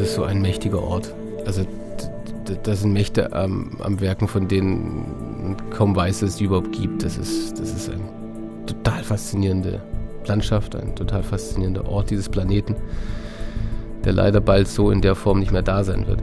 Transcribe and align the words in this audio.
ist 0.00 0.14
so 0.14 0.24
ein 0.24 0.40
mächtiger 0.40 0.82
Ort. 0.82 1.14
Also 1.46 1.62
das 2.62 2.80
sind 2.80 2.92
Mächte 2.92 3.32
am, 3.32 3.76
am 3.80 4.00
Werken, 4.00 4.28
von 4.28 4.48
denen 4.48 5.56
kaum 5.70 5.94
weiß, 5.94 6.20
dass 6.20 6.30
es 6.30 6.36
die 6.36 6.44
überhaupt 6.44 6.72
gibt. 6.72 7.04
Das 7.04 7.16
ist, 7.16 7.58
das 7.60 7.72
ist 7.72 7.90
eine 7.90 8.02
total 8.66 9.02
faszinierende 9.02 9.80
Landschaft, 10.26 10.74
ein 10.76 10.94
total 10.94 11.22
faszinierender 11.22 11.86
Ort 11.86 12.10
dieses 12.10 12.28
Planeten, 12.28 12.76
der 14.04 14.12
leider 14.12 14.40
bald 14.40 14.68
so 14.68 14.90
in 14.90 15.00
der 15.00 15.14
Form 15.14 15.38
nicht 15.38 15.52
mehr 15.52 15.62
da 15.62 15.84
sein 15.84 16.06
wird. 16.06 16.22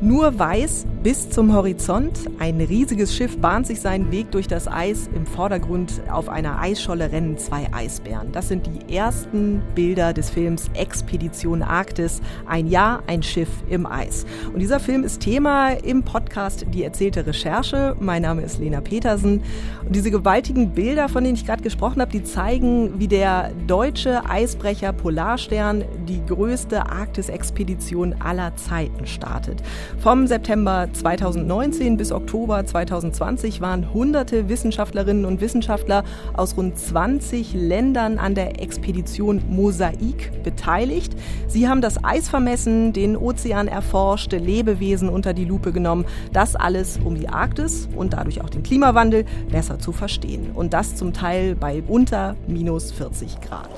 Nur 0.00 0.38
weiß 0.38 0.86
bis 1.02 1.28
zum 1.30 1.52
Horizont. 1.52 2.30
Ein 2.38 2.60
riesiges 2.60 3.14
Schiff 3.14 3.36
bahnt 3.38 3.66
sich 3.66 3.80
seinen 3.80 4.12
Weg 4.12 4.30
durch 4.30 4.46
das 4.46 4.68
Eis. 4.68 5.10
Im 5.16 5.26
Vordergrund 5.26 6.00
auf 6.08 6.28
einer 6.28 6.60
Eisscholle 6.60 7.10
rennen 7.10 7.36
zwei 7.38 7.66
Eisbären. 7.72 8.30
Das 8.30 8.46
sind 8.46 8.68
die 8.68 8.94
ersten 8.94 9.62
Bilder 9.74 10.12
des 10.12 10.30
Films 10.30 10.70
Expedition 10.74 11.62
Arktis. 11.62 12.20
Ein 12.46 12.68
Jahr, 12.68 13.02
ein 13.08 13.22
Schiff 13.24 13.48
im 13.68 13.84
Eis. 13.84 14.24
Und 14.52 14.60
dieser 14.60 14.78
Film 14.78 15.02
ist 15.02 15.20
Thema 15.20 15.70
im 15.70 16.04
Podcast 16.04 16.66
Die 16.72 16.84
erzählte 16.84 17.26
Recherche. 17.26 17.96
Mein 17.98 18.22
Name 18.22 18.42
ist 18.42 18.60
Lena 18.60 18.80
Petersen. 18.80 19.42
Und 19.84 19.96
diese 19.96 20.12
gewaltigen 20.12 20.70
Bilder, 20.70 21.08
von 21.08 21.24
denen 21.24 21.34
ich 21.34 21.44
gerade 21.44 21.64
gesprochen 21.64 22.00
habe, 22.00 22.12
die 22.12 22.22
zeigen, 22.22 23.00
wie 23.00 23.08
der 23.08 23.50
deutsche 23.66 24.24
Eisbrecher 24.28 24.92
Polarstern 24.92 25.84
die 26.06 26.24
größte 26.26 26.86
Arktis-Expedition 26.88 28.14
aller 28.20 28.54
Zeiten 28.54 29.06
startet. 29.06 29.62
Vom 29.98 30.28
September 30.28 30.91
2019 30.92 31.96
bis 31.96 32.12
Oktober 32.12 32.64
2020 32.64 33.60
waren 33.60 33.92
hunderte 33.92 34.48
Wissenschaftlerinnen 34.48 35.24
und 35.24 35.40
Wissenschaftler 35.40 36.04
aus 36.34 36.56
rund 36.56 36.78
20 36.78 37.54
Ländern 37.54 38.18
an 38.18 38.34
der 38.34 38.60
Expedition 38.60 39.42
Mosaik 39.48 40.42
beteiligt. 40.42 41.14
Sie 41.48 41.68
haben 41.68 41.80
das 41.80 42.02
Eis 42.04 42.28
vermessen, 42.28 42.92
den 42.92 43.16
Ozean 43.16 43.68
erforscht, 43.68 44.32
Lebewesen 44.32 45.08
unter 45.08 45.34
die 45.34 45.44
Lupe 45.44 45.72
genommen. 45.72 46.04
Das 46.32 46.56
alles, 46.56 46.98
um 47.04 47.14
die 47.14 47.28
Arktis 47.28 47.88
und 47.96 48.12
dadurch 48.12 48.40
auch 48.40 48.50
den 48.50 48.62
Klimawandel 48.62 49.24
besser 49.50 49.78
zu 49.78 49.92
verstehen. 49.92 50.50
Und 50.54 50.72
das 50.72 50.96
zum 50.96 51.12
Teil 51.12 51.54
bei 51.54 51.82
unter 51.86 52.36
minus 52.46 52.92
40 52.92 53.40
Grad. 53.40 53.70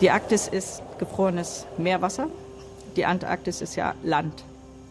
Die 0.00 0.10
Arktis 0.10 0.48
ist 0.48 0.82
gefrorenes 0.98 1.66
Meerwasser. 1.78 2.28
Die 2.96 3.04
Antarktis 3.04 3.60
ist 3.60 3.76
ja 3.76 3.94
Land 4.02 4.44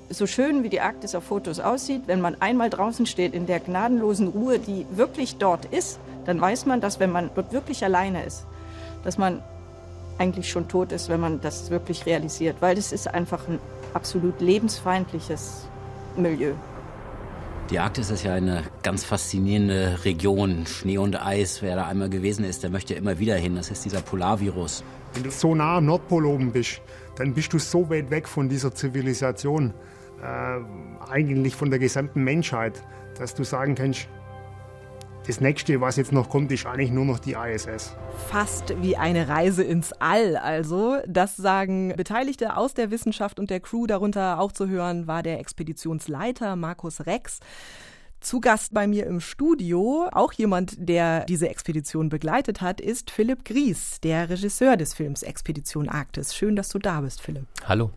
so 0.09 0.28
schön 0.28 0.64
wie 0.64 0.70
die 0.70 0.81
Arktis 0.81 1.16
auf 1.16 1.23
Fotos 1.23 1.59
aussieht, 1.59 2.03
wenn 2.06 2.22
man 2.22 2.39
einmal 2.42 2.70
draußen 2.70 3.06
steht 3.06 3.34
in 3.34 3.45
der 3.48 3.59
gnadenlosen 3.59 4.28
Ruhe, 4.28 4.59
die 4.59 4.86
wirklich 4.92 5.38
dort 5.38 5.66
ist, 5.66 6.00
dann 6.25 6.39
weiß 6.39 6.66
man, 6.66 6.81
dass 6.81 7.00
wenn 7.00 7.11
man 7.11 7.30
dort 7.36 7.53
wirklich 7.53 7.84
alleine 7.84 8.23
ist, 8.23 8.45
dass 9.03 9.17
man 9.17 9.42
eigentlich 10.17 10.50
schon 10.50 10.67
tot 10.67 10.92
ist, 10.92 11.09
wenn 11.09 11.20
man 11.20 11.42
das 11.42 11.70
wirklich 11.70 12.06
realisiert, 12.06 12.58
weil 12.61 12.76
das 12.76 12.92
ist 12.92 13.08
einfach 13.08 13.48
ein 13.48 13.59
absolut 13.94 14.39
lebensfeindliches 14.42 15.66
Milieu. 16.16 16.53
Die 17.72 17.80
Arktis 17.80 18.11
ist 18.11 18.23
ja 18.23 18.36
eine 18.36 18.64
ganz 18.83 19.03
faszinierende 19.03 20.06
Region. 20.06 20.67
Schnee 20.67 21.00
und 21.00 21.20
Eis, 21.26 21.64
wer 21.64 21.76
da 21.76 21.88
einmal 21.88 22.09
gewesen 22.09 22.45
ist, 22.45 22.61
der 22.61 22.70
möchte 22.70 22.94
immer 22.94 23.17
wieder 23.17 23.36
hin. 23.36 23.56
Das 23.56 23.72
ist 23.72 23.83
dieser 23.83 24.02
Polarvirus. 24.02 24.83
Wenn 25.14 25.23
du 25.23 25.31
so 25.31 25.56
nah 25.56 25.78
am 25.78 25.86
Nordpol 25.86 26.28
oben 26.28 26.52
bist, 26.52 26.80
dann 27.16 27.33
bist 27.33 27.53
du 27.53 27.59
so 27.59 27.89
weit 27.89 28.11
weg 28.11 28.28
von 28.28 28.50
dieser 28.50 28.76
Zivilisation 28.76 29.73
äh, 30.21 31.11
eigentlich 31.11 31.55
von 31.55 31.69
der 31.69 31.80
gesamten 31.80 32.23
Menschheit, 32.23 32.81
dass 33.17 33.35
du 33.35 33.44
sagen 33.44 33.75
kannst, 33.75 34.08
das 35.27 35.41
nächste, 35.41 35.81
was 35.81 35.95
jetzt 35.95 36.11
noch 36.11 36.30
kommt, 36.30 36.52
ist 36.52 36.67
eigentlich 36.67 36.91
nur 36.91 37.05
noch 37.05 37.17
die 37.17 37.33
ISS. 37.33 37.95
Fast 38.30 38.80
wie 38.83 38.95
eine 38.95 39.27
Reise 39.27 39.63
ins 39.63 39.91
All, 39.93 40.38
also. 40.38 40.97
Das 41.08 41.36
sagen 41.36 41.93
Beteiligte 41.97 42.55
aus 42.55 42.75
der 42.75 42.91
Wissenschaft 42.91 43.39
und 43.39 43.49
der 43.49 43.59
Crew. 43.59 43.88
Darunter 43.88 44.39
auch 44.39 44.52
zu 44.52 44.67
hören 44.67 45.08
war 45.08 45.23
der 45.23 45.39
Expeditionsleiter 45.39 46.55
Markus 46.55 47.08
Rex. 47.08 47.39
Zu 48.20 48.39
Gast 48.39 48.73
bei 48.73 48.87
mir 48.87 49.05
im 49.08 49.20
Studio, 49.20 50.08
auch 50.11 50.33
jemand, 50.33 50.76
der 50.77 51.26
diese 51.26 51.49
Expedition 51.49 52.09
begleitet 52.09 52.61
hat, 52.61 52.80
ist 52.80 53.11
Philipp 53.11 53.45
Gries, 53.45 53.99
der 54.02 54.30
Regisseur 54.30 54.77
des 54.77 54.93
Films 54.93 55.23
Expedition 55.23 55.89
Arktis. 55.89 56.36
Schön, 56.36 56.55
dass 56.55 56.70
du 56.70 56.80
da 56.80 57.02
bist, 57.02 57.21
Philipp. 57.21 57.45
Hallo. 57.67 57.92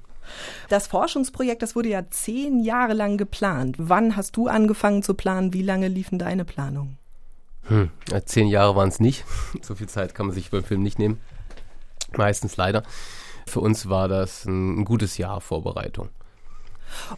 Das 0.69 0.87
Forschungsprojekt, 0.87 1.63
das 1.63 1.77
wurde 1.77 1.89
ja 1.89 2.09
zehn 2.11 2.61
Jahre 2.61 2.95
lang 2.95 3.17
geplant. 3.17 3.77
Wann 3.79 4.17
hast 4.17 4.37
du 4.37 4.49
angefangen 4.49 5.03
zu 5.03 5.15
planen? 5.15 5.53
Wie 5.53 5.63
lange 5.63 5.89
liefen 5.89 6.19
deine 6.19 6.45
Planungen? 6.45 6.99
Hm, 7.65 7.91
zehn 8.25 8.49
Jahre 8.49 8.77
waren 8.77 8.89
es 8.89 9.01
nicht. 9.01 9.25
So 9.63 9.75
viel 9.75 9.89
Zeit 9.89 10.15
kann 10.15 10.27
man 10.27 10.35
sich 10.35 10.51
beim 10.51 10.65
Film 10.65 10.83
nicht 10.83 10.99
nehmen. 10.99 11.21
Meistens 12.17 12.57
leider. 12.57 12.83
Für 13.47 13.61
uns 13.61 13.89
war 13.89 14.09
das 14.09 14.45
ein, 14.45 14.81
ein 14.81 14.85
gutes 14.85 15.19
Jahr 15.19 15.41
Vorbereitung. 15.41 16.09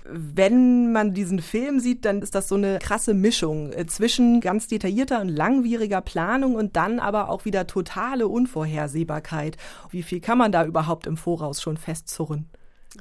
Wenn 0.04 0.92
man 0.92 1.14
diesen 1.14 1.40
Film 1.40 1.80
sieht, 1.80 2.04
dann 2.04 2.22
ist 2.22 2.34
das 2.34 2.48
so 2.48 2.56
eine 2.56 2.78
krasse 2.78 3.14
Mischung 3.14 3.72
äh, 3.72 3.86
zwischen 3.86 4.40
ganz 4.40 4.66
detaillierter 4.66 5.20
und 5.20 5.28
langwieriger 5.28 6.00
Planung 6.00 6.54
und 6.54 6.76
dann 6.76 6.98
aber 6.98 7.28
auch 7.28 7.44
wieder 7.44 7.66
totale 7.66 8.28
Unvorhersehbarkeit. 8.28 9.56
Wie 9.90 10.02
viel 10.02 10.20
kann 10.20 10.38
man 10.38 10.52
da 10.52 10.64
überhaupt 10.64 11.06
im 11.06 11.16
Voraus 11.16 11.62
schon 11.62 11.76
festzurren? 11.76 12.48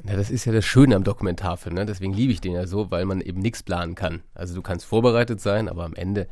Ja, 0.08 0.16
das 0.16 0.30
ist 0.30 0.46
ja 0.46 0.54
das 0.54 0.66
Schöne 0.66 0.96
am 0.96 1.04
Dokumentarfilm, 1.04 1.76
ne? 1.76 1.86
deswegen 1.86 2.14
liebe 2.14 2.32
ich 2.32 2.42
den 2.42 2.54
ja 2.54 2.68
so, 2.68 2.90
weil 2.92 3.06
man 3.06 3.22
eben 3.22 3.42
nichts 3.42 3.64
planen 3.64 3.96
kann. 3.96 4.22
Also 4.34 4.56
du 4.56 4.62
kannst 4.62 4.86
vorbereitet 4.86 5.42
sein, 5.42 5.68
aber 5.68 5.84
am 5.84 5.94
Ende 5.94 6.28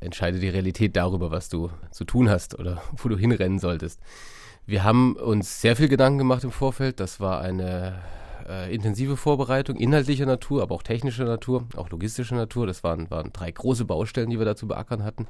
entscheidet 0.00 0.42
die 0.42 0.48
Realität 0.48 0.96
darüber, 0.96 1.30
was 1.30 1.48
du 1.48 1.70
zu 1.90 2.04
tun 2.04 2.28
hast 2.28 2.58
oder 2.58 2.82
wo 2.96 3.08
du 3.08 3.16
hinrennen 3.16 3.58
solltest. 3.58 4.00
Wir 4.66 4.84
haben 4.84 5.16
uns 5.16 5.60
sehr 5.60 5.76
viel 5.76 5.88
Gedanken 5.88 6.18
gemacht 6.18 6.44
im 6.44 6.52
Vorfeld. 6.52 7.00
Das 7.00 7.18
war 7.18 7.40
eine 7.40 8.00
äh, 8.48 8.72
intensive 8.72 9.16
Vorbereitung, 9.16 9.76
inhaltlicher 9.76 10.26
Natur, 10.26 10.62
aber 10.62 10.74
auch 10.74 10.82
technischer 10.82 11.24
Natur, 11.24 11.66
auch 11.76 11.90
logistischer 11.90 12.36
Natur. 12.36 12.66
Das 12.66 12.84
waren, 12.84 13.10
waren 13.10 13.32
drei 13.32 13.50
große 13.50 13.84
Baustellen, 13.84 14.30
die 14.30 14.38
wir 14.38 14.46
da 14.46 14.54
zu 14.54 14.68
beackern 14.68 15.02
hatten. 15.02 15.26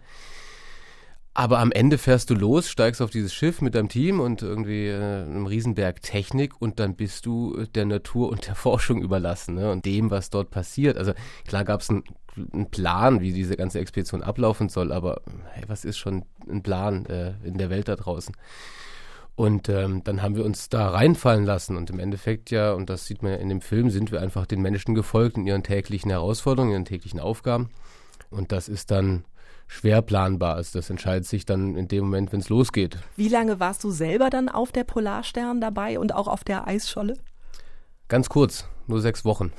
Aber 1.41 1.61
am 1.61 1.73
Ende 1.73 1.97
fährst 1.97 2.29
du 2.29 2.35
los, 2.35 2.69
steigst 2.69 3.01
auf 3.01 3.09
dieses 3.09 3.33
Schiff 3.33 3.63
mit 3.63 3.75
deinem 3.75 3.89
Team 3.89 4.21
und 4.21 4.43
irgendwie 4.43 4.89
äh, 4.89 5.23
einem 5.23 5.47
Riesenberg 5.47 6.03
Technik 6.03 6.61
und 6.61 6.79
dann 6.79 6.97
bist 6.97 7.25
du 7.25 7.65
der 7.75 7.87
Natur 7.87 8.29
und 8.29 8.47
der 8.47 8.55
Forschung 8.67 9.01
überlassen 9.01 9.55
ne? 9.55 9.73
und 9.73 9.87
dem, 9.87 10.11
was 10.11 10.29
dort 10.29 10.51
passiert. 10.51 10.99
Also 10.99 11.15
klar 11.47 11.65
gab 11.65 11.81
es 11.81 11.89
einen, 11.89 12.05
einen, 12.53 12.71
Plan, 12.71 13.23
wie 13.23 13.33
diese 13.33 13.57
ganze 13.57 13.79
Expedition 13.79 14.23
ablaufen 14.23 14.69
soll, 14.69 14.93
aber 14.93 15.23
hey, 15.53 15.65
was 15.67 15.87
ist 15.87 15.97
schon 15.97 16.27
ein 16.47 16.63
Plan 16.63 17.07
äh, 17.07 17.33
in 17.43 17.57
der 17.57 17.71
Welt 17.71 17.89
da 17.89 17.97
draußen? 17.97 18.37
Und 19.35 19.71
ähm, 19.71 20.05
dann 20.05 20.21
haben 20.21 20.37
wir 20.37 20.45
uns 20.45 20.69
da 20.69 20.91
reinfallen 20.91 21.47
lassen 21.47 21.79
und 21.79 21.89
im 21.89 22.01
Endeffekt 22.01 22.51
ja, 22.51 22.73
und 22.73 22.91
das 22.91 23.07
sieht 23.07 23.23
man 23.23 23.33
ja 23.33 23.39
in 23.39 23.49
dem 23.49 23.63
Film, 23.63 23.89
sind 23.89 24.13
wir 24.13 24.21
einfach 24.21 24.45
den 24.45 24.61
Menschen 24.61 24.95
gefolgt 24.95 25.39
in 25.39 25.47
ihren 25.47 25.63
täglichen 25.63 26.11
Herausforderungen, 26.11 26.73
ihren 26.73 26.85
täglichen 26.85 27.19
Aufgaben. 27.19 27.71
Und 28.29 28.53
das 28.53 28.69
ist 28.69 28.91
dann 28.91 29.25
schwer 29.71 30.03
planbar 30.03 30.59
ist. 30.59 30.75
Das 30.75 30.91
entscheidet 30.91 31.27
sich 31.27 31.47
dann 31.47 31.77
in 31.77 31.89
dem 31.89 32.05
Moment, 32.05 32.33
wenn 32.33 32.41
es 32.41 32.49
losgeht. 32.49 32.99
Wie 33.17 33.29
lange 33.29 33.61
warst 33.61 33.85
du 33.85 33.91
selber 33.91 34.29
dann 34.29 34.49
auf 34.49 34.73
der 34.73 34.85
Polarstern 34.85 35.61
dabei 35.61 35.99
und 35.99 36.13
auch 36.15 36.27
auf 36.27 36.45
der 36.45 36.67
Eisscholle? 36.67 37.17
Ganz 38.09 38.29
kurz, 38.29 38.67
nur 38.91 39.01
sechs 39.01 39.25
Wochen. 39.25 39.53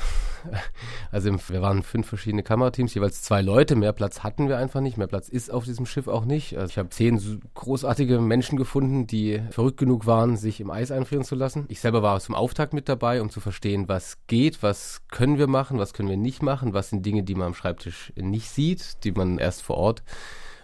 Also 1.12 1.31
wir 1.50 1.62
waren 1.62 1.84
fünf 1.84 2.08
verschiedene 2.08 2.42
Kamerateams, 2.42 2.94
jeweils 2.94 3.22
zwei 3.22 3.42
Leute. 3.42 3.75
Mehr 3.75 3.94
Platz 3.94 4.24
hatten 4.24 4.47
wir 4.47 4.58
einfach 4.58 4.81
nicht. 4.81 4.97
Mehr 4.97 5.08
Platz 5.08 5.30
ist 5.30 5.52
auf 5.52 5.66
diesem 5.66 5.86
Schiff 5.86 6.08
auch 6.08 6.25
nicht. 6.25 6.58
Also 6.58 6.72
ich 6.72 6.78
habe 6.78 6.90
zehn 6.90 7.41
großartige 7.53 8.20
Menschen 8.20 8.58
gefunden, 8.58 9.08
die 9.08 9.41
verrückt 9.52 9.78
genug 9.78 10.06
waren, 10.06 10.38
sich 10.38 10.59
im 10.62 10.72
Eis 10.72 10.91
einfrieren 10.91 11.24
zu 11.24 11.36
lassen. 11.36 11.66
Ich 11.68 11.80
selber 11.80 12.02
war 12.02 12.20
zum 12.20 12.36
Auftakt 12.36 12.74
mit 12.74 12.90
dabei, 12.90 13.22
um 13.22 13.30
zu 13.30 13.40
verstehen, 13.40 13.88
was 13.88 14.18
geht, 14.28 14.64
was 14.64 15.02
können 15.09 15.38
wir 15.38 15.47
machen, 15.47 15.78
was 15.78 15.94
können 15.94 16.09
wir 16.09 16.18
nicht 16.18 16.41
machen, 16.41 16.74
was 16.74 16.90
sind 16.90 17.06
Dinge, 17.06 17.24
die 17.24 17.36
man 17.36 17.47
am 17.47 17.53
Schreibtisch 17.53 18.14
nicht 18.16 18.50
sieht, 18.50 19.03
die 19.03 19.12
man 19.12 19.38
erst 19.38 19.62
vor 19.62 19.78
Ort 19.78 20.03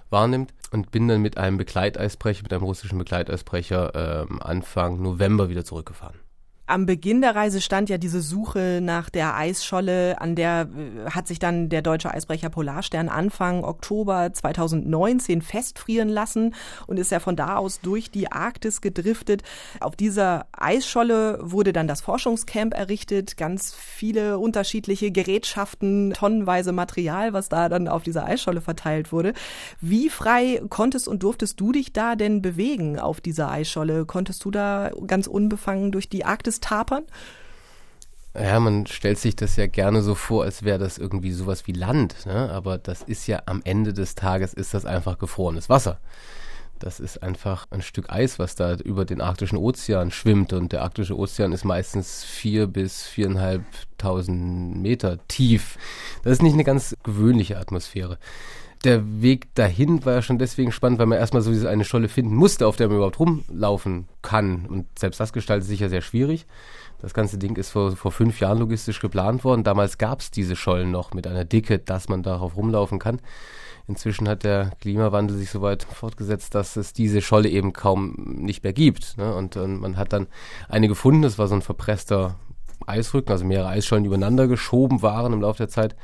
wahrnimmt 0.10 0.54
und 0.72 0.92
bin 0.92 1.08
dann 1.08 1.22
mit 1.22 1.38
einem 1.38 1.58
Begleiteisbrecher, 1.58 2.44
mit 2.44 2.54
einem 2.54 2.64
russischen 2.64 2.98
Begleiteisbrecher 2.98 4.26
ähm, 4.30 4.42
Anfang 4.42 5.02
November 5.02 5.50
wieder 5.50 5.66
zurückgefahren. 5.66 6.20
Am 6.70 6.86
Beginn 6.86 7.22
der 7.22 7.34
Reise 7.34 7.62
stand 7.62 7.90
ja 7.90 7.98
diese 7.98 8.22
Suche 8.22 8.82
nach 8.84 9.10
der 9.10 9.38
Eisscholle, 9.38 10.20
an 10.20 10.36
der 10.36 10.68
äh, 10.68 11.10
hat 11.12 11.26
sich 11.26 11.40
dann 11.40 11.70
der 11.70 11.82
deutsche 11.82 12.12
Eisbrecher 12.12 12.50
Polarstern 12.50 13.08
Anfang 13.08 13.64
Oktober 13.64 14.34
2019 14.34 15.42
festfrieren 15.42 16.10
lassen 16.10 16.54
und 16.86 17.00
ist 17.00 17.12
ja 17.12 17.22
von 17.22 17.38
da 17.38 17.56
aus 17.56 17.80
durch 17.80 18.12
die 18.12 18.30
Arktis 18.34 18.82
gedriftet. 18.82 19.44
Auf 19.80 19.96
dieser 19.96 20.48
Eisscholle 20.52 21.40
wurde 21.42 21.72
dann 21.72 21.88
das 21.88 22.02
Forschungscamp 22.02 22.74
errichtet, 22.74 23.38
ganz 23.38 23.74
viele 23.74 24.38
unterschiedliche 24.38 25.10
Gerätschaften, 25.10 26.12
tonnenweise 26.12 26.74
Material, 26.74 27.32
was 27.32 27.48
da 27.48 27.70
dann 27.70 27.88
auf 27.88 28.04
dieser 28.04 28.26
Eisscholle 28.26 28.60
verteilt 28.60 29.14
wurde. 29.14 29.32
Wie 29.80 30.10
frei 30.10 30.62
konntest 30.68 31.08
und 31.08 31.24
durftest 31.24 31.62
du 31.62 31.72
dich 31.72 31.94
da 31.94 32.18
denn 32.18 32.42
bewegen 32.42 33.00
auf 33.00 33.22
dieser 33.22 33.50
Eisscholle? 33.50 34.06
Konntest 34.06 34.44
du 34.44 34.52
da 34.52 34.92
ganz 35.08 35.28
unbefangen 35.28 35.94
durch 35.94 36.10
die 36.10 36.26
Arktis 36.26 36.57
dieses 36.58 36.60
Tapern? 36.60 37.06
Ja, 38.36 38.60
man 38.60 38.86
stellt 38.86 39.18
sich 39.18 39.36
das 39.36 39.56
ja 39.56 39.66
gerne 39.66 40.02
so 40.02 40.14
vor, 40.14 40.44
als 40.44 40.64
wäre 40.64 40.78
das 40.78 40.98
irgendwie 40.98 41.32
sowas 41.32 41.66
wie 41.66 41.72
Land, 41.72 42.26
ne? 42.28 42.52
aber 42.52 42.78
das 42.78 43.02
ist 43.02 43.26
ja 43.26 43.42
am 43.48 43.62
Ende 43.64 43.94
des 43.94 44.14
Tages 44.14 44.54
ist 44.54 44.76
das 44.76 44.86
einfach 44.86 45.18
gefrorenes 45.18 45.70
Wasser. 45.70 46.00
Das 46.78 47.00
ist 47.00 47.24
einfach 47.24 47.66
ein 47.72 47.82
Stück 47.82 48.12
Eis, 48.12 48.38
was 48.38 48.54
da 48.54 48.76
über 48.76 49.04
den 49.04 49.20
arktischen 49.20 49.58
Ozean 49.58 50.12
schwimmt. 50.12 50.54
Und 50.54 50.74
der 50.74 50.84
arktische 50.84 51.18
Ozean 51.18 51.52
ist 51.52 51.66
meistens 51.66 52.24
vier 52.24 52.68
bis 52.68 53.02
viereinhalbtausend 53.02 54.80
Meter 54.80 55.18
tief. 55.28 55.80
Das 56.24 56.34
ist 56.34 56.44
nicht 56.44 56.54
eine 56.54 56.64
ganz 56.64 56.96
gewöhnliche 57.02 57.58
Atmosphäre. 57.58 58.20
Der 58.84 59.22
Weg 59.22 59.54
dahin 59.56 60.06
war 60.06 60.14
ja 60.14 60.22
schon 60.22 60.38
deswegen 60.38 60.72
spannend, 60.72 61.00
weil 61.00 61.08
man 61.08 61.18
erstmal 61.18 61.42
so 61.42 61.52
diese 61.52 61.70
eine 61.70 61.84
Scholle 61.84 62.10
finden 62.10 62.36
musste, 62.36 62.68
auf 62.68 62.76
der 62.76 62.88
man 62.88 62.98
überhaupt 62.98 63.20
rumlaufen 63.20 64.08
kann. 64.22 64.66
Und 64.68 64.86
selbst 64.98 65.20
das 65.20 65.34
gestaltet 65.34 65.68
sich 65.68 65.80
ja 65.80 65.90
sehr 65.90 66.02
schwierig. 66.02 66.46
Das 67.02 67.14
ganze 67.14 67.38
Ding 67.38 67.56
ist 67.58 67.70
vor, 67.70 67.96
vor 67.96 68.12
fünf 68.12 68.40
Jahren 68.40 68.58
logistisch 68.58 69.00
geplant 69.00 69.44
worden. 69.44 69.64
Damals 69.64 69.98
gab 69.98 70.20
es 70.20 70.32
diese 70.32 70.56
Schollen 70.56 70.92
noch 70.92 71.14
mit 71.14 71.28
einer 71.28 71.46
Dicke, 71.46 71.80
dass 71.80 72.10
man 72.10 72.24
darauf 72.24 72.56
rumlaufen 72.56 73.00
kann. 73.00 73.20
Inzwischen 73.88 74.28
hat 74.28 74.44
der 74.44 74.72
Klimawandel 74.82 75.38
sich 75.38 75.50
so 75.50 75.62
weit 75.62 75.84
fortgesetzt, 75.84 76.56
dass 76.56 76.76
es 76.76 76.94
diese 76.94 77.22
Scholle 77.22 77.50
eben 77.50 77.72
kaum 77.72 78.16
nicht 78.18 78.64
mehr 78.64 78.74
gibt. 78.74 79.18
Ne? 79.18 79.34
Und, 79.34 79.56
und 79.56 79.80
man 79.80 79.96
hat 79.96 80.12
dann 80.12 80.28
eine 80.68 80.88
gefunden, 80.88 81.22
das 81.22 81.38
war 81.38 81.48
so 81.48 81.56
ein 81.56 81.62
verpresster 81.62 82.36
Eisrücken, 82.86 83.32
also 83.32 83.46
mehrere 83.46 83.70
Eisschollen, 83.70 84.04
die 84.04 84.08
übereinander 84.08 84.48
geschoben 84.48 85.02
waren 85.02 85.34
im 85.34 85.42
Laufe 85.42 85.60
der 85.60 85.70
Zeit, 85.70 85.96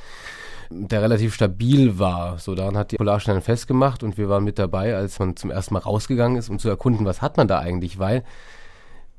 der 0.73 1.01
relativ 1.01 1.33
stabil 1.33 1.99
war. 1.99 2.37
So, 2.39 2.55
daran 2.55 2.77
hat 2.77 2.91
die 2.91 2.97
Polarstern 2.97 3.41
festgemacht 3.41 4.03
und 4.03 4.17
wir 4.17 4.29
waren 4.29 4.43
mit 4.43 4.59
dabei, 4.59 4.95
als 4.95 5.19
man 5.19 5.35
zum 5.35 5.51
ersten 5.51 5.73
Mal 5.73 5.81
rausgegangen 5.81 6.37
ist, 6.37 6.49
um 6.49 6.59
zu 6.59 6.69
erkunden, 6.69 7.05
was 7.05 7.21
hat 7.21 7.37
man 7.37 7.47
da 7.47 7.59
eigentlich, 7.59 7.99
weil 7.99 8.23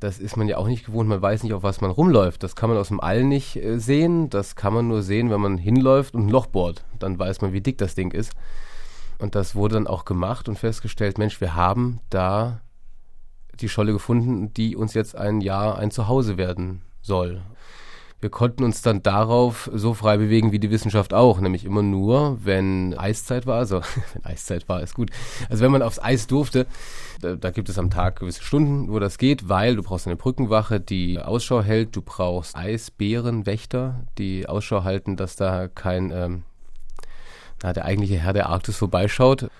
das 0.00 0.18
ist 0.18 0.36
man 0.36 0.48
ja 0.48 0.58
auch 0.58 0.66
nicht 0.66 0.84
gewohnt, 0.84 1.08
man 1.08 1.22
weiß 1.22 1.42
nicht, 1.42 1.54
auf 1.54 1.62
was 1.62 1.80
man 1.80 1.90
rumläuft. 1.90 2.42
Das 2.42 2.56
kann 2.56 2.68
man 2.68 2.78
aus 2.78 2.88
dem 2.88 3.00
All 3.00 3.24
nicht 3.24 3.56
äh, 3.56 3.78
sehen, 3.78 4.28
das 4.28 4.54
kann 4.54 4.74
man 4.74 4.88
nur 4.88 5.02
sehen, 5.02 5.30
wenn 5.30 5.40
man 5.40 5.56
hinläuft 5.56 6.14
und 6.14 6.26
ein 6.26 6.30
Loch 6.30 6.46
bohrt. 6.46 6.84
Dann 6.98 7.18
weiß 7.18 7.40
man, 7.40 7.52
wie 7.52 7.60
dick 7.60 7.78
das 7.78 7.94
Ding 7.94 8.12
ist. 8.12 8.32
Und 9.18 9.34
das 9.34 9.54
wurde 9.54 9.74
dann 9.74 9.86
auch 9.86 10.04
gemacht 10.04 10.48
und 10.48 10.58
festgestellt, 10.58 11.18
Mensch, 11.18 11.40
wir 11.40 11.54
haben 11.54 12.00
da 12.10 12.60
die 13.60 13.68
Scholle 13.68 13.92
gefunden, 13.92 14.52
die 14.52 14.76
uns 14.76 14.94
jetzt 14.94 15.16
ein 15.16 15.40
Jahr 15.40 15.78
ein 15.78 15.90
Zuhause 15.90 16.36
werden 16.36 16.82
soll. 17.00 17.40
Wir 18.24 18.30
konnten 18.30 18.64
uns 18.64 18.80
dann 18.80 19.02
darauf 19.02 19.70
so 19.74 19.92
frei 19.92 20.16
bewegen 20.16 20.50
wie 20.50 20.58
die 20.58 20.70
Wissenschaft 20.70 21.12
auch, 21.12 21.40
nämlich 21.40 21.66
immer 21.66 21.82
nur, 21.82 22.38
wenn 22.42 22.96
Eiszeit 22.96 23.44
war, 23.44 23.58
also 23.58 23.82
wenn 24.14 24.24
Eiszeit 24.24 24.66
war, 24.66 24.82
ist 24.82 24.94
gut. 24.94 25.10
Also 25.50 25.62
wenn 25.62 25.70
man 25.70 25.82
aufs 25.82 25.98
Eis 25.98 26.26
durfte, 26.26 26.66
da, 27.20 27.36
da, 27.36 27.50
gibt 27.50 27.68
es 27.68 27.78
am 27.78 27.90
Tag 27.90 28.20
gewisse 28.20 28.42
Stunden, 28.42 28.90
wo 28.90 28.98
das 28.98 29.18
geht, 29.18 29.50
weil 29.50 29.76
du 29.76 29.82
brauchst 29.82 30.06
eine 30.06 30.16
Brückenwache, 30.16 30.80
die 30.80 31.18
Ausschau 31.18 31.60
hält, 31.60 31.96
du 31.96 32.00
brauchst 32.00 32.56
Eisbärenwächter, 32.56 34.06
die 34.16 34.48
Ausschau 34.48 34.84
halten, 34.84 35.18
dass 35.18 35.36
da 35.36 35.68
kein 35.68 36.10
ähm, 36.10 36.44
na, 37.62 37.74
der 37.74 37.84
eigentliche 37.84 38.16
Herr 38.16 38.32
der 38.32 38.48
Arktis 38.48 38.78
vorbeischaut. 38.78 39.50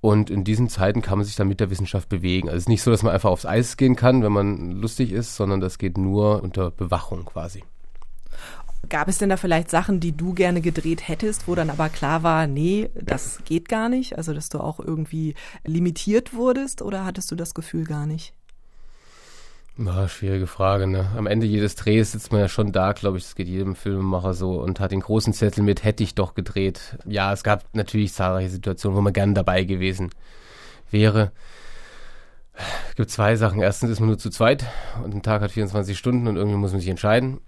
Und 0.00 0.30
in 0.30 0.44
diesen 0.44 0.68
Zeiten 0.68 1.02
kann 1.02 1.18
man 1.18 1.24
sich 1.24 1.34
dann 1.34 1.48
mit 1.48 1.60
der 1.60 1.70
Wissenschaft 1.70 2.08
bewegen. 2.08 2.48
Also 2.48 2.58
es 2.58 2.62
ist 2.64 2.68
nicht 2.68 2.82
so, 2.82 2.90
dass 2.90 3.02
man 3.02 3.12
einfach 3.12 3.30
aufs 3.30 3.46
Eis 3.46 3.76
gehen 3.76 3.96
kann, 3.96 4.22
wenn 4.22 4.32
man 4.32 4.70
lustig 4.70 5.12
ist, 5.12 5.34
sondern 5.34 5.60
das 5.60 5.78
geht 5.78 5.98
nur 5.98 6.42
unter 6.42 6.70
Bewachung 6.70 7.24
quasi. 7.24 7.64
Gab 8.88 9.08
es 9.08 9.18
denn 9.18 9.28
da 9.28 9.36
vielleicht 9.36 9.70
Sachen, 9.70 9.98
die 9.98 10.16
du 10.16 10.34
gerne 10.34 10.60
gedreht 10.60 11.08
hättest, 11.08 11.48
wo 11.48 11.56
dann 11.56 11.68
aber 11.68 11.88
klar 11.88 12.22
war, 12.22 12.46
nee, 12.46 12.90
das 12.94 13.40
geht 13.44 13.68
gar 13.68 13.88
nicht? 13.88 14.16
Also, 14.16 14.32
dass 14.32 14.48
du 14.50 14.60
auch 14.60 14.78
irgendwie 14.78 15.34
limitiert 15.64 16.32
wurdest 16.32 16.80
oder 16.80 17.04
hattest 17.04 17.30
du 17.32 17.34
das 17.34 17.54
Gefühl 17.54 17.84
gar 17.84 18.06
nicht? 18.06 18.34
Ja, 19.80 20.08
schwierige 20.08 20.48
Frage, 20.48 20.88
ne? 20.88 21.08
Am 21.16 21.28
Ende 21.28 21.46
jedes 21.46 21.76
Drehs 21.76 22.10
sitzt 22.10 22.32
man 22.32 22.40
ja 22.40 22.48
schon 22.48 22.72
da, 22.72 22.92
glaube 22.92 23.16
ich, 23.16 23.22
das 23.22 23.36
geht 23.36 23.46
jedem 23.46 23.76
Filmemacher 23.76 24.34
so 24.34 24.60
und 24.60 24.80
hat 24.80 24.90
den 24.90 24.98
großen 24.98 25.32
Zettel 25.32 25.62
mit, 25.62 25.84
hätte 25.84 26.02
ich 26.02 26.16
doch 26.16 26.34
gedreht. 26.34 26.98
Ja, 27.06 27.32
es 27.32 27.44
gab 27.44 27.62
natürlich 27.74 28.12
zahlreiche 28.12 28.50
Situationen, 28.50 28.96
wo 28.96 29.02
man 29.02 29.12
gern 29.12 29.34
dabei 29.34 29.62
gewesen 29.62 30.10
wäre. 30.90 31.30
Es 32.88 32.96
gibt 32.96 33.10
zwei 33.10 33.36
Sachen. 33.36 33.60
Erstens 33.60 33.90
ist 33.90 34.00
man 34.00 34.08
nur 34.08 34.18
zu 34.18 34.30
zweit 34.30 34.66
und 35.04 35.14
ein 35.14 35.22
Tag 35.22 35.42
hat 35.42 35.52
24 35.52 35.96
Stunden 35.96 36.26
und 36.26 36.36
irgendwie 36.36 36.58
muss 36.58 36.72
man 36.72 36.80
sich 36.80 36.90
entscheiden. 36.90 37.40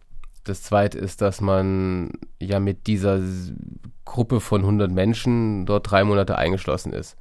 Das 0.45 0.63
zweite 0.63 0.99
ist, 0.99 1.21
dass 1.23 1.41
man 1.41 2.13
ja 2.39 2.61
mit 2.61 2.87
dieser 2.87 3.21
Gruppe 4.05 4.39
von 4.41 4.61
100 4.61 4.89
Menschen 4.93 5.67
dort 5.67 5.91
drei 5.91 6.05
Monate 6.05 6.39
eingeschlossen 6.39 6.93
ist. 6.93 7.17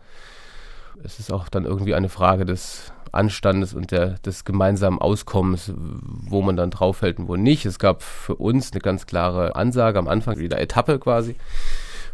Es 1.04 1.20
ist 1.20 1.32
auch 1.32 1.50
dann 1.50 1.66
irgendwie 1.66 1.96
eine 1.96 2.10
Frage 2.10 2.46
des 2.46 2.94
Anstandes 3.14 3.74
und 3.74 3.92
der, 3.92 4.20
des 4.20 4.46
gemeinsamen 4.46 5.00
Auskommens, 5.00 5.72
wo 5.76 6.42
man 6.42 6.56
dann 6.56 6.72
draufhält 6.72 7.20
und 7.20 7.28
wo 7.28 7.36
nicht. 7.36 7.66
Es 7.66 7.80
gab 7.80 8.04
für 8.04 8.36
uns 8.36 8.72
eine 8.72 8.82
ganz 8.82 9.06
klare 9.06 9.56
Ansage 9.56 10.00
am 10.00 10.08
Anfang 10.08 10.40
jeder 10.40 10.60
Etappe 10.60 11.00
quasi 11.00 11.36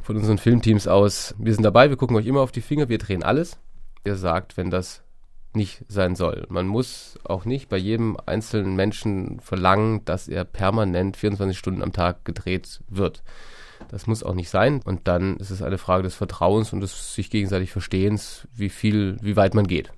von 0.01 0.17
unseren 0.17 0.37
Filmteams 0.37 0.87
aus. 0.87 1.35
Wir 1.37 1.53
sind 1.53 1.63
dabei, 1.63 1.89
wir 1.89 1.97
gucken 1.97 2.15
euch 2.15 2.27
immer 2.27 2.41
auf 2.41 2.51
die 2.51 2.61
Finger, 2.61 2.89
wir 2.89 2.97
drehen 2.97 3.23
alles. 3.23 3.57
Ihr 4.03 4.15
sagt, 4.15 4.57
wenn 4.57 4.69
das 4.69 5.01
nicht 5.55 5.83
sein 5.87 6.15
soll. 6.15 6.45
Man 6.49 6.67
muss 6.67 7.17
auch 7.23 7.45
nicht 7.45 7.69
bei 7.69 7.77
jedem 7.77 8.17
einzelnen 8.25 8.75
Menschen 8.75 9.39
verlangen, 9.39 10.03
dass 10.05 10.27
er 10.27 10.43
permanent 10.43 11.17
24 11.17 11.57
Stunden 11.57 11.81
am 11.81 11.93
Tag 11.93 12.25
gedreht 12.25 12.81
wird. 12.89 13.23
Das 13.89 14.05
muss 14.05 14.23
auch 14.23 14.35
nicht 14.35 14.49
sein. 14.49 14.81
Und 14.83 15.07
dann 15.07 15.37
ist 15.37 15.49
es 15.49 15.61
eine 15.61 15.77
Frage 15.77 16.03
des 16.03 16.15
Vertrauens 16.15 16.73
und 16.73 16.81
des 16.81 17.15
sich 17.15 17.29
gegenseitig 17.29 17.71
Verstehens, 17.71 18.47
wie 18.53 18.69
viel, 18.69 19.17
wie 19.21 19.35
weit 19.35 19.53
man 19.53 19.67
geht 19.67 19.91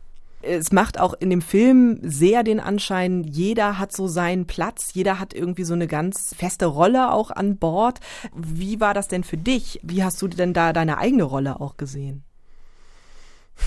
es 0.47 0.71
macht 0.71 0.99
auch 0.99 1.13
in 1.13 1.29
dem 1.29 1.41
Film 1.41 1.99
sehr 2.01 2.43
den 2.43 2.59
Anschein, 2.59 3.23
jeder 3.23 3.77
hat 3.77 3.91
so 3.91 4.07
seinen 4.07 4.47
Platz, 4.47 4.93
jeder 4.93 5.19
hat 5.19 5.33
irgendwie 5.33 5.63
so 5.63 5.73
eine 5.73 5.87
ganz 5.87 6.33
feste 6.35 6.65
Rolle 6.65 7.11
auch 7.11 7.31
an 7.31 7.57
Bord. 7.57 7.99
Wie 8.35 8.79
war 8.79 8.93
das 8.93 9.07
denn 9.07 9.23
für 9.23 9.37
dich? 9.37 9.79
Wie 9.83 10.03
hast 10.03 10.21
du 10.21 10.27
denn 10.27 10.53
da 10.53 10.73
deine 10.73 10.97
eigene 10.97 11.23
Rolle 11.23 11.59
auch 11.59 11.77
gesehen? 11.77 12.23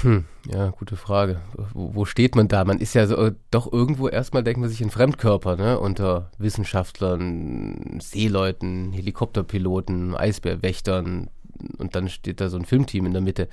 Hm, 0.02 0.24
ja, 0.46 0.68
gute 0.70 0.96
Frage. 0.96 1.40
Wo, 1.74 1.94
wo, 1.94 2.04
steht 2.04 2.36
man 2.36 2.48
da? 2.48 2.64
Man 2.64 2.78
ist 2.78 2.94
ja 2.94 3.06
so, 3.06 3.16
äh, 3.16 3.34
doch 3.50 3.70
irgendwo 3.70 4.08
erstmal 4.08 4.44
denkt 4.44 4.60
man 4.60 4.68
sich 4.68 4.80
in 4.80 4.90
Fremdkörper, 4.90 5.56
ne? 5.56 5.80
Unter 5.80 6.30
Wissenschaftlern, 6.38 7.98
Seeleuten, 8.00 8.92
Helikopterpiloten, 8.92 10.14
Eisbärwächtern 10.14 11.28
und 11.76 11.94
dann 11.94 12.08
steht 12.08 12.40
da 12.40 12.48
so 12.48 12.56
ein 12.56 12.64
Filmteam 12.64 13.06
in 13.06 13.12
der 13.12 13.20
Mitte 13.20 13.48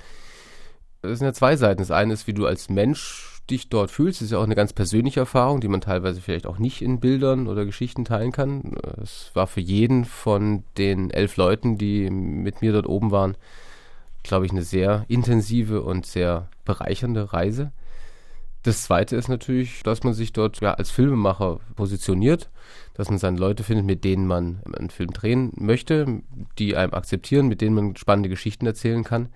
es 1.02 1.18
sind 1.18 1.26
ja 1.26 1.32
zwei 1.32 1.56
Seiten. 1.56 1.80
Das 1.80 1.90
eine 1.90 2.12
ist, 2.12 2.26
wie 2.26 2.34
du 2.34 2.46
als 2.46 2.68
Mensch 2.68 3.40
dich 3.50 3.68
dort 3.68 3.90
fühlst. 3.90 4.20
Das 4.20 4.26
ist 4.26 4.32
ja 4.32 4.38
auch 4.38 4.44
eine 4.44 4.54
ganz 4.54 4.72
persönliche 4.72 5.20
Erfahrung, 5.20 5.60
die 5.60 5.68
man 5.68 5.80
teilweise 5.80 6.20
vielleicht 6.20 6.46
auch 6.46 6.58
nicht 6.58 6.82
in 6.82 7.00
Bildern 7.00 7.46
oder 7.46 7.64
Geschichten 7.64 8.04
teilen 8.04 8.32
kann. 8.32 8.76
Es 9.02 9.30
war 9.34 9.46
für 9.46 9.60
jeden 9.60 10.04
von 10.04 10.64
den 10.76 11.10
elf 11.10 11.36
Leuten, 11.36 11.78
die 11.78 12.10
mit 12.10 12.62
mir 12.62 12.72
dort 12.72 12.86
oben 12.86 13.10
waren, 13.10 13.36
glaube 14.22 14.46
ich, 14.46 14.52
eine 14.52 14.62
sehr 14.62 15.04
intensive 15.08 15.82
und 15.82 16.04
sehr 16.04 16.48
bereichernde 16.64 17.32
Reise. 17.32 17.72
Das 18.64 18.82
zweite 18.82 19.16
ist 19.16 19.28
natürlich, 19.28 19.82
dass 19.82 20.02
man 20.02 20.12
sich 20.12 20.32
dort 20.32 20.60
ja, 20.60 20.74
als 20.74 20.90
Filmemacher 20.90 21.60
positioniert, 21.76 22.50
dass 22.94 23.08
man 23.08 23.18
seine 23.18 23.38
Leute 23.38 23.62
findet, 23.62 23.86
mit 23.86 24.04
denen 24.04 24.26
man 24.26 24.60
einen 24.76 24.90
Film 24.90 25.12
drehen 25.12 25.52
möchte, 25.54 26.22
die 26.58 26.76
einem 26.76 26.92
akzeptieren, 26.92 27.46
mit 27.46 27.60
denen 27.60 27.76
man 27.76 27.96
spannende 27.96 28.28
Geschichten 28.28 28.66
erzählen 28.66 29.04
kann. 29.04 29.28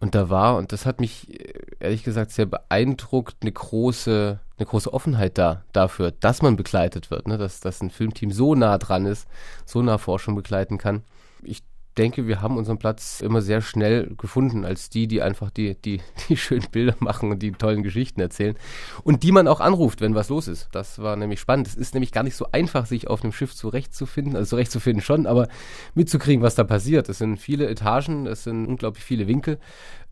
Und 0.00 0.14
da 0.14 0.30
war, 0.30 0.56
und 0.56 0.72
das 0.72 0.86
hat 0.86 1.00
mich 1.00 1.28
äh, 1.40 1.52
ehrlich 1.80 2.04
gesagt 2.04 2.30
sehr 2.30 2.46
beeindruckt, 2.46 3.36
eine 3.40 3.52
große, 3.52 4.38
eine 4.56 4.66
große 4.66 4.92
Offenheit 4.92 5.38
da 5.38 5.64
dafür, 5.72 6.12
dass 6.12 6.42
man 6.42 6.56
begleitet 6.56 7.10
wird, 7.10 7.26
ne? 7.26 7.38
dass, 7.38 7.60
dass 7.60 7.80
ein 7.80 7.90
Filmteam 7.90 8.30
so 8.30 8.54
nah 8.54 8.78
dran 8.78 9.06
ist, 9.06 9.26
so 9.64 9.82
nah 9.82 9.98
Forschung 9.98 10.34
begleiten 10.34 10.78
kann. 10.78 11.02
Ich 11.42 11.62
denke, 11.98 12.26
wir 12.26 12.40
haben 12.40 12.56
unseren 12.56 12.78
Platz 12.78 13.20
immer 13.20 13.42
sehr 13.42 13.60
schnell 13.60 14.14
gefunden 14.16 14.64
als 14.64 14.88
die, 14.88 15.08
die 15.08 15.20
einfach 15.20 15.50
die, 15.50 15.74
die, 15.74 16.00
die 16.28 16.36
schönen 16.36 16.66
Bilder 16.70 16.94
machen 17.00 17.30
und 17.30 17.42
die 17.42 17.52
tollen 17.52 17.82
Geschichten 17.82 18.20
erzählen 18.20 18.56
und 19.02 19.22
die 19.22 19.32
man 19.32 19.48
auch 19.48 19.60
anruft, 19.60 20.00
wenn 20.00 20.14
was 20.14 20.28
los 20.28 20.48
ist. 20.48 20.68
Das 20.72 21.00
war 21.00 21.16
nämlich 21.16 21.40
spannend. 21.40 21.66
Es 21.66 21.74
ist 21.74 21.94
nämlich 21.94 22.12
gar 22.12 22.22
nicht 22.22 22.36
so 22.36 22.46
einfach, 22.52 22.86
sich 22.86 23.08
auf 23.08 23.22
einem 23.22 23.32
Schiff 23.32 23.54
zurechtzufinden, 23.54 24.36
also 24.36 24.50
zurechtzufinden 24.50 25.02
schon, 25.02 25.26
aber 25.26 25.48
mitzukriegen, 25.94 26.42
was 26.42 26.54
da 26.54 26.64
passiert. 26.64 27.08
Es 27.08 27.18
sind 27.18 27.38
viele 27.38 27.68
Etagen, 27.68 28.26
es 28.26 28.44
sind 28.44 28.66
unglaublich 28.66 29.04
viele 29.04 29.26
Winkel 29.26 29.58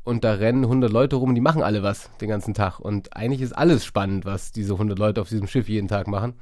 und 0.05 0.25
da 0.25 0.35
rennen 0.35 0.65
100 0.65 0.93
Leute 0.93 1.17
rum 1.17 1.35
die 1.35 1.41
machen 1.41 1.63
alle 1.63 1.83
was 1.83 2.11
den 2.21 2.29
ganzen 2.29 2.55
Tag. 2.55 2.79
Und 2.81 3.17
eigentlich 3.17 3.41
ist 3.41 3.53
alles 3.53 3.85
spannend, 3.85 4.25
was 4.25 4.53
diese 4.53 4.75
100 4.75 4.99
Leute 4.99 5.21
auf 5.21 5.29
diesem 5.29 5.47
Schiff 5.47 5.69
jeden 5.69 5.89
Tag 5.89 6.07
machen. 6.07 6.35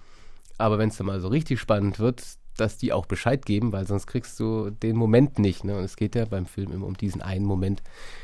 Aber 0.58 0.78
wenn 0.78 0.88
es 0.88 0.96
dann 0.96 1.06
mal 1.06 1.20
so 1.20 1.28
richtig 1.28 1.60
spannend 1.60 1.98
wird, 1.98 2.22
dass 2.56 2.76
die 2.76 2.92
auch 2.92 3.06
Bescheid 3.06 3.44
geben, 3.44 3.72
weil 3.72 3.86
sonst 3.86 4.06
kriegst 4.06 4.38
du 4.40 4.70
den 4.70 4.96
Moment 4.96 5.38
nicht. 5.38 5.64
Ne? 5.64 5.76
Und 5.76 5.84
es 5.84 5.96
geht 5.96 6.14
ja 6.14 6.24
beim 6.24 6.46
Film 6.46 6.72
immer 6.72 6.86
um 6.86 6.96
diesen 6.96 7.22
einen 7.22 7.44
Moment, 7.44 7.82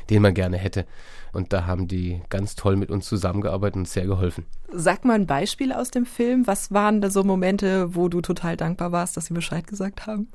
den 0.09 0.21
man 0.21 0.33
gerne 0.33 0.57
hätte. 0.57 0.85
Und 1.33 1.53
da 1.53 1.65
haben 1.65 1.87
die 1.87 2.21
ganz 2.29 2.55
toll 2.55 2.75
mit 2.75 2.91
uns 2.91 3.07
zusammengearbeitet 3.07 3.77
und 3.77 3.87
sehr 3.87 4.05
geholfen. 4.05 4.45
Sag 4.71 5.05
mal 5.05 5.15
ein 5.15 5.27
Beispiel 5.27 5.71
aus 5.71 5.91
dem 5.91 6.05
Film. 6.05 6.47
Was 6.47 6.71
waren 6.71 7.01
da 7.01 7.09
so 7.09 7.23
Momente, 7.23 7.95
wo 7.95 8.09
du 8.09 8.21
total 8.21 8.57
dankbar 8.57 8.91
warst, 8.91 9.17
dass 9.17 9.25
sie 9.25 9.33
Bescheid 9.33 9.67
gesagt 9.67 10.07
haben? 10.07 10.27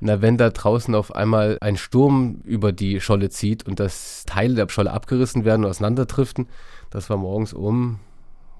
Na, 0.00 0.20
wenn 0.20 0.36
da 0.36 0.50
draußen 0.50 0.94
auf 0.94 1.14
einmal 1.14 1.58
ein 1.60 1.76
Sturm 1.76 2.40
über 2.44 2.72
die 2.72 3.00
Scholle 3.00 3.30
zieht 3.30 3.66
und 3.66 3.78
dass 3.78 4.24
Teile 4.26 4.54
der 4.56 4.68
Scholle 4.68 4.90
abgerissen 4.90 5.44
werden 5.44 5.64
und 5.64 5.70
auseinanderdriften, 5.70 6.48
das 6.90 7.08
war 7.08 7.16
morgens 7.18 7.52
um, 7.52 8.00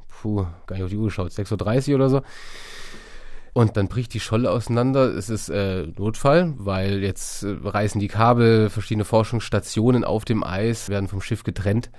puh, 0.09 0.47
gar 0.67 0.77
nicht 0.77 0.85
auf 0.85 0.91
die 0.91 0.97
Uhr 0.97 1.07
geschaut, 1.07 1.33
6.30 1.33 1.89
Uhr 1.89 1.95
oder 1.97 2.11
so 2.11 2.23
und 3.55 3.77
dann 3.77 3.89
bricht 3.89 4.15
die 4.15 4.21
Scholle 4.21 4.51
auseinander. 4.51 5.15
Es 5.15 5.29
ist 5.29 5.49
äh, 5.51 5.87
Notfall, 5.99 6.55
weil 6.57 7.03
jetzt 7.03 7.43
äh, 7.43 7.55
reißen 7.63 8.01
die 8.01 8.09
Kabel, 8.09 8.71
verschiedene 8.71 9.05
Forschungsstationen 9.05 10.05
auf 10.05 10.25
dem 10.25 10.43
Eis 10.43 10.89
werden 10.89 11.09
vom 11.09 11.21
Schiff 11.21 11.45
getrennt. 11.45 11.91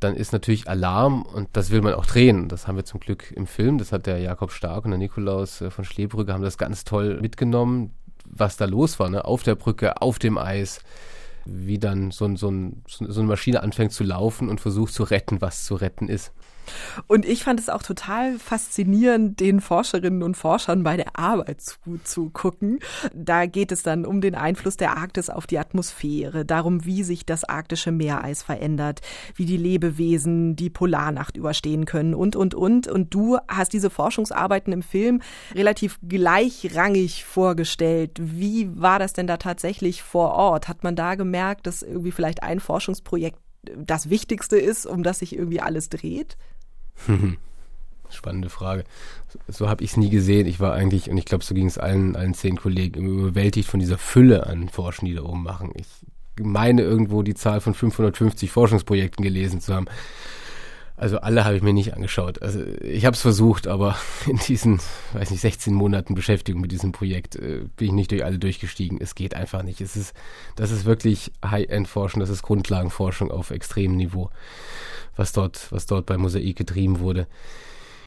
dann 0.00 0.16
ist 0.16 0.32
natürlich 0.32 0.68
Alarm 0.68 1.22
und 1.22 1.48
das 1.52 1.70
will 1.70 1.80
man 1.80 1.94
auch 1.94 2.06
drehen. 2.06 2.48
Das 2.48 2.66
haben 2.66 2.74
wir 2.76 2.84
zum 2.84 2.98
Glück 2.98 3.30
im 3.30 3.46
Film. 3.46 3.78
Das 3.78 3.92
hat 3.92 4.06
der 4.06 4.18
Jakob 4.18 4.50
Stark 4.50 4.84
und 4.84 4.90
der 4.90 4.98
Nikolaus 4.98 5.60
äh, 5.60 5.70
von 5.70 5.84
Schlebrücke 5.84 6.32
haben 6.32 6.42
das 6.42 6.58
ganz 6.58 6.84
toll 6.84 7.20
mitgenommen, 7.20 7.92
was 8.24 8.56
da 8.56 8.64
los 8.64 8.98
war, 8.98 9.08
ne? 9.08 9.24
Auf 9.24 9.44
der 9.44 9.54
Brücke, 9.54 10.02
auf 10.02 10.18
dem 10.18 10.38
Eis, 10.38 10.80
wie 11.44 11.78
dann 11.78 12.10
so, 12.10 12.34
so, 12.36 12.52
so 12.86 13.20
eine 13.20 13.28
Maschine 13.28 13.62
anfängt 13.62 13.92
zu 13.92 14.04
laufen 14.04 14.48
und 14.48 14.60
versucht 14.60 14.92
zu 14.92 15.04
retten, 15.04 15.40
was 15.40 15.64
zu 15.64 15.74
retten 15.76 16.08
ist. 16.08 16.32
Und 17.06 17.24
ich 17.24 17.44
fand 17.44 17.60
es 17.60 17.68
auch 17.68 17.82
total 17.82 18.38
faszinierend, 18.38 19.40
den 19.40 19.60
Forscherinnen 19.60 20.22
und 20.22 20.36
Forschern 20.36 20.82
bei 20.82 20.96
der 20.96 21.18
Arbeit 21.18 21.60
zuzugucken. 21.60 22.78
Da 23.14 23.46
geht 23.46 23.72
es 23.72 23.82
dann 23.82 24.04
um 24.04 24.20
den 24.20 24.34
Einfluss 24.34 24.76
der 24.76 24.96
Arktis 24.96 25.30
auf 25.30 25.46
die 25.46 25.58
Atmosphäre, 25.58 26.44
darum, 26.44 26.84
wie 26.84 27.02
sich 27.02 27.26
das 27.26 27.44
arktische 27.44 27.92
Meereis 27.92 28.42
verändert, 28.42 29.00
wie 29.34 29.46
die 29.46 29.56
Lebewesen 29.56 30.56
die 30.56 30.70
Polarnacht 30.70 31.36
überstehen 31.36 31.84
können 31.84 32.14
und, 32.14 32.36
und, 32.36 32.54
und. 32.54 32.88
Und 32.88 33.14
du 33.14 33.38
hast 33.48 33.72
diese 33.72 33.90
Forschungsarbeiten 33.90 34.72
im 34.72 34.82
Film 34.82 35.22
relativ 35.54 35.98
gleichrangig 36.06 37.24
vorgestellt. 37.24 38.18
Wie 38.20 38.68
war 38.74 38.98
das 38.98 39.12
denn 39.12 39.26
da 39.26 39.36
tatsächlich 39.36 40.02
vor 40.02 40.32
Ort? 40.32 40.68
Hat 40.68 40.84
man 40.84 40.96
da 40.96 41.14
gemerkt, 41.14 41.66
dass 41.66 41.82
irgendwie 41.82 42.12
vielleicht 42.12 42.42
ein 42.42 42.60
Forschungsprojekt 42.60 43.38
das 43.76 44.10
Wichtigste 44.10 44.58
ist, 44.58 44.86
um 44.86 45.02
das 45.02 45.20
sich 45.20 45.36
irgendwie 45.36 45.60
alles 45.60 45.88
dreht? 45.88 46.36
Spannende 48.10 48.50
Frage. 48.50 48.84
So, 49.48 49.68
habe 49.68 49.82
ich 49.82 49.92
es 49.92 49.96
nie 49.96 50.10
gesehen. 50.10 50.46
Ich 50.46 50.60
war 50.60 50.74
eigentlich, 50.74 51.10
und 51.10 51.16
ich 51.16 51.24
glaube, 51.24 51.44
so 51.44 51.54
ging 51.54 51.66
es 51.66 51.78
allen, 51.78 52.14
allen 52.14 52.34
zehn 52.34 52.56
Kollegen, 52.56 53.06
überwältigt 53.06 53.68
von 53.68 53.80
dieser 53.80 53.96
Fülle 53.96 54.46
an 54.46 54.68
Forschen, 54.68 55.06
die 55.06 55.14
da 55.14 55.22
oben 55.22 55.42
machen. 55.42 55.72
Ich 55.74 55.86
meine 56.38 56.82
irgendwo 56.82 57.22
die 57.22 57.34
Zahl 57.34 57.60
von 57.60 57.74
550 57.74 58.50
Forschungsprojekten 58.50 59.24
gelesen 59.24 59.60
zu 59.60 59.74
haben. 59.74 59.86
Also 60.96 61.18
alle 61.18 61.44
habe 61.44 61.56
ich 61.56 61.62
mir 61.62 61.72
nicht 61.72 61.94
angeschaut. 61.94 62.42
Also 62.42 62.60
ich 62.80 63.06
habe 63.06 63.14
es 63.14 63.22
versucht, 63.22 63.66
aber 63.66 63.96
in 64.26 64.36
diesen, 64.36 64.80
weiß 65.12 65.30
nicht, 65.30 65.40
16 65.40 65.74
Monaten 65.74 66.14
Beschäftigung 66.14 66.60
mit 66.60 66.72
diesem 66.72 66.92
Projekt 66.92 67.36
äh, 67.36 67.64
bin 67.76 67.88
ich 67.88 67.92
nicht 67.92 68.10
durch 68.10 68.24
alle 68.24 68.38
durchgestiegen. 68.38 68.98
Es 69.00 69.14
geht 69.14 69.34
einfach 69.34 69.62
nicht. 69.62 69.80
Es 69.80 69.96
ist, 69.96 70.14
das 70.56 70.70
ist 70.70 70.84
wirklich 70.84 71.32
High-End-Forschung, 71.44 72.20
das 72.20 72.30
ist 72.30 72.42
Grundlagenforschung 72.42 73.30
auf 73.30 73.50
extremem 73.50 73.96
Niveau 73.96 74.30
was 75.16 75.32
dort, 75.32 75.70
was 75.70 75.86
dort 75.86 76.06
bei 76.06 76.16
Mosaik 76.16 76.56
getrieben 76.56 77.00
wurde. 77.00 77.26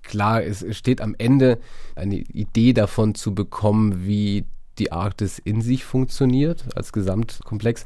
Klar, 0.04 0.44
es 0.44 0.66
steht 0.76 1.02
am 1.02 1.16
Ende 1.18 1.60
eine 1.96 2.16
Idee 2.16 2.74
davon 2.74 3.16
zu 3.16 3.34
bekommen, 3.34 4.06
wie 4.06 4.46
die 4.78 4.92
Arktis 4.92 5.40
in 5.40 5.62
sich 5.62 5.86
funktioniert 5.86 6.66
als 6.76 6.92
Gesamtkomplex 6.92 7.86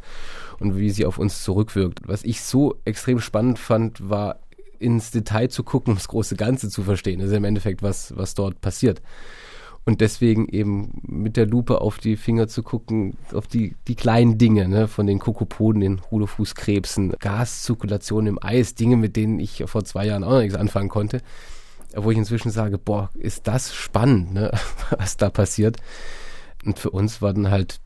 und 0.60 0.76
wie 0.76 0.90
sie 0.90 1.06
auf 1.06 1.18
uns 1.18 1.44
zurückwirkt. 1.44 2.00
Was 2.06 2.24
ich 2.24 2.42
so 2.42 2.80
extrem 2.84 3.20
spannend 3.20 3.60
fand, 3.60 4.10
war 4.10 4.40
ins 4.80 5.12
Detail 5.12 5.50
zu 5.50 5.64
gucken, 5.64 5.92
um 5.92 5.98
das 5.98 6.08
große 6.08 6.36
Ganze 6.36 6.70
zu 6.70 6.84
verstehen. 6.84 7.20
Das 7.20 7.30
ist 7.30 7.36
im 7.36 7.44
Endeffekt, 7.44 7.84
was, 7.84 8.16
was 8.16 8.34
dort 8.34 8.62
passiert. 8.62 9.02
Und 9.86 10.02
deswegen 10.02 10.48
eben 10.50 11.02
mit 11.02 11.36
der 11.38 11.48
Lupe 11.48 11.82
auf 11.82 11.98
die 11.98 12.16
Finger 12.16 12.48
zu 12.48 12.62
gucken, 12.64 13.18
auf 13.34 13.48
die, 13.48 13.76
die 13.88 13.96
kleinen 13.96 14.38
Dinge, 14.38 14.68
ne, 14.68 14.88
von 14.88 15.08
den 15.08 15.20
Kokopoden, 15.20 15.82
den 15.82 16.00
Ruderfußkrebsen, 16.00 17.16
Gaszirkulation 17.20 18.28
im 18.28 18.40
Eis, 18.42 18.76
Dinge, 18.76 18.98
mit 18.98 19.16
denen 19.16 19.40
ich 19.40 19.64
vor 19.66 19.84
zwei 19.86 20.06
Jahren 20.06 20.24
auch 20.24 20.32
noch 20.32 20.42
nichts 20.42 20.56
anfangen 20.56 20.90
konnte. 20.90 21.22
Wo 21.96 22.12
ich 22.12 22.18
inzwischen 22.18 22.52
sage, 22.52 22.78
boah, 22.78 23.10
ist 23.16 23.48
das 23.48 23.74
spannend, 23.74 24.34
ne, 24.34 24.52
was 24.98 25.18
da 25.18 25.30
passiert. 25.30 25.78
Und 26.64 26.78
für 26.78 26.92
uns 26.92 27.22
war 27.22 27.34
dann 27.34 27.50
halt 27.50 27.80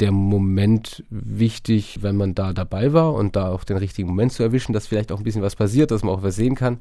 der 0.00 0.12
Moment 0.12 1.04
wichtig, 1.10 2.02
wenn 2.02 2.16
man 2.16 2.34
da 2.34 2.52
dabei 2.52 2.92
war 2.92 3.14
und 3.14 3.36
da 3.36 3.50
auch 3.50 3.64
den 3.64 3.78
richtigen 3.78 4.08
Moment 4.08 4.32
zu 4.32 4.42
erwischen, 4.42 4.72
dass 4.72 4.86
vielleicht 4.86 5.10
auch 5.10 5.18
ein 5.18 5.24
bisschen 5.24 5.42
was 5.42 5.56
passiert, 5.56 5.90
dass 5.90 6.02
man 6.02 6.14
auch 6.14 6.22
was 6.22 6.36
sehen 6.36 6.54
kann 6.54 6.78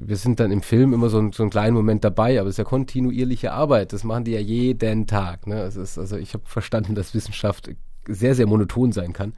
wir 0.00 0.16
sind 0.16 0.38
dann 0.38 0.52
im 0.52 0.62
Film 0.62 0.92
immer 0.92 1.08
so, 1.08 1.18
ein, 1.18 1.32
so 1.32 1.42
einen 1.42 1.50
kleinen 1.50 1.74
Moment 1.74 2.04
dabei, 2.04 2.38
aber 2.38 2.48
es 2.48 2.54
ist 2.54 2.58
ja 2.58 2.64
kontinuierliche 2.64 3.52
Arbeit. 3.52 3.92
Das 3.92 4.04
machen 4.04 4.24
die 4.24 4.32
ja 4.32 4.40
jeden 4.40 5.06
Tag. 5.06 5.46
Ne? 5.46 5.62
Ist, 5.64 5.98
also 5.98 6.16
ich 6.16 6.34
habe 6.34 6.44
verstanden, 6.46 6.94
dass 6.94 7.14
Wissenschaft 7.14 7.70
sehr, 8.06 8.34
sehr 8.34 8.46
monoton 8.46 8.92
sein 8.92 9.12
kann. 9.12 9.34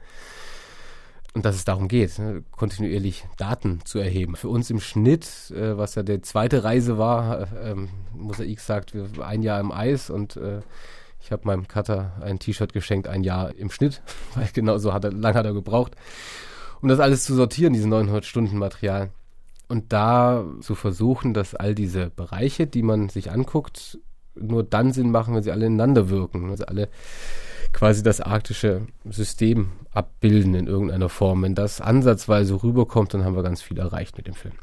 Und 1.33 1.45
dass 1.45 1.55
es 1.55 1.63
darum 1.63 1.87
geht, 1.87 2.19
ne? 2.19 2.43
kontinuierlich 2.51 3.25
Daten 3.37 3.79
zu 3.85 3.99
erheben. 3.99 4.35
Für 4.35 4.49
uns 4.49 4.69
im 4.69 4.81
Schnitt, 4.81 5.51
äh, 5.51 5.77
was 5.77 5.95
ja 5.95 6.03
die 6.03 6.21
zweite 6.21 6.63
Reise 6.63 6.97
war, 6.97 7.41
äh, 7.41 7.71
ähm, 7.71 7.89
Mosaik 8.13 8.59
sagt, 8.59 8.93
wir 8.93 9.07
ein 9.25 9.41
Jahr 9.41 9.59
im 9.61 9.71
Eis 9.71 10.09
und 10.09 10.35
äh, 10.35 10.59
ich 11.21 11.31
habe 11.31 11.45
meinem 11.45 11.67
Cutter 11.67 12.13
ein 12.21 12.39
T-Shirt 12.39 12.73
geschenkt, 12.73 13.07
ein 13.07 13.23
Jahr 13.23 13.55
im 13.55 13.71
Schnitt, 13.71 14.01
weil 14.35 14.49
genau 14.53 14.77
so 14.77 14.93
hat 14.93 15.03
er, 15.03 15.11
lang 15.11 15.35
hat 15.35 15.45
er 15.45 15.53
gebraucht, 15.53 15.95
um 16.81 16.89
das 16.89 16.99
alles 16.99 17.23
zu 17.23 17.35
sortieren, 17.35 17.73
diese 17.73 17.87
900 17.87 18.25
Stunden 18.25 18.57
Material. 18.57 19.11
Und 19.67 19.93
da 19.93 20.43
zu 20.59 20.75
versuchen, 20.75 21.33
dass 21.33 21.55
all 21.55 21.75
diese 21.75 22.09
Bereiche, 22.09 22.67
die 22.67 22.83
man 22.83 23.07
sich 23.07 23.31
anguckt, 23.31 23.99
nur 24.35 24.63
dann 24.63 24.91
Sinn 24.91 25.11
machen, 25.11 25.33
wenn 25.33 25.43
sie 25.43 25.51
alle 25.51 25.65
ineinander 25.65 26.09
wirken. 26.09 26.49
Also 26.49 26.65
alle 26.65 26.89
quasi 27.71 28.03
das 28.03 28.19
arktische 28.19 28.87
System 29.05 29.71
abbilden 29.93 30.55
in 30.55 30.67
irgendeiner 30.67 31.09
Form. 31.09 31.43
Wenn 31.43 31.55
das 31.55 31.79
ansatzweise 31.81 32.63
rüberkommt, 32.63 33.13
dann 33.13 33.23
haben 33.23 33.35
wir 33.35 33.43
ganz 33.43 33.61
viel 33.61 33.79
erreicht 33.79 34.17
mit 34.17 34.27
dem 34.27 34.33
Film. 34.33 34.55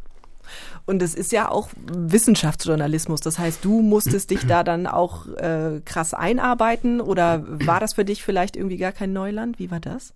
Und 0.87 1.03
es 1.03 1.15
ist 1.15 1.33
ja 1.33 1.51
auch 1.51 1.69
Wissenschaftsjournalismus. 1.93 3.21
Das 3.21 3.39
heißt, 3.39 3.65
du 3.65 3.83
musstest 3.83 4.31
dich 4.31 4.47
da 4.47 4.65
dann 4.65 4.87
auch 4.87 5.27
äh, 5.27 5.81
krass 5.85 6.15
einarbeiten 6.15 7.01
oder 7.01 7.45
war 7.47 7.81
das 7.81 7.95
für 7.95 8.05
dich 8.05 8.23
vielleicht 8.23 8.57
irgendwie 8.57 8.77
gar 8.77 8.93
kein 8.93 9.13
Neuland? 9.13 9.59
Wie 9.59 9.71
war 9.71 9.81
das? 9.81 10.15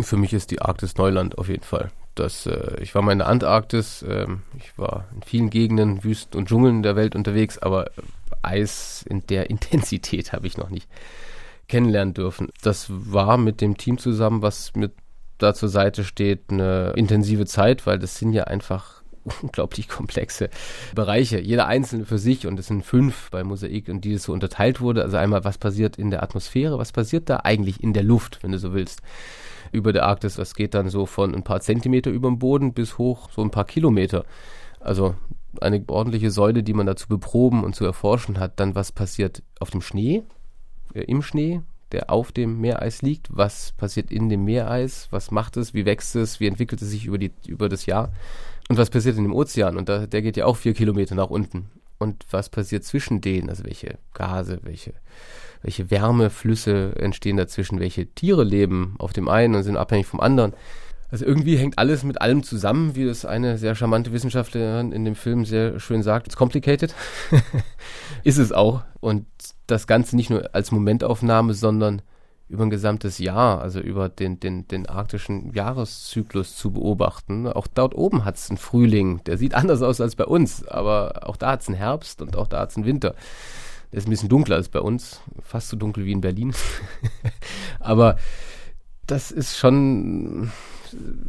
Für 0.00 0.16
mich 0.16 0.32
ist 0.32 0.50
die 0.50 0.62
Arktis 0.62 0.96
Neuland 0.96 1.38
auf 1.38 1.48
jeden 1.48 1.64
Fall. 1.64 1.90
Das, 2.14 2.46
äh, 2.46 2.80
ich 2.80 2.94
war 2.94 3.02
mal 3.02 3.12
in 3.12 3.18
der 3.18 3.28
Antarktis, 3.28 4.02
äh, 4.02 4.26
ich 4.56 4.76
war 4.78 5.06
in 5.14 5.22
vielen 5.22 5.50
Gegenden, 5.50 6.04
Wüsten 6.04 6.38
und 6.38 6.48
Dschungeln 6.48 6.82
der 6.82 6.96
Welt 6.96 7.14
unterwegs, 7.14 7.58
aber 7.58 7.90
Eis 8.42 9.04
in 9.08 9.26
der 9.26 9.50
Intensität 9.50 10.32
habe 10.32 10.46
ich 10.46 10.56
noch 10.56 10.70
nicht 10.70 10.88
kennenlernen 11.68 12.14
dürfen. 12.14 12.48
Das 12.62 12.86
war 12.88 13.36
mit 13.36 13.60
dem 13.60 13.76
Team 13.76 13.98
zusammen, 13.98 14.42
was 14.42 14.74
mir 14.74 14.90
da 15.38 15.54
zur 15.54 15.68
Seite 15.68 16.04
steht, 16.04 16.50
eine 16.50 16.92
intensive 16.96 17.46
Zeit, 17.46 17.86
weil 17.86 17.98
das 17.98 18.18
sind 18.18 18.32
ja 18.32 18.44
einfach 18.44 18.97
unglaublich 19.42 19.88
komplexe 19.88 20.50
Bereiche, 20.94 21.40
jeder 21.40 21.66
einzelne 21.66 22.04
für 22.04 22.18
sich 22.18 22.46
und 22.46 22.58
es 22.58 22.66
sind 22.66 22.84
fünf 22.84 23.30
bei 23.30 23.44
Mosaik 23.44 23.88
und 23.88 24.04
die 24.04 24.16
so 24.16 24.32
unterteilt 24.32 24.80
wurde. 24.80 25.02
Also 25.02 25.16
einmal, 25.16 25.44
was 25.44 25.58
passiert 25.58 25.98
in 25.98 26.10
der 26.10 26.22
Atmosphäre, 26.22 26.78
was 26.78 26.92
passiert 26.92 27.28
da 27.28 27.40
eigentlich 27.44 27.82
in 27.82 27.92
der 27.92 28.02
Luft, 28.02 28.42
wenn 28.42 28.52
du 28.52 28.58
so 28.58 28.72
willst 28.72 29.02
über 29.72 29.92
der 29.92 30.06
Arktis. 30.06 30.36
Das 30.36 30.54
geht 30.54 30.74
dann 30.74 30.88
so 30.88 31.06
von 31.06 31.34
ein 31.34 31.44
paar 31.44 31.60
Zentimeter 31.60 32.10
über 32.10 32.28
dem 32.28 32.38
Boden 32.38 32.72
bis 32.72 32.98
hoch 32.98 33.30
so 33.30 33.42
ein 33.42 33.50
paar 33.50 33.64
Kilometer. 33.64 34.24
Also 34.80 35.14
eine 35.60 35.82
ordentliche 35.88 36.30
Säule, 36.30 36.62
die 36.62 36.74
man 36.74 36.86
da 36.86 36.96
zu 36.96 37.08
beproben 37.08 37.64
und 37.64 37.74
zu 37.74 37.84
erforschen 37.84 38.38
hat. 38.38 38.60
Dann 38.60 38.74
was 38.74 38.92
passiert 38.92 39.42
auf 39.60 39.70
dem 39.70 39.80
Schnee, 39.80 40.22
äh, 40.94 41.00
im 41.02 41.22
Schnee, 41.22 41.62
der 41.92 42.10
auf 42.10 42.32
dem 42.32 42.60
Meereis 42.60 43.02
liegt. 43.02 43.28
Was 43.30 43.72
passiert 43.72 44.10
in 44.10 44.28
dem 44.28 44.44
Meereis? 44.44 45.08
Was 45.10 45.30
macht 45.30 45.56
es? 45.56 45.74
Wie 45.74 45.86
wächst 45.86 46.14
es? 46.16 46.38
Wie 46.38 46.46
entwickelt 46.46 46.82
es 46.82 46.90
sich 46.90 47.06
über, 47.06 47.18
die, 47.18 47.32
über 47.46 47.68
das 47.68 47.86
Jahr? 47.86 48.12
Und 48.68 48.76
was 48.78 48.90
passiert 48.90 49.16
in 49.16 49.24
dem 49.24 49.34
Ozean? 49.34 49.76
Und 49.76 49.88
da, 49.88 50.06
der 50.06 50.22
geht 50.22 50.36
ja 50.36 50.44
auch 50.44 50.56
vier 50.56 50.74
Kilometer 50.74 51.14
nach 51.14 51.30
unten. 51.30 51.70
Und 51.98 52.24
was 52.30 52.48
passiert 52.48 52.84
zwischen 52.84 53.20
denen? 53.20 53.48
Also 53.48 53.64
welche 53.64 53.98
Gase, 54.14 54.60
welche 54.62 54.94
welche 55.62 55.90
Wärmeflüsse 55.90 56.94
entstehen 56.96 57.36
dazwischen, 57.36 57.80
welche 57.80 58.06
Tiere 58.06 58.44
leben 58.44 58.94
auf 58.98 59.12
dem 59.12 59.28
einen 59.28 59.54
und 59.54 59.62
sind 59.62 59.76
abhängig 59.76 60.06
vom 60.06 60.20
anderen. 60.20 60.54
Also 61.10 61.24
irgendwie 61.24 61.56
hängt 61.56 61.78
alles 61.78 62.04
mit 62.04 62.20
allem 62.20 62.42
zusammen, 62.42 62.94
wie 62.94 63.06
das 63.06 63.24
eine 63.24 63.56
sehr 63.56 63.74
charmante 63.74 64.12
Wissenschaftlerin 64.12 64.92
in 64.92 65.06
dem 65.06 65.14
Film 65.14 65.46
sehr 65.46 65.80
schön 65.80 66.02
sagt. 66.02 66.26
It's 66.26 66.36
complicated. 66.36 66.94
Ist 68.24 68.36
es 68.36 68.52
auch. 68.52 68.82
Und 69.00 69.26
das 69.66 69.86
Ganze 69.86 70.16
nicht 70.16 70.28
nur 70.28 70.54
als 70.54 70.70
Momentaufnahme, 70.70 71.54
sondern 71.54 72.02
über 72.48 72.64
ein 72.64 72.70
gesamtes 72.70 73.18
Jahr, 73.18 73.60
also 73.60 73.80
über 73.80 74.08
den, 74.08 74.40
den, 74.40 74.66
den 74.68 74.86
arktischen 74.86 75.52
Jahreszyklus 75.52 76.56
zu 76.56 76.72
beobachten. 76.72 77.46
Auch 77.46 77.66
dort 77.66 77.94
oben 77.94 78.24
hat 78.24 78.36
es 78.36 78.48
einen 78.48 78.56
Frühling, 78.56 79.22
der 79.24 79.36
sieht 79.36 79.54
anders 79.54 79.82
aus 79.82 80.00
als 80.00 80.16
bei 80.16 80.24
uns, 80.24 80.66
aber 80.66 81.28
auch 81.28 81.36
da 81.36 81.52
hat 81.52 81.62
es 81.62 81.68
einen 81.68 81.76
Herbst 81.76 82.22
und 82.22 82.36
auch 82.36 82.46
da 82.46 82.60
hat 82.60 82.70
es 82.70 82.76
einen 82.76 82.86
Winter. 82.86 83.14
Der 83.92 83.98
ist 83.98 84.06
ein 84.06 84.10
bisschen 84.10 84.28
dunkler 84.28 84.56
als 84.56 84.68
bei 84.68 84.80
uns, 84.80 85.20
fast 85.42 85.68
so 85.68 85.76
dunkel 85.76 86.04
wie 86.04 86.12
in 86.12 86.20
Berlin. 86.20 86.54
Aber 87.80 88.16
das 89.06 89.30
ist 89.30 89.56
schon 89.56 90.50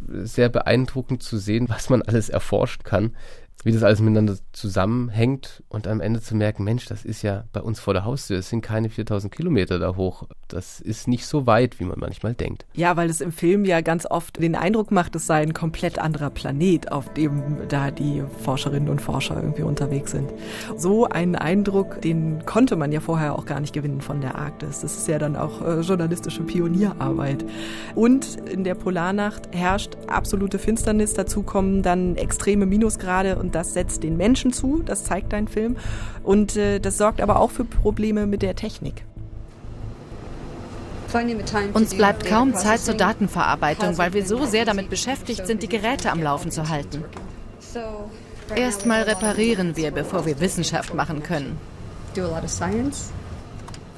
sehr 0.08 0.50
beeindruckend 0.50 1.22
zu 1.22 1.38
sehen, 1.38 1.68
was 1.68 1.88
man 1.88 2.02
alles 2.02 2.28
erforschen 2.28 2.82
kann. 2.82 3.16
Wie 3.64 3.72
das 3.72 3.82
alles 3.82 4.00
miteinander 4.00 4.36
zusammenhängt 4.52 5.62
und 5.68 5.86
am 5.86 6.00
Ende 6.00 6.20
zu 6.20 6.34
merken, 6.34 6.64
Mensch, 6.64 6.86
das 6.86 7.04
ist 7.04 7.22
ja 7.22 7.44
bei 7.52 7.60
uns 7.60 7.78
vor 7.78 7.92
der 7.92 8.04
Haustür, 8.04 8.38
es 8.38 8.48
sind 8.48 8.62
keine 8.62 8.88
4000 8.88 9.34
Kilometer 9.34 9.78
da 9.78 9.96
hoch. 9.96 10.24
Das 10.48 10.80
ist 10.80 11.08
nicht 11.08 11.26
so 11.26 11.46
weit, 11.46 11.78
wie 11.78 11.84
man 11.84 11.98
manchmal 11.98 12.34
denkt. 12.34 12.64
Ja, 12.74 12.96
weil 12.96 13.10
es 13.10 13.20
im 13.20 13.32
Film 13.32 13.64
ja 13.64 13.82
ganz 13.82 14.06
oft 14.06 14.40
den 14.40 14.54
Eindruck 14.54 14.90
macht, 14.90 15.14
es 15.14 15.26
sei 15.26 15.42
ein 15.42 15.54
komplett 15.54 15.98
anderer 15.98 16.30
Planet, 16.30 16.90
auf 16.90 17.12
dem 17.12 17.68
da 17.68 17.90
die 17.90 18.22
Forscherinnen 18.42 18.88
und 18.88 19.00
Forscher 19.00 19.36
irgendwie 19.36 19.62
unterwegs 19.62 20.12
sind. 20.12 20.32
So 20.76 21.06
einen 21.06 21.36
Eindruck, 21.36 22.00
den 22.00 22.44
konnte 22.46 22.76
man 22.76 22.92
ja 22.92 23.00
vorher 23.00 23.38
auch 23.38 23.44
gar 23.44 23.60
nicht 23.60 23.74
gewinnen 23.74 24.00
von 24.00 24.20
der 24.20 24.36
Arktis. 24.36 24.80
Das 24.80 24.96
ist 24.96 25.08
ja 25.08 25.18
dann 25.18 25.36
auch 25.36 25.60
äh, 25.62 25.80
journalistische 25.80 26.42
Pionierarbeit. 26.42 27.44
Und 27.94 28.36
in 28.48 28.64
der 28.64 28.74
Polarnacht 28.74 29.54
herrscht 29.54 29.96
absolute 30.06 30.58
Finsternis, 30.58 31.12
dazu 31.12 31.42
kommen 31.42 31.82
dann 31.82 32.16
extreme 32.16 32.64
Minusgrade 32.66 33.36
und 33.36 33.49
das 33.50 33.74
setzt 33.74 34.02
den 34.02 34.16
Menschen 34.16 34.52
zu, 34.52 34.82
das 34.84 35.04
zeigt 35.04 35.32
dein 35.32 35.48
Film. 35.48 35.76
Und 36.22 36.56
äh, 36.56 36.78
das 36.80 36.98
sorgt 36.98 37.20
aber 37.20 37.38
auch 37.38 37.50
für 37.50 37.64
Probleme 37.64 38.26
mit 38.26 38.42
der 38.42 38.56
Technik. 38.56 39.04
Uns 41.74 41.94
bleibt 41.94 42.24
kaum 42.26 42.54
Zeit 42.54 42.80
zur 42.80 42.94
Datenverarbeitung, 42.94 43.98
weil 43.98 44.12
wir 44.12 44.24
so 44.24 44.44
sehr 44.46 44.64
damit 44.64 44.90
beschäftigt 44.90 45.46
sind, 45.46 45.62
die 45.62 45.68
Geräte 45.68 46.12
am 46.12 46.22
Laufen 46.22 46.52
zu 46.52 46.68
halten. 46.68 47.04
Erstmal 48.54 49.02
reparieren 49.02 49.76
wir, 49.76 49.90
bevor 49.90 50.26
wir 50.26 50.40
Wissenschaft 50.40 50.94
machen 50.94 51.22
können. 51.22 51.58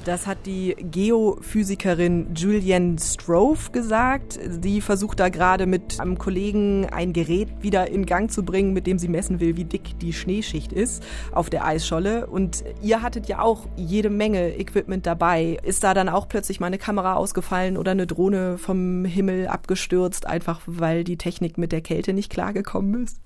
Das 0.05 0.27
hat 0.27 0.45
die 0.45 0.75
Geophysikerin 0.77 2.33
Julianne 2.35 2.97
Strove 2.99 3.71
gesagt. 3.71 4.37
Sie 4.61 4.81
versucht 4.81 5.21
da 5.21 5.29
gerade 5.29 5.65
mit 5.65 6.01
einem 6.01 6.17
Kollegen 6.17 6.87
ein 6.91 7.13
Gerät 7.13 7.47
wieder 7.61 7.89
in 7.89 8.05
Gang 8.05 8.29
zu 8.29 8.43
bringen, 8.43 8.73
mit 8.73 8.85
dem 8.85 8.99
sie 8.99 9.07
messen 9.07 9.39
will, 9.39 9.55
wie 9.55 9.63
dick 9.63 9.97
die 9.99 10.11
Schneeschicht 10.11 10.73
ist 10.73 11.03
auf 11.31 11.49
der 11.49 11.65
Eisscholle. 11.65 12.27
Und 12.27 12.65
ihr 12.81 13.01
hattet 13.01 13.29
ja 13.29 13.39
auch 13.39 13.65
jede 13.77 14.09
Menge 14.09 14.57
Equipment 14.59 15.05
dabei. 15.05 15.57
Ist 15.63 15.85
da 15.85 15.93
dann 15.93 16.09
auch 16.09 16.27
plötzlich 16.27 16.59
mal 16.59 16.67
eine 16.67 16.79
Kamera 16.79 17.13
ausgefallen 17.13 17.77
oder 17.77 17.91
eine 17.91 18.05
Drohne 18.05 18.57
vom 18.57 19.05
Himmel 19.05 19.47
abgestürzt, 19.47 20.27
einfach 20.27 20.59
weil 20.65 21.05
die 21.05 21.17
Technik 21.17 21.57
mit 21.57 21.71
der 21.71 21.81
Kälte 21.81 22.11
nicht 22.11 22.29
klargekommen 22.29 23.05
ist? 23.05 23.21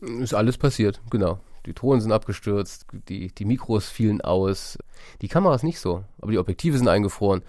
Ist 0.00 0.34
alles 0.34 0.58
passiert, 0.58 1.00
genau. 1.10 1.40
Die 1.70 1.74
Drohnen 1.74 2.00
sind 2.00 2.10
abgestürzt, 2.10 2.84
die, 3.08 3.28
die 3.32 3.44
Mikros 3.44 3.88
fielen 3.88 4.20
aus. 4.22 4.76
Die 5.22 5.28
Kameras 5.28 5.62
nicht 5.62 5.78
so, 5.78 6.02
aber 6.20 6.32
die 6.32 6.38
Objektive 6.38 6.76
sind 6.76 6.88
eingefroren. 6.88 7.42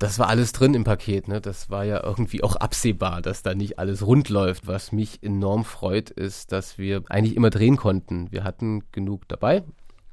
Das 0.00 0.18
war 0.18 0.28
alles 0.28 0.50
drin 0.50 0.74
im 0.74 0.82
Paket, 0.82 1.28
ne? 1.28 1.40
Das 1.40 1.70
war 1.70 1.84
ja 1.84 2.02
irgendwie 2.02 2.42
auch 2.42 2.56
absehbar, 2.56 3.22
dass 3.22 3.44
da 3.44 3.54
nicht 3.54 3.78
alles 3.78 4.04
rund 4.04 4.30
läuft. 4.30 4.66
Was 4.66 4.90
mich 4.90 5.22
enorm 5.22 5.64
freut, 5.64 6.10
ist, 6.10 6.50
dass 6.50 6.76
wir 6.76 7.04
eigentlich 7.08 7.36
immer 7.36 7.50
drehen 7.50 7.76
konnten. 7.76 8.32
Wir 8.32 8.42
hatten 8.42 8.82
genug 8.90 9.28
dabei. 9.28 9.62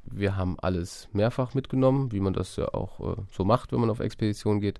Wir 0.04 0.36
haben 0.36 0.60
alles 0.60 1.08
mehrfach 1.12 1.56
mitgenommen, 1.56 2.12
wie 2.12 2.20
man 2.20 2.34
das 2.34 2.56
ja 2.56 2.72
auch 2.72 3.18
äh, 3.18 3.22
so 3.32 3.44
macht, 3.44 3.72
wenn 3.72 3.80
man 3.80 3.90
auf 3.90 4.00
Expedition 4.00 4.60
geht 4.60 4.80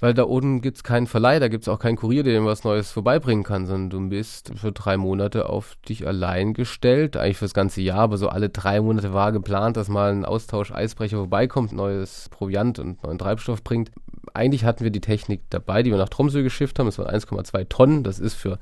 weil 0.00 0.14
da 0.14 0.24
oben 0.24 0.60
gibt 0.60 0.76
es 0.76 0.84
keinen 0.84 1.06
Verleih, 1.06 1.38
da 1.38 1.48
gibt 1.48 1.62
es 1.64 1.68
auch 1.68 1.78
keinen 1.78 1.96
Kurier, 1.96 2.22
der 2.22 2.38
dir 2.38 2.44
was 2.44 2.64
Neues 2.64 2.90
vorbeibringen 2.90 3.44
kann, 3.44 3.66
sondern 3.66 3.90
du 3.90 4.08
bist 4.08 4.52
für 4.56 4.72
drei 4.72 4.96
Monate 4.96 5.48
auf 5.48 5.76
dich 5.88 6.06
allein 6.06 6.54
gestellt, 6.54 7.16
eigentlich 7.16 7.38
fürs 7.38 7.54
ganze 7.54 7.80
Jahr, 7.80 8.00
aber 8.00 8.18
so 8.18 8.28
alle 8.28 8.48
drei 8.48 8.80
Monate 8.80 9.12
war 9.12 9.32
geplant, 9.32 9.76
dass 9.76 9.88
mal 9.88 10.12
ein 10.12 10.24
Austausch 10.24 10.72
Eisbrecher 10.72 11.16
vorbeikommt, 11.16 11.72
neues 11.72 12.28
Proviant 12.30 12.78
und 12.78 13.02
neuen 13.02 13.18
Treibstoff 13.18 13.62
bringt. 13.62 13.90
Eigentlich 14.34 14.64
hatten 14.64 14.84
wir 14.84 14.90
die 14.90 15.00
Technik 15.00 15.42
dabei, 15.50 15.82
die 15.82 15.90
wir 15.90 15.98
nach 15.98 16.08
Tromsø 16.08 16.42
geschifft 16.42 16.78
haben, 16.78 16.86
das 16.86 16.98
waren 16.98 17.14
1,2 17.14 17.68
Tonnen, 17.68 18.02
das 18.02 18.18
ist 18.18 18.34
für 18.34 18.58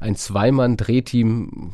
ein 0.00 0.16
Zweimann-Drehteam 0.16 1.72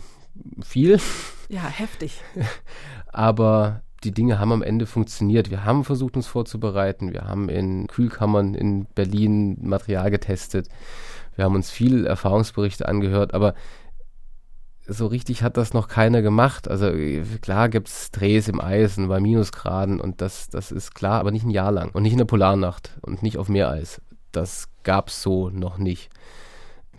viel. 0.63 1.01
Ja, 1.49 1.67
heftig. 1.67 2.21
aber 3.13 3.83
die 4.05 4.13
Dinge 4.13 4.39
haben 4.39 4.53
am 4.53 4.63
Ende 4.63 4.87
funktioniert. 4.87 5.51
Wir 5.51 5.65
haben 5.65 5.85
versucht, 5.85 6.17
uns 6.17 6.27
vorzubereiten. 6.27 7.13
Wir 7.13 7.23
haben 7.23 7.49
in 7.49 7.87
Kühlkammern 7.87 8.55
in 8.55 8.87
Berlin 8.95 9.59
Material 9.61 10.11
getestet. 10.11 10.69
Wir 11.35 11.45
haben 11.45 11.55
uns 11.55 11.71
viel 11.71 12.07
Erfahrungsberichte 12.07 12.89
angehört, 12.89 13.35
aber 13.35 13.55
so 14.87 15.07
richtig 15.07 15.43
hat 15.43 15.57
das 15.57 15.75
noch 15.75 15.89
keiner 15.89 16.23
gemacht. 16.23 16.69
Also 16.69 16.91
klar 17.41 17.69
gibt 17.69 17.89
es 17.89 18.11
Drehs 18.11 18.49
im 18.49 18.61
Eis 18.61 18.99
und 18.99 19.09
bei 19.09 19.21
Minusgraden 19.21 20.01
und 20.01 20.21
das, 20.21 20.49
das 20.49 20.73
ist 20.73 20.95
klar, 20.95 21.21
aber 21.21 21.31
nicht 21.31 21.45
ein 21.45 21.51
Jahr 21.51 21.71
lang 21.71 21.91
und 21.91 22.03
nicht 22.03 22.13
in 22.13 22.19
der 22.19 22.25
Polarnacht 22.25 22.99
und 23.03 23.23
nicht 23.23 23.37
auf 23.37 23.49
Meereis. 23.49 24.01
Das 24.33 24.69
gab 24.83 25.09
es 25.09 25.23
so 25.23 25.51
noch 25.51 25.79
nicht. 25.79 26.11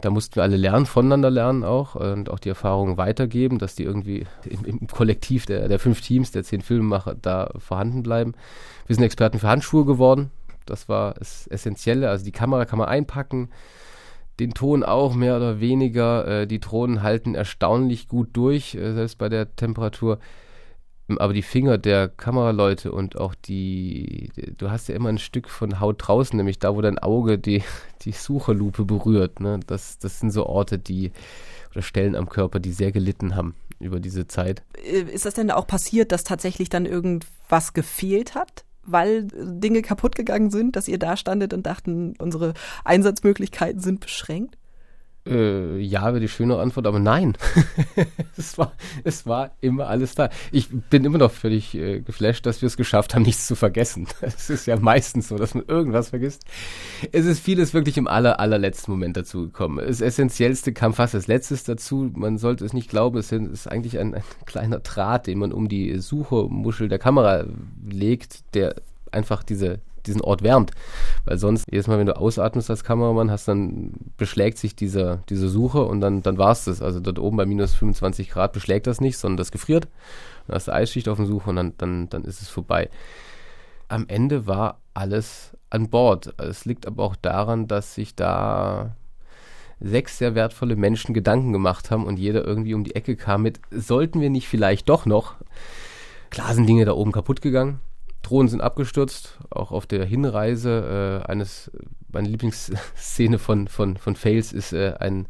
Da 0.01 0.09
mussten 0.09 0.35
wir 0.35 0.43
alle 0.43 0.55
lernen, 0.55 0.85
voneinander 0.85 1.29
lernen 1.29 1.63
auch 1.63 1.95
und 1.95 2.29
auch 2.29 2.39
die 2.39 2.49
Erfahrungen 2.49 2.97
weitergeben, 2.97 3.59
dass 3.59 3.75
die 3.75 3.83
irgendwie 3.83 4.25
im, 4.45 4.63
im 4.63 4.87
Kollektiv 4.87 5.45
der, 5.45 5.67
der 5.67 5.79
fünf 5.79 5.99
Teams, 6.01 6.31
der 6.31 6.43
zehn 6.43 6.61
Filmemacher 6.61 7.15
da 7.21 7.51
vorhanden 7.57 8.01
bleiben. 8.01 8.33
Wir 8.87 8.95
sind 8.95 9.03
Experten 9.03 9.39
für 9.39 9.49
Handschuhe 9.49 9.85
geworden. 9.85 10.31
Das 10.65 10.87
war 10.87 11.15
das 11.15 11.47
Essentielle. 11.47 12.09
Also 12.09 12.23
die 12.23 12.31
Kamera 12.31 12.65
kann 12.65 12.79
man 12.79 12.87
einpacken, 12.87 13.49
den 14.39 14.53
Ton 14.53 14.83
auch 14.83 15.13
mehr 15.15 15.35
oder 15.35 15.59
weniger. 15.59 16.27
Äh, 16.27 16.47
die 16.47 16.59
Drohnen 16.59 17.03
halten 17.03 17.35
erstaunlich 17.35 18.07
gut 18.07 18.29
durch, 18.33 18.75
äh, 18.75 18.93
selbst 18.93 19.17
bei 19.17 19.27
der 19.27 19.55
Temperatur 19.55 20.19
aber 21.17 21.33
die 21.33 21.41
Finger 21.41 21.77
der 21.77 22.07
Kameraleute 22.07 22.91
und 22.91 23.17
auch 23.17 23.33
die, 23.35 24.29
du 24.57 24.69
hast 24.69 24.89
ja 24.89 24.95
immer 24.95 25.09
ein 25.09 25.17
Stück 25.17 25.49
von 25.49 25.79
Haut 25.79 25.95
draußen, 25.99 26.37
nämlich 26.37 26.59
da, 26.59 26.75
wo 26.75 26.81
dein 26.81 26.99
Auge 26.99 27.39
die, 27.39 27.63
die 28.01 28.11
Sucherlupe 28.11 28.85
berührt. 28.85 29.39
Ne? 29.39 29.59
Das, 29.65 29.97
das 29.99 30.19
sind 30.19 30.31
so 30.31 30.45
Orte, 30.45 30.77
die 30.77 31.11
oder 31.71 31.81
Stellen 31.81 32.15
am 32.15 32.29
Körper, 32.29 32.59
die 32.59 32.71
sehr 32.71 32.91
gelitten 32.91 33.35
haben 33.35 33.55
über 33.79 33.99
diese 33.99 34.27
Zeit. 34.27 34.63
Äh, 34.83 35.01
ist 35.01 35.25
das 35.25 35.33
denn 35.33 35.51
auch 35.51 35.67
passiert, 35.67 36.11
dass 36.11 36.23
tatsächlich 36.23 36.69
dann 36.69 36.85
irgendwas 36.85 37.73
gefehlt 37.73 38.35
hat? 38.35 38.65
Weil 38.83 39.27
Dinge 39.27 39.81
kaputt 39.81 40.15
gegangen 40.15 40.49
sind, 40.49 40.75
dass 40.75 40.87
ihr 40.87 40.97
da 40.97 41.15
standet 41.15 41.53
und 41.53 41.65
dachten, 41.65 42.15
unsere 42.17 42.53
Einsatzmöglichkeiten 42.85 43.81
sind 43.81 43.99
beschränkt? 43.99 44.57
Äh, 45.29 45.79
ja, 45.79 46.05
wäre 46.05 46.19
die 46.19 46.27
schöne 46.27 46.57
Antwort, 46.57 46.87
aber 46.87 46.99
nein. 46.99 47.37
es, 48.37 48.57
war, 48.57 48.73
es 49.03 49.25
war 49.25 49.51
immer 49.61 49.87
alles 49.87 50.15
da. 50.15 50.29
Ich 50.51 50.69
bin 50.69 51.05
immer 51.05 51.17
noch 51.17 51.31
völlig 51.31 51.75
äh, 51.75 52.01
geflasht, 52.01 52.45
dass 52.45 52.61
wir 52.61 52.67
es 52.67 52.77
geschafft 52.77 53.15
haben, 53.15 53.23
nichts 53.23 53.47
zu 53.47 53.55
vergessen. 53.55 54.07
Es 54.21 54.49
ist 54.49 54.67
ja 54.67 54.77
meistens 54.77 55.27
so, 55.27 55.37
dass 55.37 55.53
man 55.53 55.65
irgendwas 55.67 56.09
vergisst. 56.09 56.43
Es 57.11 57.25
ist 57.25 57.39
vieles 57.39 57.73
wirklich 57.73 57.97
im 57.97 58.07
aller, 58.07 58.39
allerletzten 58.39 58.91
Moment 58.91 59.17
dazu 59.17 59.45
gekommen. 59.45 59.85
Das 59.85 60.01
Essentiellste 60.01 60.71
kam 60.71 60.93
fast 60.93 61.15
als 61.15 61.27
letztes 61.27 61.63
dazu. 61.63 62.09
Man 62.13 62.37
sollte 62.37 62.65
es 62.65 62.73
nicht 62.73 62.89
glauben, 62.89 63.17
es 63.17 63.31
ist 63.31 63.67
eigentlich 63.67 63.99
ein, 63.99 64.15
ein 64.15 64.23
kleiner 64.45 64.79
Draht, 64.79 65.27
den 65.27 65.39
man 65.39 65.51
um 65.51 65.67
die 65.67 65.97
Suchermuschel 65.99 66.89
der 66.89 66.99
Kamera 66.99 67.45
legt, 67.89 68.55
der 68.55 68.75
einfach 69.11 69.43
diese 69.43 69.79
diesen 70.09 70.21
Ort 70.21 70.43
wärmt. 70.43 70.71
Weil 71.25 71.37
sonst, 71.37 71.65
jedes 71.71 71.87
Mal, 71.87 71.97
wenn 71.99 72.07
du 72.07 72.17
ausatmest 72.17 72.69
als 72.69 72.83
Kameramann, 72.83 73.31
hast 73.31 73.47
dann 73.47 73.91
beschlägt 74.17 74.57
sich 74.57 74.75
diese, 74.75 75.19
diese 75.29 75.47
Suche 75.47 75.83
und 75.83 76.01
dann, 76.01 76.21
dann 76.21 76.37
war 76.37 76.51
es 76.51 76.65
das. 76.65 76.81
Also 76.81 76.99
dort 76.99 77.19
oben 77.19 77.37
bei 77.37 77.45
minus 77.45 77.73
25 77.75 78.29
Grad 78.29 78.53
beschlägt 78.53 78.87
das 78.87 78.99
nicht, 78.99 79.17
sondern 79.17 79.37
das 79.37 79.51
gefriert. 79.51 79.87
Dann 80.47 80.55
hast 80.55 80.67
du 80.67 80.73
Eisschicht 80.73 81.07
auf 81.07 81.17
dem 81.17 81.25
Suche 81.25 81.49
und 81.51 81.55
dann, 81.55 81.73
dann, 81.77 82.09
dann 82.09 82.23
ist 82.25 82.41
es 82.41 82.49
vorbei. 82.49 82.89
Am 83.87 84.05
Ende 84.07 84.45
war 84.45 84.79
alles 84.93 85.55
an 85.69 85.89
Bord. 85.89 86.33
Es 86.37 86.65
liegt 86.65 86.85
aber 86.87 87.03
auch 87.03 87.15
daran, 87.15 87.67
dass 87.67 87.95
sich 87.95 88.15
da 88.15 88.95
sechs 89.79 90.17
sehr 90.17 90.35
wertvolle 90.35 90.75
Menschen 90.75 91.13
Gedanken 91.13 91.53
gemacht 91.53 91.89
haben 91.89 92.05
und 92.05 92.19
jeder 92.19 92.43
irgendwie 92.43 92.73
um 92.73 92.83
die 92.83 92.95
Ecke 92.95 93.15
kam 93.15 93.43
mit, 93.43 93.61
sollten 93.71 94.19
wir 94.19 94.29
nicht 94.29 94.47
vielleicht 94.47 94.89
doch 94.89 95.05
noch? 95.05 95.35
Klar 96.29 96.53
sind 96.53 96.67
Dinge 96.67 96.85
da 96.85 96.93
oben 96.93 97.11
kaputt 97.11 97.41
gegangen. 97.41 97.79
Drohnen 98.21 98.49
sind 98.49 98.61
abgestürzt, 98.61 99.38
auch 99.49 99.71
auf 99.71 99.85
der 99.85 100.05
Hinreise. 100.05 101.23
Äh, 101.25 101.31
eines, 101.31 101.71
meine 102.11 102.27
Lieblingsszene 102.27 103.39
von, 103.39 103.67
von, 103.67 103.97
von 103.97 104.15
Fails 104.15 104.53
ist 104.53 104.73
äh, 104.73 104.95
ein 104.99 105.27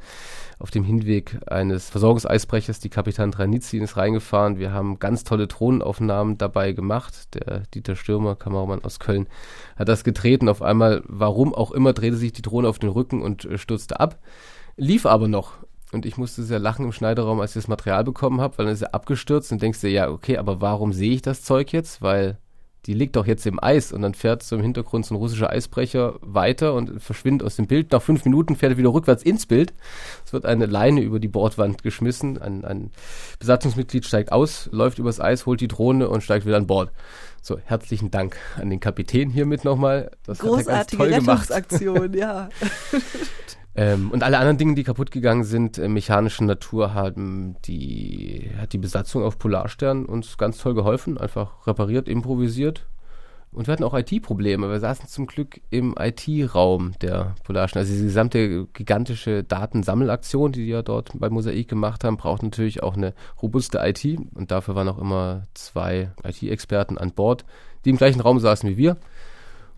auf 0.60 0.71
dem 0.71 0.84
Hinweg 0.84 1.39
eines 1.47 1.89
Versorgungseisbrechers, 1.89 2.79
die 2.79 2.89
Kapitan 2.89 3.32
Tranizin 3.32 3.82
ist 3.82 3.95
reingefahren. 3.95 4.60
Wir 4.60 4.73
haben 4.73 4.99
ganz 4.99 5.23
tolle 5.23 5.47
Drohnenaufnahmen 5.47 6.38
dabei 6.38 6.73
gemacht. 6.73 7.34
Der 7.34 7.62
Dieter 7.73 7.95
Stürmer, 7.95 8.36
Kameramann 8.36 8.84
aus 8.84 8.99
Köln, 8.99 9.27
hat 9.77 9.88
das 9.88 10.03
getreten. 10.03 10.49
Auf 10.49 10.62
einmal, 10.62 11.01
warum 11.08 11.55
auch 11.55 11.71
immer, 11.71 11.93
drehte 11.93 12.17
sich 12.17 12.34
die 12.34 12.41
Drohne 12.41 12.67
auf 12.67 12.77
den 12.77 12.89
Rücken 12.89 13.21
und 13.21 13.45
äh, 13.45 13.58
stürzte 13.58 14.01
ab. 14.01 14.19
Lief 14.75 15.05
aber 15.05 15.29
noch. 15.29 15.53
Und 15.91 16.05
ich 16.05 16.17
musste 16.17 16.43
sehr 16.43 16.60
lachen 16.60 16.86
im 16.86 16.91
Schneiderraum, 16.91 17.39
als 17.39 17.51
ich 17.51 17.62
das 17.63 17.67
Material 17.67 18.03
bekommen 18.03 18.41
habe, 18.41 18.58
weil 18.58 18.65
dann 18.65 18.73
ist 18.73 18.82
er 18.82 18.93
abgestürzt 18.93 19.51
und 19.51 19.62
denkst 19.62 19.82
dir, 19.82 19.89
ja, 19.89 20.10
okay, 20.10 20.38
aber 20.38 20.62
warum 20.62 20.93
sehe 20.93 21.13
ich 21.13 21.21
das 21.21 21.41
Zeug 21.41 21.71
jetzt? 21.71 22.01
Weil 22.01 22.38
die 22.85 22.93
liegt 22.93 23.15
doch 23.15 23.25
jetzt 23.25 23.45
im 23.45 23.61
Eis 23.61 23.91
und 23.91 24.01
dann 24.01 24.13
fährt 24.13 24.41
so 24.41 24.55
im 24.55 24.61
Hintergrund 24.61 25.05
so 25.05 25.13
ein 25.13 25.17
russischer 25.17 25.49
Eisbrecher 25.49 26.15
weiter 26.21 26.73
und 26.73 27.01
verschwindet 27.01 27.45
aus 27.45 27.55
dem 27.57 27.67
Bild. 27.67 27.91
Nach 27.91 28.01
fünf 28.01 28.23
Minuten 28.25 28.55
fährt 28.55 28.73
er 28.73 28.77
wieder 28.77 28.93
rückwärts 28.93 29.23
ins 29.23 29.45
Bild. 29.45 29.73
Es 30.25 30.31
wird 30.31 30.45
eine 30.45 30.65
Leine 30.65 31.01
über 31.01 31.19
die 31.19 31.27
Bordwand 31.27 31.83
geschmissen. 31.83 32.41
Ein, 32.41 32.63
ein 32.63 32.91
Besatzungsmitglied 33.39 34.05
steigt 34.05 34.31
aus, 34.31 34.69
läuft 34.71 34.99
übers 34.99 35.19
Eis, 35.19 35.45
holt 35.45 35.61
die 35.61 35.67
Drohne 35.67 36.09
und 36.09 36.21
steigt 36.21 36.45
wieder 36.45 36.57
an 36.57 36.67
Bord. 36.67 36.91
So, 37.41 37.57
herzlichen 37.57 38.11
Dank 38.11 38.37
an 38.57 38.69
den 38.69 38.79
Kapitän 38.79 39.29
hiermit 39.29 39.63
nochmal. 39.65 40.11
Das 40.25 40.39
Großartige 40.39 40.73
hat 40.73 41.09
er 41.09 41.11
ganz 41.11 41.25
toll 41.25 41.35
Rettungsaktion, 41.35 42.13
ja. 42.13 42.49
Ähm, 43.79 44.11
und 44.11 44.23
alle 44.23 44.37
anderen 44.39 44.57
Dinge, 44.57 44.75
die 44.75 44.83
kaputt 44.83 45.09
gegangen 45.09 45.45
sind, 45.45 45.77
äh, 45.77 45.87
mechanischen 45.87 46.47
Natur, 46.47 46.93
haben 46.93 47.55
die, 47.63 48.51
hat 48.59 48.73
die 48.73 48.77
Besatzung 48.77 49.23
auf 49.23 49.39
Polarstern 49.39 50.05
uns 50.05 50.37
ganz 50.37 50.57
toll 50.57 50.73
geholfen, 50.73 51.17
einfach 51.17 51.65
repariert, 51.65 52.09
improvisiert. 52.09 52.87
Und 53.53 53.67
wir 53.67 53.71
hatten 53.71 53.85
auch 53.85 53.97
IT-Probleme. 53.97 54.69
Wir 54.69 54.81
saßen 54.81 55.07
zum 55.07 55.27
Glück 55.27 55.61
im 55.69 55.95
IT-Raum 55.97 56.91
der 57.01 57.35
Polarstern. 57.45 57.79
Also 57.79 57.93
diese 57.93 58.03
gesamte 58.03 58.67
gigantische 58.73 59.45
Datensammelaktion, 59.45 60.51
die 60.51 60.65
die 60.65 60.71
ja 60.71 60.81
dort 60.81 61.11
bei 61.17 61.29
Mosaik 61.29 61.69
gemacht 61.69 62.03
haben, 62.03 62.17
braucht 62.17 62.43
natürlich 62.43 62.83
auch 62.83 62.97
eine 62.97 63.13
robuste 63.41 63.79
IT. 63.81 64.03
Und 64.35 64.51
dafür 64.51 64.75
waren 64.75 64.89
auch 64.89 64.99
immer 64.99 65.43
zwei 65.53 66.11
IT-Experten 66.25 66.97
an 66.97 67.13
Bord, 67.13 67.45
die 67.85 67.91
im 67.91 67.97
gleichen 67.97 68.19
Raum 68.19 68.39
saßen 68.39 68.69
wie 68.69 68.77
wir. 68.77 68.97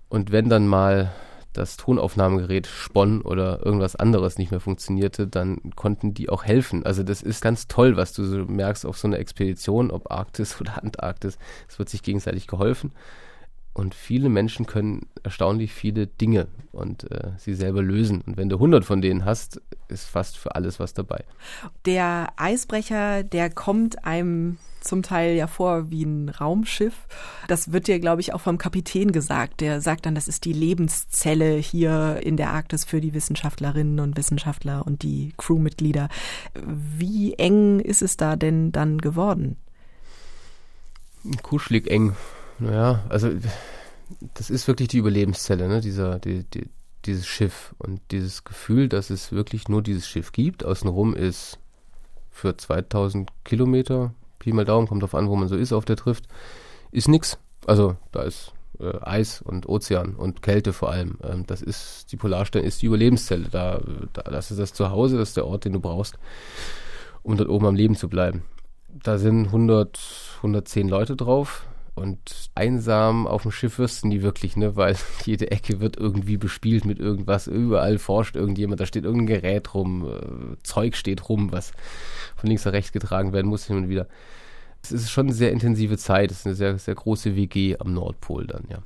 Und 0.09 0.31
wenn 0.31 0.49
dann 0.49 0.65
mal 0.65 1.11
das 1.53 1.77
Tonaufnahmegerät 1.77 2.67
Spon 2.67 3.21
oder 3.21 3.65
irgendwas 3.65 3.95
anderes 3.95 4.37
nicht 4.37 4.51
mehr 4.51 4.59
funktionierte, 4.59 5.27
dann 5.27 5.71
konnten 5.75 6.13
die 6.13 6.29
auch 6.29 6.43
helfen. 6.43 6.85
Also 6.85 7.03
das 7.03 7.21
ist 7.21 7.41
ganz 7.41 7.67
toll, 7.67 7.97
was 7.97 8.13
du 8.13 8.23
so 8.23 8.45
merkst 8.45 8.85
auf 8.85 8.97
so 8.97 9.07
einer 9.07 9.19
Expedition, 9.19 9.91
ob 9.91 10.11
Arktis 10.11 10.55
oder 10.61 10.81
Antarktis. 10.81 11.37
Es 11.67 11.79
wird 11.79 11.89
sich 11.89 12.03
gegenseitig 12.03 12.47
geholfen. 12.47 12.91
Und 13.73 13.95
viele 13.95 14.27
Menschen 14.27 14.65
können 14.65 15.07
erstaunlich 15.23 15.73
viele 15.73 16.05
Dinge 16.07 16.47
und 16.73 17.09
äh, 17.09 17.31
sie 17.37 17.53
selber 17.53 17.81
lösen. 17.81 18.21
Und 18.21 18.35
wenn 18.35 18.49
du 18.49 18.57
100 18.57 18.83
von 18.83 19.01
denen 19.01 19.23
hast, 19.23 19.61
ist 19.87 20.05
fast 20.05 20.37
für 20.37 20.55
alles 20.55 20.79
was 20.79 20.93
dabei. 20.93 21.23
Der 21.85 22.33
Eisbrecher, 22.35 23.23
der 23.23 23.49
kommt 23.49 24.03
einem 24.03 24.57
zum 24.81 25.03
Teil 25.03 25.35
ja 25.35 25.47
vor 25.47 25.89
wie 25.89 26.03
ein 26.03 26.29
Raumschiff. 26.29 27.07
Das 27.47 27.71
wird 27.71 27.87
dir, 27.87 27.99
glaube 27.99 28.21
ich, 28.21 28.33
auch 28.33 28.41
vom 28.41 28.57
Kapitän 28.57 29.11
gesagt. 29.11 29.61
Der 29.61 29.79
sagt 29.79 30.05
dann, 30.05 30.15
das 30.15 30.27
ist 30.27 30.43
die 30.43 30.53
Lebenszelle 30.53 31.55
hier 31.55 32.19
in 32.23 32.35
der 32.35 32.49
Arktis 32.49 32.83
für 32.83 32.99
die 32.99 33.13
Wissenschaftlerinnen 33.13 33.99
und 33.99 34.17
Wissenschaftler 34.17 34.85
und 34.85 35.03
die 35.03 35.33
Crewmitglieder. 35.37 36.09
Wie 36.65 37.33
eng 37.35 37.79
ist 37.79 38.01
es 38.01 38.17
da 38.17 38.35
denn 38.35 38.71
dann 38.71 38.97
geworden? 38.97 39.57
Kuschelig 41.43 41.87
eng. 41.89 42.15
Naja, 42.61 43.03
also 43.09 43.29
das 44.35 44.49
ist 44.49 44.67
wirklich 44.67 44.87
die 44.87 44.99
Überlebenszelle, 44.99 45.67
ne? 45.67 45.81
Dieser, 45.81 46.19
die, 46.19 46.43
die, 46.43 46.69
dieses 47.05 47.25
Schiff 47.25 47.73
und 47.79 47.99
dieses 48.11 48.43
Gefühl, 48.43 48.87
dass 48.87 49.09
es 49.09 49.31
wirklich 49.31 49.67
nur 49.67 49.81
dieses 49.81 50.07
Schiff 50.07 50.31
gibt. 50.31 50.63
Außenrum 50.63 51.15
ist 51.15 51.57
für 52.29 52.55
2000 52.55 53.31
Kilometer 53.43 54.13
Pi 54.37 54.53
mal 54.53 54.65
Daumen, 54.65 54.87
kommt 54.87 55.01
drauf 55.01 55.15
an, 55.15 55.27
wo 55.27 55.35
man 55.35 55.47
so 55.47 55.55
ist 55.55 55.73
auf 55.73 55.85
der 55.85 55.95
Trift, 55.95 56.27
ist 56.91 57.07
nix. 57.07 57.39
Also 57.65 57.95
da 58.11 58.21
ist 58.21 58.53
äh, 58.79 58.93
Eis 59.01 59.41
und 59.41 59.67
Ozean 59.67 60.15
und 60.15 60.43
Kälte 60.43 60.71
vor 60.71 60.91
allem. 60.91 61.17
Ähm, 61.23 61.45
das 61.47 61.63
ist, 61.63 62.11
die 62.11 62.17
Polarstern 62.17 62.63
ist 62.63 62.83
die 62.83 62.87
Überlebenszelle. 62.87 63.49
Da, 63.49 63.81
da, 64.13 64.21
das 64.23 64.51
ist 64.51 64.59
das 64.59 64.73
Zuhause, 64.73 65.17
das 65.17 65.29
ist 65.29 65.37
der 65.37 65.47
Ort, 65.47 65.65
den 65.65 65.73
du 65.73 65.79
brauchst, 65.79 66.19
um 67.23 67.37
dort 67.37 67.49
oben 67.49 67.65
am 67.65 67.75
Leben 67.75 67.95
zu 67.95 68.07
bleiben. 68.07 68.43
Da 68.87 69.17
sind 69.17 69.47
100, 69.47 69.99
110 70.37 70.89
Leute 70.89 71.15
drauf. 71.15 71.65
Und 72.01 72.49
einsam 72.55 73.27
auf 73.27 73.43
dem 73.43 73.51
Schiff 73.51 73.77
wirst 73.79 74.03
du 74.03 74.07
nie 74.07 74.21
wirklich, 74.21 74.57
ne? 74.57 74.75
Weil 74.75 74.95
jede 75.25 75.51
Ecke 75.51 75.79
wird 75.79 75.97
irgendwie 75.97 76.37
bespielt 76.37 76.83
mit 76.85 76.99
irgendwas. 76.99 77.47
Überall 77.47 77.99
forscht 77.99 78.35
irgendjemand, 78.35 78.81
da 78.81 78.85
steht 78.85 79.05
irgendein 79.05 79.41
Gerät 79.41 79.73
rum, 79.73 80.07
äh, 80.07 80.57
Zeug 80.63 80.95
steht 80.95 81.29
rum, 81.29 81.51
was 81.51 81.71
von 82.35 82.47
links 82.47 82.65
nach 82.65 82.73
rechts 82.73 82.91
getragen 82.91 83.33
werden 83.33 83.47
muss 83.47 83.67
hin 83.67 83.77
und 83.77 83.89
wieder. 83.89 84.07
Es 84.83 84.91
ist 84.91 85.11
schon 85.11 85.27
eine 85.27 85.35
sehr 85.35 85.51
intensive 85.51 85.97
Zeit. 85.97 86.31
Es 86.31 86.39
ist 86.39 86.47
eine 86.47 86.55
sehr, 86.55 86.77
sehr 86.79 86.95
große 86.95 87.35
WG 87.35 87.77
am 87.77 87.93
Nordpol 87.93 88.47
dann, 88.47 88.65
ja. 88.69 88.79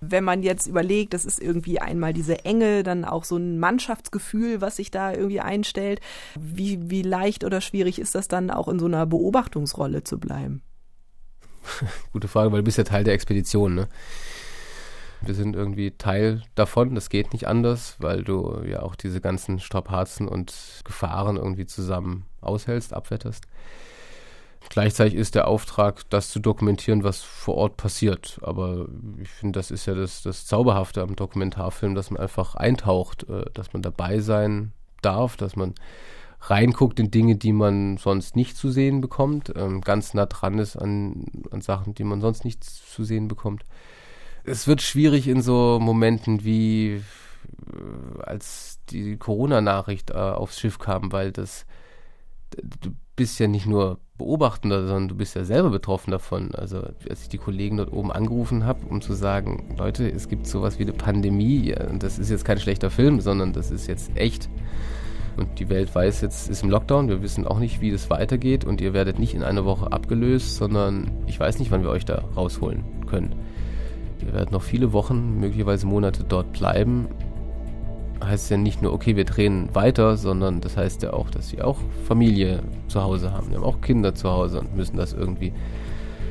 Wenn 0.00 0.24
man 0.24 0.42
jetzt 0.42 0.66
überlegt, 0.66 1.12
das 1.12 1.26
ist 1.26 1.42
irgendwie 1.42 1.78
einmal 1.78 2.14
diese 2.14 2.44
Enge, 2.46 2.82
dann 2.82 3.04
auch 3.04 3.24
so 3.24 3.36
ein 3.36 3.58
Mannschaftsgefühl, 3.58 4.62
was 4.62 4.76
sich 4.76 4.90
da 4.90 5.12
irgendwie 5.12 5.40
einstellt. 5.40 6.00
Wie, 6.38 6.90
wie 6.90 7.02
leicht 7.02 7.44
oder 7.44 7.60
schwierig 7.60 7.98
ist 7.98 8.14
das 8.14 8.26
dann 8.26 8.50
auch 8.50 8.68
in 8.68 8.78
so 8.78 8.86
einer 8.86 9.04
Beobachtungsrolle 9.04 10.02
zu 10.02 10.18
bleiben? 10.18 10.62
Gute 12.12 12.28
Frage, 12.28 12.52
weil 12.52 12.60
du 12.60 12.64
bist 12.64 12.78
ja 12.78 12.84
Teil 12.84 13.04
der 13.04 13.14
Expedition, 13.14 13.74
ne? 13.74 13.88
Wir 15.22 15.34
sind 15.34 15.54
irgendwie 15.54 15.90
Teil 15.90 16.42
davon, 16.54 16.94
das 16.94 17.10
geht 17.10 17.34
nicht 17.34 17.46
anders, 17.46 17.96
weil 17.98 18.24
du 18.24 18.62
ja 18.66 18.80
auch 18.80 18.94
diese 18.94 19.20
ganzen 19.20 19.60
Strapazen 19.60 20.26
und 20.26 20.80
Gefahren 20.84 21.36
irgendwie 21.36 21.66
zusammen 21.66 22.24
aushältst, 22.40 22.94
abwetterst. 22.94 23.46
Gleichzeitig 24.68 25.14
ist 25.14 25.34
der 25.34 25.48
Auftrag, 25.48 26.08
das 26.10 26.30
zu 26.30 26.38
dokumentieren, 26.38 27.02
was 27.02 27.22
vor 27.22 27.56
Ort 27.56 27.76
passiert. 27.76 28.38
Aber 28.42 28.86
ich 29.20 29.28
finde, 29.28 29.58
das 29.58 29.70
ist 29.70 29.86
ja 29.86 29.94
das, 29.94 30.22
das 30.22 30.46
Zauberhafte 30.46 31.02
am 31.02 31.16
Dokumentarfilm, 31.16 31.94
dass 31.94 32.10
man 32.10 32.20
einfach 32.20 32.54
eintaucht, 32.54 33.28
äh, 33.28 33.44
dass 33.52 33.72
man 33.72 33.82
dabei 33.82 34.20
sein 34.20 34.72
darf, 35.02 35.36
dass 35.36 35.56
man 35.56 35.74
reinguckt 36.40 36.98
in 36.98 37.10
Dinge, 37.10 37.36
die 37.36 37.52
man 37.52 37.96
sonst 37.96 38.36
nicht 38.36 38.56
zu 38.56 38.70
sehen 38.70 39.00
bekommt, 39.00 39.52
ähm, 39.56 39.80
ganz 39.80 40.14
nah 40.14 40.26
dran 40.26 40.58
ist 40.58 40.76
an, 40.76 41.26
an 41.50 41.60
Sachen, 41.60 41.94
die 41.94 42.04
man 42.04 42.20
sonst 42.20 42.44
nicht 42.44 42.64
zu 42.64 43.04
sehen 43.04 43.28
bekommt. 43.28 43.64
Es 44.44 44.66
wird 44.66 44.80
schwierig 44.80 45.28
in 45.28 45.42
so 45.42 45.78
Momenten 45.80 46.44
wie 46.44 46.94
äh, 46.94 48.22
als 48.22 48.80
die 48.88 49.16
Corona-Nachricht 49.16 50.10
äh, 50.10 50.14
aufs 50.14 50.58
Schiff 50.58 50.78
kam, 50.78 51.12
weil 51.12 51.30
das 51.30 51.66
du 52.80 52.90
bist 53.16 53.38
ja 53.38 53.48
nicht 53.48 53.66
nur 53.66 53.98
Beobachtender, 54.16 54.86
sondern 54.86 55.08
du 55.08 55.14
bist 55.14 55.34
ja 55.34 55.44
selber 55.44 55.70
betroffen 55.70 56.10
davon. 56.10 56.54
Also 56.54 56.82
als 57.08 57.22
ich 57.22 57.28
die 57.28 57.38
Kollegen 57.38 57.78
dort 57.78 57.92
oben 57.92 58.12
angerufen 58.12 58.64
habe, 58.64 58.86
um 58.86 59.00
zu 59.00 59.14
sagen, 59.14 59.74
Leute, 59.78 60.08
es 60.10 60.28
gibt 60.28 60.46
sowas 60.46 60.78
wie 60.78 60.82
eine 60.82 60.92
Pandemie, 60.92 61.74
und 61.74 62.02
das 62.02 62.18
ist 62.18 62.30
jetzt 62.30 62.44
kein 62.44 62.60
schlechter 62.60 62.90
Film, 62.90 63.20
sondern 63.20 63.52
das 63.52 63.70
ist 63.70 63.86
jetzt 63.86 64.16
echt. 64.16 64.48
Und 65.40 65.58
die 65.58 65.70
Welt 65.70 65.94
weiß 65.94 66.20
jetzt, 66.20 66.50
ist 66.50 66.62
im 66.62 66.68
Lockdown, 66.68 67.08
wir 67.08 67.22
wissen 67.22 67.46
auch 67.46 67.58
nicht, 67.58 67.80
wie 67.80 67.90
das 67.90 68.10
weitergeht 68.10 68.66
und 68.66 68.82
ihr 68.82 68.92
werdet 68.92 69.18
nicht 69.18 69.34
in 69.34 69.42
einer 69.42 69.64
Woche 69.64 69.90
abgelöst, 69.90 70.56
sondern 70.56 71.10
ich 71.26 71.40
weiß 71.40 71.58
nicht, 71.58 71.70
wann 71.70 71.82
wir 71.82 71.88
euch 71.88 72.04
da 72.04 72.24
rausholen 72.36 72.84
können. 73.06 73.34
Ihr 74.20 74.34
werdet 74.34 74.52
noch 74.52 74.60
viele 74.60 74.92
Wochen, 74.92 75.40
möglicherweise 75.40 75.86
Monate 75.86 76.24
dort 76.24 76.52
bleiben. 76.52 77.08
Heißt 78.22 78.50
ja 78.50 78.58
nicht 78.58 78.82
nur, 78.82 78.92
okay, 78.92 79.16
wir 79.16 79.24
drehen 79.24 79.74
weiter, 79.74 80.18
sondern 80.18 80.60
das 80.60 80.76
heißt 80.76 81.02
ja 81.04 81.14
auch, 81.14 81.30
dass 81.30 81.48
sie 81.48 81.62
auch 81.62 81.78
Familie 82.04 82.62
zu 82.88 83.02
Hause 83.02 83.32
haben. 83.32 83.48
Wir 83.48 83.56
haben 83.56 83.64
auch 83.64 83.80
Kinder 83.80 84.14
zu 84.14 84.28
Hause 84.28 84.60
und 84.60 84.76
müssen 84.76 84.98
das 84.98 85.14
irgendwie 85.14 85.54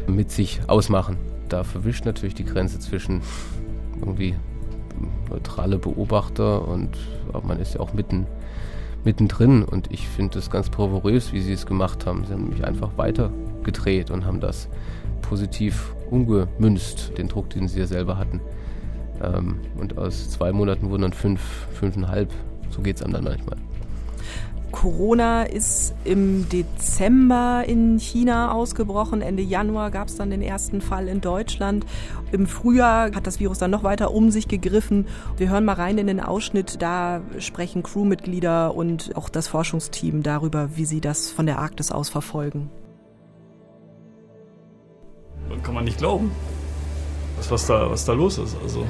mit 0.06 0.30
sich 0.30 0.62
ausmachen. 0.68 1.18
Da 1.50 1.64
verwischt 1.64 2.06
natürlich 2.06 2.36
die 2.36 2.46
Grenze 2.46 2.78
zwischen 2.78 3.22
irgendwie 4.00 4.36
neutrale 5.32 5.80
Beobachter 5.80 6.68
und 6.68 6.92
man 7.44 7.60
ist 7.60 7.74
ja 7.74 7.80
auch 7.80 7.94
mitten 7.94 8.28
mittendrin 9.04 9.64
und 9.64 9.92
ich 9.92 10.08
finde 10.08 10.40
es 10.40 10.50
ganz 10.50 10.70
bravourös, 10.70 11.32
wie 11.34 11.42
sie 11.42 11.54
es 11.54 11.66
gemacht 11.66 12.06
haben. 12.06 12.26
Sie 12.26 12.34
haben 12.34 12.50
mich 12.50 12.66
einfach 12.66 12.92
weitergedreht 12.98 14.12
und 14.12 14.26
haben 14.26 14.40
das 14.40 14.68
positiv 15.22 15.94
umgemünzt, 16.10 17.18
den 17.18 17.28
Druck, 17.28 17.50
den 17.52 17.68
sie 17.68 17.80
ja 17.80 17.88
selber 17.88 18.18
hatten. 18.18 18.42
Ähm, 19.22 19.60
und 19.78 19.98
aus 19.98 20.30
zwei 20.30 20.52
Monaten 20.52 20.90
wurden 20.90 21.04
dann 21.04 21.14
fünf, 21.14 21.42
fünfeinhalb. 21.74 22.32
So 22.70 22.82
geht 22.82 22.98
es 22.98 23.04
einem 23.04 23.14
dann 23.14 23.24
manchmal. 23.24 23.58
Corona 24.72 25.44
ist 25.44 25.94
im 26.04 26.48
Dezember 26.50 27.64
in 27.68 28.00
China 28.00 28.52
ausgebrochen. 28.52 29.22
Ende 29.22 29.42
Januar 29.42 29.92
gab 29.92 30.08
es 30.08 30.16
dann 30.16 30.30
den 30.30 30.42
ersten 30.42 30.82
Fall 30.82 31.08
in 31.08 31.22
Deutschland. 31.22 31.86
Im 32.32 32.48
Frühjahr 32.48 33.12
hat 33.16 33.28
das 33.28 33.40
Virus 33.40 33.60
dann 33.60 33.72
noch 33.72 33.84
weiter 33.84 34.14
um 34.14 34.32
sich 34.32 34.48
gegriffen. 34.48 35.08
Wir 35.38 35.50
hören 35.50 35.66
mal 35.66 35.74
rein 35.74 35.98
in 35.98 36.08
den 36.08 36.20
Ausschnitt. 36.20 36.82
Da 36.82 37.22
sprechen 37.40 37.84
Crewmitglieder 37.84 38.76
und 38.76 39.16
auch 39.16 39.30
das 39.30 39.48
Forschungsteam 39.48 40.24
darüber, 40.24 40.76
wie 40.76 40.86
sie 40.86 41.02
das 41.02 41.32
von 41.32 41.46
der 41.46 41.60
Arktis 41.60 41.92
aus 41.92 42.10
verfolgen. 42.10 42.70
Kann 45.64 45.74
man 45.74 45.84
nicht 45.84 45.98
glauben, 45.98 46.32
was, 47.50 47.66
da, 47.66 47.90
was 47.90 48.06
da 48.06 48.14
los 48.14 48.38
ist. 48.38 48.56
Also 48.64 48.86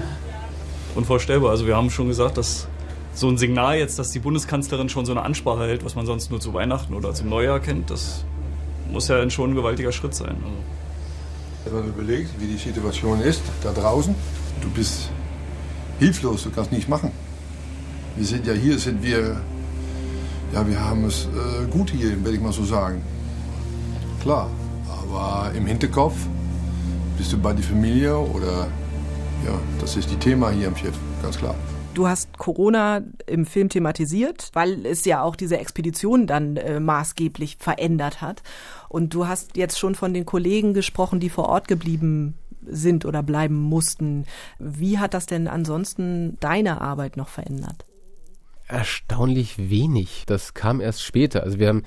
unvorstellbar. 0.96 1.52
Also 1.52 1.66
wir 1.66 1.76
haben 1.76 1.90
schon 1.90 2.08
gesagt, 2.08 2.38
dass 2.38 2.68
so 3.14 3.28
ein 3.28 3.38
Signal 3.38 3.78
jetzt, 3.78 4.00
dass 4.00 4.12
die 4.12 4.20
Bundeskanzlerin 4.20 4.90
schon 4.90 5.06
so 5.06 5.12
eine 5.12 5.24
Ansprache 5.24 5.62
hält, 5.62 5.84
was 5.84 5.96
man 5.96 6.06
sonst 6.06 6.32
nur 6.32 6.40
zu 6.40 6.54
Weihnachten 6.54 6.94
oder 6.94 7.14
zum 7.14 7.30
Neujahr 7.30 7.60
kennt, 7.60 7.90
das 7.90 8.24
muss 8.92 9.08
ja 9.08 9.30
schon 9.30 9.52
ein 9.52 9.56
gewaltiger 9.56 9.92
Schritt 9.92 10.14
sein. 10.14 10.36
Also. 10.44 10.58
Wenn 11.66 11.74
man 11.74 11.90
überlegt, 11.90 12.30
wie 12.40 12.48
die 12.48 12.58
Situation 12.58 13.22
ist 13.22 13.42
da 13.62 13.72
draußen, 13.72 14.16
du 14.62 14.70
bist 14.70 15.10
hilflos, 16.00 16.44
du 16.44 16.52
kannst 16.52 16.72
nichts 16.72 16.88
machen. 16.88 17.12
Wir 18.16 18.26
sind 18.26 18.48
ja 18.48 18.54
hier, 18.54 18.80
sind 18.80 19.04
wir, 19.04 19.42
ja, 20.54 20.68
wir 20.68 20.80
haben 20.80 21.06
es 21.06 21.26
äh, 21.26 21.68
gut 21.70 21.92
hier, 21.92 22.12
werde 22.24 22.36
ich 22.36 22.42
mal 22.42 22.54
so 22.54 22.64
sagen. 22.64 23.02
Klar, 24.22 24.50
aber 24.88 25.52
im 25.56 25.66
Hinterkopf 25.66 26.16
bist 27.18 27.34
du 27.34 27.38
bei 27.38 27.54
der 27.54 27.64
Familie 27.64 28.18
oder, 28.18 28.68
ja, 29.46 29.60
das 29.80 29.96
ist 29.98 30.10
die 30.10 30.18
Thema 30.18 30.50
hier 30.50 30.70
am 30.70 30.76
Schiff, 30.76 30.96
ganz 31.22 31.38
klar. 31.38 31.56
Du 32.00 32.08
hast 32.08 32.38
Corona 32.38 33.02
im 33.26 33.46
Film 33.46 33.68
thematisiert, 33.68 34.52
weil 34.54 34.86
es 34.86 35.04
ja 35.04 35.22
auch 35.22 35.36
diese 35.36 35.58
Expedition 35.58 36.28
dann 36.28 36.56
äh, 36.56 36.80
maßgeblich 36.80 37.58
verändert 37.60 38.22
hat. 38.22 38.42
Und 38.88 39.14
du 39.14 39.28
hast 39.28 39.58
jetzt 39.58 39.78
schon 39.78 39.96
von 39.96 40.14
den 40.14 40.26
Kollegen 40.26 40.74
gesprochen, 40.74 41.20
die 41.20 41.30
vor 41.30 41.50
Ort 41.50 41.68
geblieben 41.68 42.36
sind 42.66 43.04
oder 43.04 43.22
bleiben 43.22 43.58
mussten. 43.58 44.24
Wie 44.60 44.98
hat 44.98 45.14
das 45.14 45.26
denn 45.26 45.50
ansonsten 45.50 46.38
deine 46.40 46.80
Arbeit 46.80 47.18
noch 47.18 47.28
verändert? 47.28 47.86
erstaunlich 48.70 49.70
wenig. 49.70 50.24
Das 50.28 50.54
kam 50.54 50.80
erst 50.80 51.04
später. 51.04 51.44
Also 51.44 51.60
wir 51.60 51.68
haben 51.68 51.84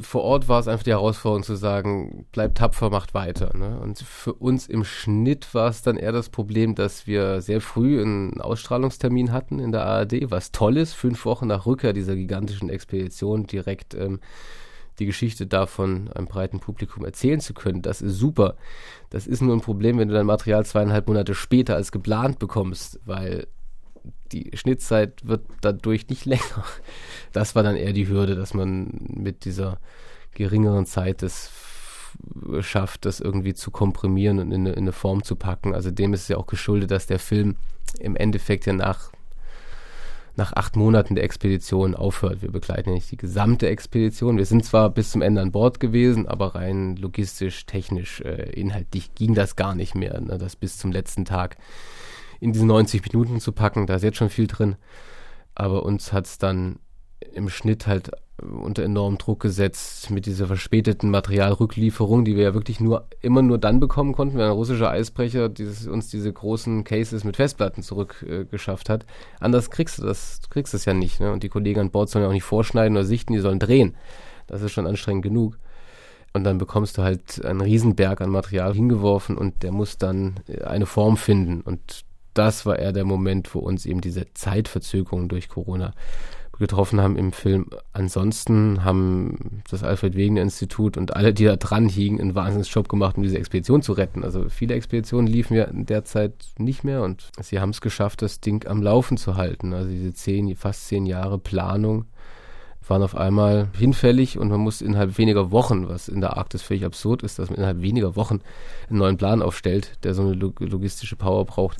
vor 0.00 0.22
Ort 0.22 0.48
war 0.48 0.60
es 0.60 0.68
einfach 0.68 0.82
die 0.82 0.90
Herausforderung 0.90 1.42
zu 1.42 1.56
sagen, 1.56 2.26
bleibt 2.32 2.58
tapfer, 2.58 2.90
macht 2.90 3.14
weiter. 3.14 3.56
Ne? 3.56 3.78
Und 3.80 3.98
für 3.98 4.34
uns 4.34 4.66
im 4.66 4.84
Schnitt 4.84 5.54
war 5.54 5.68
es 5.68 5.82
dann 5.82 5.96
eher 5.96 6.12
das 6.12 6.28
Problem, 6.28 6.74
dass 6.74 7.06
wir 7.06 7.40
sehr 7.40 7.60
früh 7.60 8.00
einen 8.00 8.40
Ausstrahlungstermin 8.40 9.32
hatten 9.32 9.58
in 9.58 9.72
der 9.72 9.84
ARD, 9.84 10.30
was 10.30 10.52
toll 10.52 10.76
ist, 10.76 10.94
fünf 10.94 11.24
Wochen 11.24 11.46
nach 11.46 11.66
Rückkehr 11.66 11.92
dieser 11.92 12.14
gigantischen 12.14 12.68
Expedition 12.68 13.46
direkt 13.46 13.94
ähm, 13.94 14.20
die 14.98 15.06
Geschichte 15.06 15.46
davon 15.46 16.10
einem 16.12 16.26
breiten 16.26 16.60
Publikum 16.60 17.04
erzählen 17.04 17.40
zu 17.40 17.54
können. 17.54 17.82
Das 17.82 18.00
ist 18.00 18.16
super. 18.16 18.56
Das 19.10 19.26
ist 19.26 19.42
nur 19.42 19.54
ein 19.54 19.60
Problem, 19.60 19.98
wenn 19.98 20.08
du 20.08 20.14
dein 20.14 20.26
Material 20.26 20.64
zweieinhalb 20.64 21.08
Monate 21.08 21.34
später 21.34 21.74
als 21.74 21.92
geplant 21.92 22.38
bekommst, 22.38 23.00
weil 23.04 23.46
die 24.32 24.50
Schnittzeit 24.54 25.26
wird 25.26 25.46
dadurch 25.60 26.08
nicht 26.08 26.24
länger. 26.26 26.64
Das 27.32 27.54
war 27.54 27.62
dann 27.62 27.76
eher 27.76 27.92
die 27.92 28.08
Hürde, 28.08 28.34
dass 28.34 28.54
man 28.54 28.90
mit 29.08 29.44
dieser 29.44 29.78
geringeren 30.34 30.86
Zeit 30.86 31.22
es 31.22 31.50
schafft, 32.60 33.04
das 33.04 33.20
irgendwie 33.20 33.54
zu 33.54 33.70
komprimieren 33.70 34.38
und 34.38 34.52
in 34.52 34.62
eine, 34.62 34.72
in 34.72 34.84
eine 34.84 34.92
Form 34.92 35.22
zu 35.22 35.36
packen. 35.36 35.74
Also 35.74 35.90
dem 35.90 36.14
ist 36.14 36.22
es 36.22 36.28
ja 36.28 36.38
auch 36.38 36.46
geschuldet, 36.46 36.90
dass 36.90 37.06
der 37.06 37.18
Film 37.18 37.56
im 37.98 38.16
Endeffekt 38.16 38.66
ja 38.66 38.72
nach 38.72 39.10
nach 40.36 40.52
acht 40.52 40.76
Monaten 40.76 41.14
der 41.14 41.24
Expedition 41.24 41.94
aufhört. 41.94 42.42
Wir 42.42 42.50
begleiten 42.50 42.92
nicht 42.92 43.10
die 43.10 43.16
gesamte 43.16 43.68
Expedition. 43.68 44.36
Wir 44.36 44.44
sind 44.44 44.64
zwar 44.64 44.90
bis 44.90 45.10
zum 45.10 45.22
Ende 45.22 45.40
an 45.40 45.50
Bord 45.50 45.80
gewesen, 45.80 46.28
aber 46.28 46.54
rein 46.54 46.96
logistisch, 46.96 47.64
technisch, 47.64 48.20
äh, 48.20 48.50
inhaltlich 48.50 49.14
ging 49.14 49.34
das 49.34 49.56
gar 49.56 49.74
nicht 49.74 49.94
mehr, 49.94 50.20
ne? 50.20 50.36
das 50.36 50.54
bis 50.54 50.76
zum 50.76 50.92
letzten 50.92 51.24
Tag 51.24 51.56
in 52.40 52.52
diese 52.52 52.66
90 52.66 53.02
Minuten 53.12 53.40
zu 53.40 53.52
packen. 53.52 53.86
Da 53.86 53.96
ist 53.96 54.02
jetzt 54.02 54.18
schon 54.18 54.30
viel 54.30 54.46
drin. 54.46 54.76
Aber 55.54 55.84
uns 55.84 56.12
hat 56.12 56.26
es 56.26 56.38
dann 56.38 56.78
im 57.32 57.48
Schnitt 57.48 57.86
halt 57.86 58.10
unter 58.42 58.82
enormen 58.82 59.16
Druck 59.16 59.40
gesetzt 59.40 60.10
mit 60.10 60.26
dieser 60.26 60.46
verspäteten 60.46 61.10
Materialrücklieferung, 61.10 62.24
die 62.24 62.36
wir 62.36 62.44
ja 62.44 62.54
wirklich 62.54 62.80
nur 62.80 63.08
immer 63.22 63.40
nur 63.40 63.56
dann 63.56 63.80
bekommen 63.80 64.12
konnten, 64.12 64.36
wenn 64.36 64.44
ein 64.44 64.50
russischer 64.50 64.90
Eisbrecher 64.90 65.48
dieses, 65.48 65.86
uns 65.86 66.10
diese 66.10 66.30
großen 66.30 66.84
Cases 66.84 67.24
mit 67.24 67.36
Festplatten 67.36 67.82
zurückgeschafft 67.82 68.90
äh, 68.90 68.92
hat. 68.92 69.06
Anders 69.40 69.70
kriegst 69.70 69.98
du 69.98 70.02
das, 70.02 70.40
kriegst 70.50 70.74
das 70.74 70.84
ja 70.84 70.92
nicht. 70.92 71.20
Ne? 71.20 71.32
Und 71.32 71.42
die 71.42 71.48
Kollegen 71.48 71.80
an 71.80 71.90
Bord 71.90 72.10
sollen 72.10 72.24
ja 72.24 72.28
auch 72.28 72.34
nicht 72.34 72.44
vorschneiden 72.44 72.96
oder 72.96 73.06
sichten, 73.06 73.32
die 73.32 73.40
sollen 73.40 73.58
drehen. 73.58 73.96
Das 74.46 74.60
ist 74.60 74.72
schon 74.72 74.86
anstrengend 74.86 75.22
genug. 75.22 75.58
Und 76.34 76.44
dann 76.44 76.58
bekommst 76.58 76.98
du 76.98 77.02
halt 77.02 77.42
einen 77.42 77.62
Riesenberg 77.62 78.20
an 78.20 78.28
Material 78.28 78.74
hingeworfen 78.74 79.38
und 79.38 79.62
der 79.62 79.72
muss 79.72 79.96
dann 79.96 80.40
äh, 80.46 80.62
eine 80.64 80.84
Form 80.84 81.16
finden. 81.16 81.62
Und 81.62 82.04
das 82.38 82.66
war 82.66 82.78
eher 82.78 82.92
der 82.92 83.04
Moment, 83.04 83.54
wo 83.54 83.60
uns 83.60 83.86
eben 83.86 84.00
diese 84.00 84.26
Zeitverzögerung 84.34 85.28
durch 85.28 85.48
Corona 85.48 85.92
getroffen 86.58 87.00
haben 87.00 87.16
im 87.16 87.32
Film. 87.32 87.66
Ansonsten 87.92 88.84
haben 88.84 89.62
das 89.70 89.82
Alfred 89.82 90.16
Wegener 90.16 90.42
Institut 90.42 90.96
und 90.96 91.14
alle, 91.14 91.34
die 91.34 91.44
da 91.44 91.56
dran 91.56 91.88
hingen, 91.88 92.20
einen 92.20 92.34
Wahnsinnsjob 92.34 92.88
gemacht, 92.88 93.16
um 93.16 93.22
diese 93.22 93.38
Expedition 93.38 93.82
zu 93.82 93.92
retten. 93.92 94.24
Also 94.24 94.48
viele 94.48 94.74
Expeditionen 94.74 95.26
liefen 95.26 95.54
ja 95.54 95.64
in 95.64 95.86
der 95.86 96.04
Zeit 96.04 96.32
nicht 96.58 96.84
mehr 96.84 97.02
und 97.02 97.30
sie 97.40 97.60
haben 97.60 97.70
es 97.70 97.80
geschafft, 97.80 98.22
das 98.22 98.40
Ding 98.40 98.66
am 98.66 98.82
Laufen 98.82 99.16
zu 99.16 99.36
halten. 99.36 99.74
Also 99.74 99.90
diese 99.90 100.14
zehn, 100.14 100.54
fast 100.56 100.86
zehn 100.88 101.06
Jahre 101.06 101.38
Planung 101.38 102.06
waren 102.88 103.02
auf 103.02 103.16
einmal 103.16 103.68
hinfällig 103.76 104.38
und 104.38 104.48
man 104.48 104.60
musste 104.60 104.84
innerhalb 104.84 105.18
weniger 105.18 105.50
Wochen, 105.50 105.88
was 105.88 106.08
in 106.08 106.20
der 106.20 106.36
Arktis 106.36 106.62
völlig 106.62 106.84
absurd 106.84 107.22
ist, 107.22 107.38
dass 107.38 107.50
man 107.50 107.58
innerhalb 107.58 107.82
weniger 107.82 108.16
Wochen 108.16 108.40
einen 108.88 108.98
neuen 108.98 109.16
Plan 109.16 109.42
aufstellt, 109.42 109.98
der 110.04 110.14
so 110.14 110.22
eine 110.22 110.34
logistische 110.34 111.16
Power 111.16 111.44
braucht, 111.44 111.78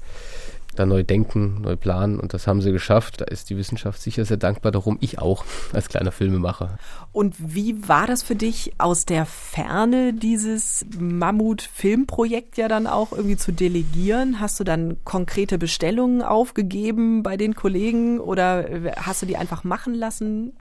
da 0.77 0.87
neu 0.87 1.03
denken, 1.03 1.61
neu 1.63 1.77
planen 1.77 2.21
und 2.21 2.35
das 2.35 2.47
haben 2.47 2.61
sie 2.61 2.71
geschafft. 2.71 3.21
Da 3.21 3.25
ist 3.25 3.51
die 3.51 3.57
Wissenschaft 3.57 4.01
sicher 4.01 4.25
sehr 4.25 4.37
dankbar 4.37 4.73
darum, 4.73 4.99
ich 5.01 5.19
auch 5.19 5.45
als 5.73 5.89
kleiner 5.89 6.13
Filmemacher. 6.13 6.79
Und 7.13 7.35
wie 7.39 7.89
war 7.89 8.07
das 8.07 8.23
für 8.23 8.37
dich 8.37 8.73
aus 8.79 9.07
der 9.07 9.27
Ferne, 9.27 10.13
dieses 10.13 10.87
Mammut-Filmprojekt 10.99 12.59
ja 12.59 12.69
dann 12.69 12.87
auch 12.87 13.13
irgendwie 13.13 13.37
zu 13.37 13.53
delegieren? 13.53 14.41
Hast 14.41 14.61
du 14.61 14.65
dann 14.65 14.99
konkrete 15.05 15.59
Bestellungen 15.59 16.23
aufgegeben 16.23 17.23
bei 17.23 17.37
den 17.37 17.55
Kollegen 17.55 18.21
oder 18.21 18.67
hast 18.97 19.23
du 19.23 19.27
die 19.27 19.37
einfach 19.37 19.65
machen 19.65 19.95
lassen? 19.95 20.53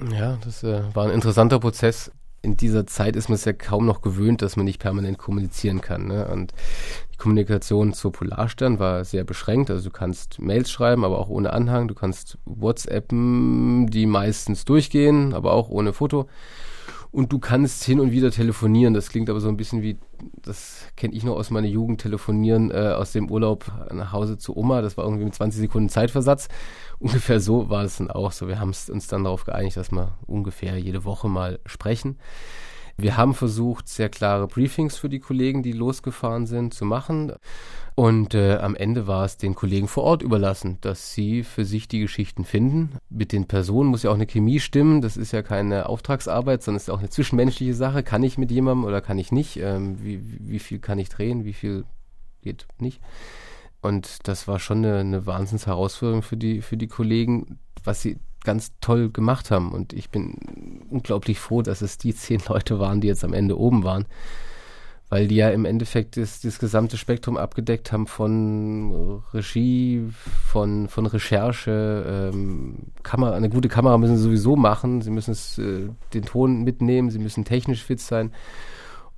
Ja, 0.00 0.38
das 0.44 0.62
äh, 0.64 0.82
war 0.94 1.06
ein 1.06 1.12
interessanter 1.12 1.60
Prozess. 1.60 2.10
In 2.42 2.56
dieser 2.56 2.86
Zeit 2.86 3.16
ist 3.16 3.28
man 3.28 3.36
es 3.36 3.46
ja 3.46 3.54
kaum 3.54 3.86
noch 3.86 4.02
gewöhnt, 4.02 4.42
dass 4.42 4.56
man 4.56 4.66
nicht 4.66 4.78
permanent 4.78 5.16
kommunizieren 5.16 5.80
kann. 5.80 6.08
Ne? 6.08 6.28
Und 6.28 6.52
die 7.12 7.16
Kommunikation 7.16 7.94
zur 7.94 8.12
Polarstern 8.12 8.78
war 8.78 9.04
sehr 9.04 9.24
beschränkt. 9.24 9.70
Also 9.70 9.88
du 9.88 9.90
kannst 9.90 10.40
Mails 10.40 10.70
schreiben, 10.70 11.04
aber 11.04 11.18
auch 11.18 11.30
ohne 11.30 11.52
Anhang. 11.52 11.88
Du 11.88 11.94
kannst 11.94 12.36
WhatsAppen, 12.44 13.86
die 13.86 14.04
meistens 14.04 14.66
durchgehen, 14.66 15.32
aber 15.32 15.52
auch 15.52 15.70
ohne 15.70 15.94
Foto. 15.94 16.28
Und 17.14 17.32
du 17.32 17.38
kannst 17.38 17.84
hin 17.84 18.00
und 18.00 18.10
wieder 18.10 18.32
telefonieren. 18.32 18.92
Das 18.92 19.08
klingt 19.08 19.30
aber 19.30 19.38
so 19.38 19.48
ein 19.48 19.56
bisschen 19.56 19.82
wie, 19.82 19.96
das 20.42 20.80
kenne 20.96 21.14
ich 21.14 21.22
noch 21.22 21.36
aus 21.36 21.48
meiner 21.48 21.68
Jugend, 21.68 22.00
telefonieren 22.00 22.72
äh, 22.72 22.92
aus 22.94 23.12
dem 23.12 23.30
Urlaub 23.30 23.70
nach 23.92 24.12
Hause 24.12 24.36
zu 24.36 24.56
Oma. 24.56 24.82
Das 24.82 24.96
war 24.96 25.04
irgendwie 25.04 25.24
mit 25.24 25.34
20 25.34 25.60
Sekunden 25.60 25.88
Zeitversatz. 25.88 26.48
Ungefähr 27.04 27.38
so 27.38 27.68
war 27.68 27.84
es 27.84 27.98
dann 27.98 28.10
auch 28.10 28.32
so. 28.32 28.48
Wir 28.48 28.58
haben 28.58 28.70
uns 28.70 29.08
dann 29.08 29.24
darauf 29.24 29.44
geeinigt, 29.44 29.76
dass 29.76 29.92
wir 29.92 30.16
ungefähr 30.26 30.78
jede 30.78 31.04
Woche 31.04 31.28
mal 31.28 31.58
sprechen. 31.66 32.16
Wir 32.96 33.18
haben 33.18 33.34
versucht, 33.34 33.88
sehr 33.88 34.08
klare 34.08 34.46
Briefings 34.46 34.96
für 34.96 35.10
die 35.10 35.20
Kollegen, 35.20 35.62
die 35.62 35.72
losgefahren 35.72 36.46
sind, 36.46 36.72
zu 36.72 36.86
machen. 36.86 37.34
Und 37.94 38.34
äh, 38.34 38.56
am 38.56 38.74
Ende 38.74 39.06
war 39.06 39.26
es 39.26 39.36
den 39.36 39.54
Kollegen 39.54 39.86
vor 39.86 40.04
Ort 40.04 40.22
überlassen, 40.22 40.78
dass 40.80 41.12
sie 41.12 41.42
für 41.42 41.66
sich 41.66 41.88
die 41.88 42.00
Geschichten 42.00 42.46
finden. 42.46 42.96
Mit 43.10 43.32
den 43.32 43.48
Personen 43.48 43.90
muss 43.90 44.04
ja 44.04 44.10
auch 44.10 44.14
eine 44.14 44.26
Chemie 44.26 44.58
stimmen. 44.58 45.02
Das 45.02 45.18
ist 45.18 45.32
ja 45.32 45.42
keine 45.42 45.90
Auftragsarbeit, 45.90 46.62
sondern 46.62 46.78
es 46.78 46.84
ist 46.84 46.90
auch 46.90 47.00
eine 47.00 47.10
zwischenmenschliche 47.10 47.74
Sache. 47.74 48.02
Kann 48.02 48.22
ich 48.22 48.38
mit 48.38 48.50
jemandem 48.50 48.86
oder 48.86 49.02
kann 49.02 49.18
ich 49.18 49.30
nicht? 49.30 49.58
Ähm, 49.58 50.02
wie, 50.02 50.22
wie 50.22 50.58
viel 50.58 50.78
kann 50.78 50.98
ich 50.98 51.10
drehen? 51.10 51.44
Wie 51.44 51.52
viel 51.52 51.84
geht 52.40 52.66
nicht? 52.78 53.02
Und 53.84 54.28
das 54.28 54.48
war 54.48 54.60
schon 54.60 54.78
eine, 54.78 55.00
eine 55.00 55.26
Wahnsinnsherausforderung 55.26 56.22
für 56.22 56.38
die, 56.38 56.62
für 56.62 56.78
die 56.78 56.86
Kollegen, 56.86 57.58
was 57.84 58.00
sie 58.00 58.16
ganz 58.42 58.72
toll 58.80 59.10
gemacht 59.10 59.50
haben. 59.50 59.72
Und 59.72 59.92
ich 59.92 60.08
bin 60.08 60.86
unglaublich 60.88 61.38
froh, 61.38 61.60
dass 61.60 61.82
es 61.82 61.98
die 61.98 62.14
zehn 62.14 62.40
Leute 62.48 62.78
waren, 62.78 63.02
die 63.02 63.08
jetzt 63.08 63.24
am 63.24 63.34
Ende 63.34 63.58
oben 63.58 63.84
waren. 63.84 64.06
Weil 65.10 65.28
die 65.28 65.34
ja 65.34 65.50
im 65.50 65.66
Endeffekt 65.66 66.16
das, 66.16 66.40
das 66.40 66.58
gesamte 66.58 66.96
Spektrum 66.96 67.36
abgedeckt 67.36 67.92
haben 67.92 68.06
von 68.06 69.22
Regie, 69.34 70.08
von, 70.46 70.88
von 70.88 71.04
Recherche, 71.04 72.30
ähm, 72.32 72.76
Kamera, 73.02 73.34
eine 73.34 73.50
gute 73.50 73.68
Kamera 73.68 73.98
müssen 73.98 74.16
sie 74.16 74.22
sowieso 74.22 74.56
machen, 74.56 75.02
sie 75.02 75.10
müssen 75.10 75.32
es, 75.32 75.58
äh, 75.58 75.90
den 76.14 76.24
Ton 76.24 76.62
mitnehmen, 76.64 77.10
sie 77.10 77.18
müssen 77.18 77.44
technisch 77.44 77.84
fit 77.84 78.00
sein. 78.00 78.32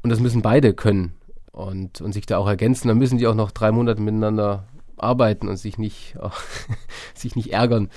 Und 0.03 0.11
das 0.11 0.19
müssen 0.19 0.43
beide 0.43 0.75
können 0.75 1.15
und, 1.57 2.01
und 2.01 2.13
sich 2.13 2.27
da 2.27 2.39
auch 2.39 2.47
ergänzen. 2.47 2.89
Dann 2.89 2.99
müssen 2.99 3.19
die 3.19 3.27
auch 3.27 3.35
noch 3.35 3.51
drei 3.51 3.73
Monate 3.73 4.01
miteinander 4.01 4.69
arbeiten 4.99 5.49
und 5.49 5.57
sich 5.57 5.79
nicht, 5.79 6.17
sich 7.15 7.35
nicht 7.35 7.53
ärgern 7.53 7.91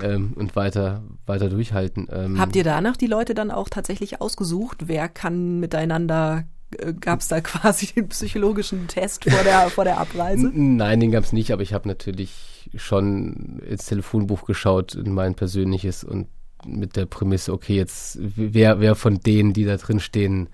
ähm, 0.00 0.34
und 0.36 0.54
weiter, 0.54 1.02
weiter 1.26 1.48
durchhalten. 1.48 2.08
Ähm, 2.12 2.38
Habt 2.38 2.56
ihr 2.56 2.64
danach 2.64 2.96
die 2.96 3.06
Leute 3.06 3.34
dann 3.34 3.50
auch 3.50 3.68
tatsächlich 3.68 4.20
ausgesucht? 4.20 4.88
Wer 4.88 5.08
kann 5.08 5.60
miteinander 5.60 6.44
äh, 6.78 6.92
Gab 6.92 7.20
es 7.20 7.28
da 7.28 7.40
quasi 7.42 7.86
den 7.86 8.08
psychologischen 8.08 8.86
Test 8.86 9.24
vor 9.24 9.42
der, 9.44 9.70
vor 9.70 9.84
der 9.84 9.98
Abreise? 9.98 10.50
Nein, 10.52 11.00
den 11.00 11.10
gab 11.10 11.24
es 11.24 11.32
nicht, 11.32 11.52
aber 11.52 11.62
ich 11.62 11.72
habe 11.72 11.88
natürlich 11.88 12.70
schon 12.74 13.60
ins 13.66 13.86
Telefonbuch 13.86 14.44
geschaut, 14.44 14.94
in 14.94 15.12
mein 15.12 15.34
persönliches 15.34 16.04
und 16.04 16.28
mit 16.66 16.96
der 16.96 17.06
Prämisse, 17.06 17.52
okay, 17.52 17.76
jetzt 17.76 18.18
wer, 18.20 18.80
wer 18.80 18.94
von 18.94 19.20
denen, 19.20 19.52
die 19.52 19.64
da 19.64 19.76
drin 19.76 20.00
stehen, 20.00 20.48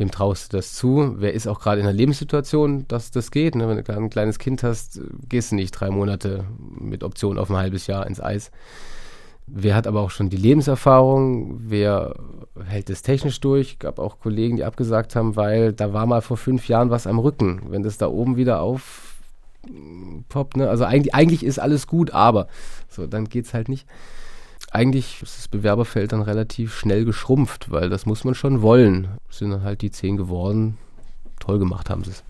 wem 0.00 0.10
traust 0.10 0.50
du 0.50 0.56
das 0.56 0.72
zu? 0.72 1.16
Wer 1.18 1.34
ist 1.34 1.46
auch 1.46 1.60
gerade 1.60 1.82
in 1.82 1.86
einer 1.86 1.96
Lebenssituation, 1.96 2.88
dass 2.88 3.10
das 3.10 3.30
geht? 3.30 3.54
Ne? 3.54 3.68
Wenn 3.68 3.84
du 3.84 3.92
ein 3.92 4.08
kleines 4.08 4.38
Kind 4.38 4.62
hast, 4.62 4.98
gehst 5.28 5.52
du 5.52 5.56
nicht 5.56 5.72
drei 5.72 5.90
Monate 5.90 6.44
mit 6.58 7.04
Option 7.04 7.38
auf 7.38 7.50
ein 7.50 7.58
halbes 7.58 7.86
Jahr 7.86 8.06
ins 8.06 8.18
Eis. 8.18 8.50
Wer 9.46 9.74
hat 9.74 9.86
aber 9.86 10.00
auch 10.00 10.10
schon 10.10 10.30
die 10.30 10.38
Lebenserfahrung? 10.38 11.60
Wer 11.68 12.14
hält 12.64 12.88
es 12.88 13.02
technisch 13.02 13.40
durch? 13.40 13.78
Gab 13.78 13.98
auch 13.98 14.20
Kollegen, 14.20 14.56
die 14.56 14.64
abgesagt 14.64 15.16
haben, 15.16 15.36
weil 15.36 15.74
da 15.74 15.92
war 15.92 16.06
mal 16.06 16.22
vor 16.22 16.38
fünf 16.38 16.66
Jahren 16.66 16.88
was 16.88 17.06
am 17.06 17.18
Rücken. 17.18 17.60
Wenn 17.68 17.82
das 17.82 17.98
da 17.98 18.08
oben 18.08 18.38
wieder 18.38 18.62
auf 18.62 19.16
poppt, 20.30 20.56
ne? 20.56 20.70
Also 20.70 20.84
eigentlich, 20.84 21.14
eigentlich 21.14 21.44
ist 21.44 21.58
alles 21.58 21.86
gut, 21.86 22.12
aber 22.12 22.48
so, 22.88 23.06
dann 23.06 23.26
geht's 23.26 23.52
halt 23.52 23.68
nicht 23.68 23.86
eigentlich 24.70 25.22
ist 25.22 25.38
das 25.38 25.48
Bewerberfeld 25.48 26.12
dann 26.12 26.22
relativ 26.22 26.74
schnell 26.74 27.04
geschrumpft, 27.04 27.70
weil 27.70 27.90
das 27.90 28.06
muss 28.06 28.24
man 28.24 28.34
schon 28.34 28.62
wollen. 28.62 29.08
Sind 29.28 29.50
dann 29.50 29.62
halt 29.62 29.82
die 29.82 29.90
zehn 29.90 30.16
geworden. 30.16 30.78
Toll 31.40 31.58
gemacht 31.58 31.90
haben 31.90 32.04
sie 32.04 32.10
es. 32.10 32.24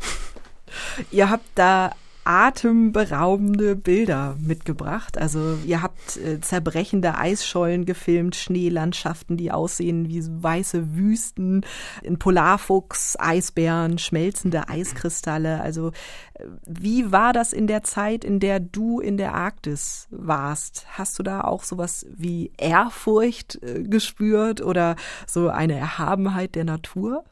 Ihr 1.11 1.31
habt 1.31 1.46
da 1.55 1.92
atemberaubende 2.24 3.76
Bilder 3.76 4.37
mitgebracht. 4.40 5.16
Also 5.18 5.59
ihr 5.64 5.83
habt 5.83 6.16
äh, 6.16 6.40
zerbrechende 6.40 7.16
Eisschollen 7.16 7.87
gefilmt, 7.87 8.37
Schneelandschaften, 8.37 9.37
die 9.37 9.50
aussehen 9.52 10.09
wie 10.09 10.22
weiße 10.22 10.94
Wüsten, 10.94 11.64
ein 12.06 12.18
Polarfuchs, 12.18 13.16
Eisbären, 13.18 13.98
schmelzende 13.98 14.68
Eiskristalle. 14.68 15.61
Also 15.61 15.92
äh, 16.35 16.44
wie 16.66 17.11
war 17.11 17.33
das 17.33 17.52
in 17.52 17.66
der 17.66 17.83
Zeit, 17.83 18.24
in 18.24 18.38
der 18.38 18.61
du 18.61 19.00
in 19.00 19.16
der 19.16 19.35
Arktis 19.35 20.06
warst? 20.11 20.87
Hast 20.90 21.18
du 21.18 21.22
da 21.22 21.40
auch 21.40 21.64
sowas 21.64 22.06
wie 22.11 22.52
Ehrfurcht 22.59 23.62
äh, 23.62 23.83
gespürt 23.83 24.61
oder 24.61 24.96
so 25.26 25.48
eine 25.48 25.78
Erhabenheit 25.78 26.54
der 26.54 26.64
Natur? 26.64 27.24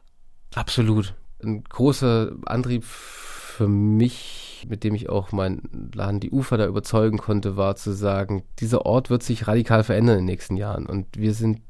Absolut. 0.55 1.13
Ein 1.43 1.63
großer 1.63 2.31
Antrieb 2.45 2.83
für 2.83 3.67
mich, 3.67 4.48
mit 4.67 4.83
dem 4.83 4.95
ich 4.95 5.09
auch 5.09 5.31
meinen 5.31 5.91
Laden 5.93 6.19
die 6.19 6.31
Ufer 6.31 6.57
da 6.57 6.65
überzeugen 6.65 7.17
konnte, 7.17 7.57
war 7.57 7.75
zu 7.75 7.91
sagen, 7.91 8.43
dieser 8.59 8.85
Ort 8.85 9.09
wird 9.09 9.23
sich 9.23 9.47
radikal 9.47 9.83
verändern 9.83 10.19
in 10.19 10.25
den 10.25 10.33
nächsten 10.33 10.57
Jahren. 10.57 10.85
Und 10.85 11.05
wir 11.17 11.33
sind 11.33 11.61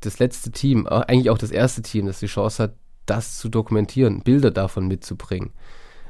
das 0.00 0.18
letzte 0.18 0.50
Team, 0.50 0.86
eigentlich 0.86 1.30
auch 1.30 1.38
das 1.38 1.50
erste 1.50 1.82
Team, 1.82 2.06
das 2.06 2.20
die 2.20 2.26
Chance 2.26 2.62
hat, 2.62 2.74
das 3.06 3.38
zu 3.38 3.48
dokumentieren, 3.48 4.22
Bilder 4.22 4.50
davon 4.50 4.86
mitzubringen, 4.86 5.50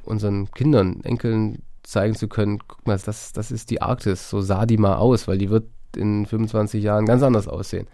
unseren 0.05 0.51
Kindern, 0.51 1.01
Enkeln 1.05 1.63
zeigen 1.83 2.15
zu 2.15 2.29
können, 2.29 2.59
guck 2.67 2.87
mal, 2.87 2.99
das, 2.99 3.33
das 3.33 3.51
ist 3.51 3.71
die 3.71 3.81
Arktis, 3.81 4.29
so 4.29 4.41
sah 4.41 4.67
die 4.67 4.77
mal 4.77 4.97
aus, 4.97 5.27
weil 5.27 5.39
die 5.39 5.49
wird 5.49 5.69
in 5.97 6.27
25 6.27 6.83
Jahren 6.83 7.07
ganz 7.07 7.23
anders 7.23 7.49
aussehen. 7.49 7.87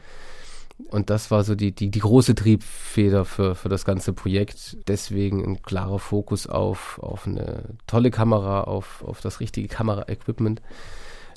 Und 0.91 1.09
das 1.11 1.31
war 1.31 1.45
so 1.45 1.55
die, 1.55 1.73
die, 1.73 1.91
die 1.91 2.01
große 2.01 2.35
Triebfeder 2.35 3.25
für, 3.25 3.55
für 3.55 3.69
das 3.69 3.85
ganze 3.85 4.13
Projekt. 4.13 4.77
Deswegen 4.89 5.45
ein 5.45 5.63
klarer 5.63 6.01
Fokus 6.01 6.47
auf, 6.49 6.99
auf 6.99 7.27
eine 7.27 7.77
tolle 7.87 8.11
Kamera, 8.11 8.63
auf, 8.63 9.05
auf 9.05 9.21
das 9.21 9.41
richtige 9.41 9.69
Kameraequipment. 9.69 10.63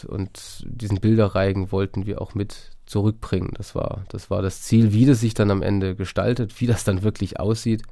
Und 0.08 0.66
diesen 0.68 1.00
Bilderreigen 1.00 1.72
wollten 1.72 2.06
wir 2.06 2.22
auch 2.22 2.34
mit 2.34 2.72
zurückbringen. 2.86 3.52
Das 3.58 3.76
war, 3.76 4.06
das 4.10 4.30
war 4.30 4.42
das 4.42 4.64
Ziel. 4.64 4.92
Wie 4.94 5.06
das 5.06 5.20
sich 5.20 5.34
dann 5.34 5.52
am 5.52 5.62
Ende 5.62 5.96
gestaltet, 5.96 6.60
wie 6.60 6.68
das 6.68 6.84
dann 6.84 7.04
wirklich 7.04 7.40
aussieht, 7.40 7.84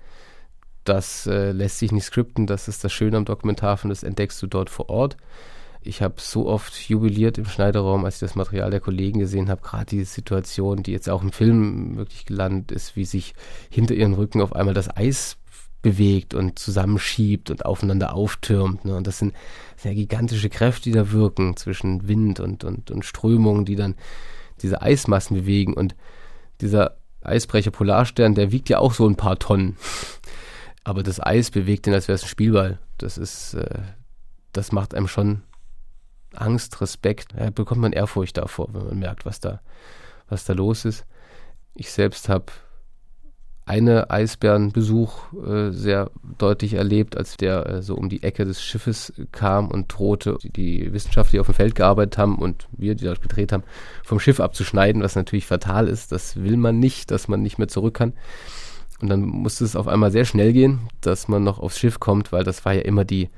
das 0.84 1.28
äh, 1.28 1.52
lässt 1.52 1.80
sich 1.80 1.92
nicht 1.92 2.06
skripten. 2.06 2.48
Das 2.48 2.68
ist 2.68 2.84
das 2.84 2.94
Schöne 2.94 3.18
am 3.18 3.26
Dokumentarfilm, 3.26 3.90
das 3.90 4.04
entdeckst 4.04 4.42
du 4.42 4.48
dort 4.48 4.70
vor 4.70 4.90
Ort 4.90 5.18
ich 5.86 6.02
habe 6.02 6.16
so 6.18 6.48
oft 6.48 6.76
jubiliert 6.90 7.38
im 7.38 7.46
Schneiderraum, 7.46 8.06
als 8.06 8.16
ich 8.16 8.22
das 8.22 8.36
Material 8.36 8.72
der 8.72 8.80
Kollegen 8.80 9.20
gesehen 9.20 9.50
habe, 9.50 9.62
gerade 9.62 9.86
die 9.86 10.04
Situation, 10.04 10.84
die 10.84 10.92
jetzt 10.92 11.10
auch 11.10 11.22
im 11.22 11.32
Film 11.32 11.98
wirklich 11.98 12.26
gelandet 12.26 12.72
ist, 12.72 12.96
wie 12.96 13.06
sich 13.06 13.34
hinter 13.70 13.94
ihren 13.94 14.14
Rücken 14.14 14.42
auf 14.42 14.56
einmal 14.56 14.74
das 14.74 14.96
Eis 14.96 15.38
bewegt 15.82 16.34
und 16.34 16.58
zusammenschiebt 16.58 17.52
und 17.52 17.66
aufeinander 17.66 18.16
auftürmt. 18.16 18.86
Ne? 18.86 18.96
Und 18.96 19.06
das 19.06 19.20
sind 19.20 19.36
sehr 19.78 19.94
gigantische 19.94 20.50
Kräfte, 20.50 20.90
die 20.90 20.94
da 20.94 21.12
wirken 21.12 21.56
zwischen 21.58 22.08
Wind 22.08 22.40
und, 22.40 22.64
und, 22.64 22.90
und 22.90 23.06
Strömungen, 23.06 23.66
die 23.66 23.76
dann 23.76 23.96
diese 24.64 24.82
Eismassen 24.82 25.36
bewegen. 25.36 25.74
Und 25.74 25.96
dieser 26.62 26.98
Eisbrecher 27.22 27.72
Polarstern, 27.72 28.34
der 28.34 28.52
wiegt 28.52 28.70
ja 28.70 28.80
auch 28.80 28.94
so 28.94 29.08
ein 29.08 29.16
paar 29.16 29.38
Tonnen. 29.38 29.78
Aber 30.84 31.04
das 31.04 31.20
Eis 31.20 31.52
bewegt 31.52 31.86
ihn, 31.86 31.94
als 31.94 32.08
wäre 32.08 32.16
es 32.16 32.24
ein 32.24 32.30
Spielball. 32.30 32.80
Das 32.98 33.20
ist, 33.20 33.54
äh, 33.54 33.82
das 34.54 34.72
macht 34.72 34.96
einem 34.96 35.08
schon 35.08 35.44
Angst, 36.36 36.82
Respekt, 36.82 37.34
ja, 37.38 37.50
bekommt 37.50 37.82
man 37.82 37.94
Ehrfurcht 37.94 38.38
davor, 38.38 38.70
wenn 38.74 38.86
man 38.86 39.00
merkt, 39.00 39.26
was 39.26 39.40
da, 39.40 39.62
was 40.30 40.46
da 40.46 40.54
los 40.54 40.86
ist. 40.86 41.06
Ich 41.74 41.92
selbst 41.92 42.30
habe 42.30 42.52
eine 43.66 44.12
Eisbärenbesuch 44.12 45.34
äh, 45.44 45.72
sehr 45.72 46.12
deutlich 46.38 46.76
erlebt, 46.76 47.18
als 47.18 47.36
der 47.36 47.66
äh, 47.66 47.82
so 47.82 47.96
um 47.96 48.10
die 48.10 48.22
Ecke 48.22 48.46
des 48.46 48.62
Schiffes 48.62 49.12
kam 49.32 49.70
und 49.70 49.88
drohte, 49.88 50.38
die, 50.44 50.52
die 50.52 50.94
Wissenschaftler, 50.94 51.32
die 51.32 51.40
auf 51.40 51.48
dem 51.48 51.56
Feld 51.56 51.74
gearbeitet 51.74 52.20
haben 52.20 52.38
und 52.38 52.68
wir, 52.72 52.94
die 52.94 53.06
dort 53.06 53.24
gedreht 53.24 53.52
haben, 53.52 53.64
vom 54.04 54.20
Schiff 54.20 54.40
abzuschneiden, 54.40 55.02
was 55.02 55.16
natürlich 55.16 55.48
fatal 55.48 55.88
ist. 55.88 56.12
Das 56.12 56.36
will 56.36 56.58
man 56.58 56.80
nicht, 56.80 57.10
dass 57.10 57.28
man 57.28 57.42
nicht 57.42 57.58
mehr 57.58 57.68
zurück 57.68 57.96
kann. 57.96 58.14
Und 59.02 59.10
dann 59.10 59.22
musste 59.22 59.66
es 59.66 59.76
auf 59.76 59.88
einmal 59.88 60.12
sehr 60.12 60.26
schnell 60.26 60.54
gehen, 60.54 60.82
dass 61.02 61.28
man 61.28 61.44
noch 61.44 61.60
aufs 61.60 61.80
Schiff 61.80 62.00
kommt, 62.00 62.32
weil 62.32 62.44
das 62.44 62.66
war 62.66 62.74
ja 62.74 62.82
immer 62.82 63.04
die, 63.04 63.30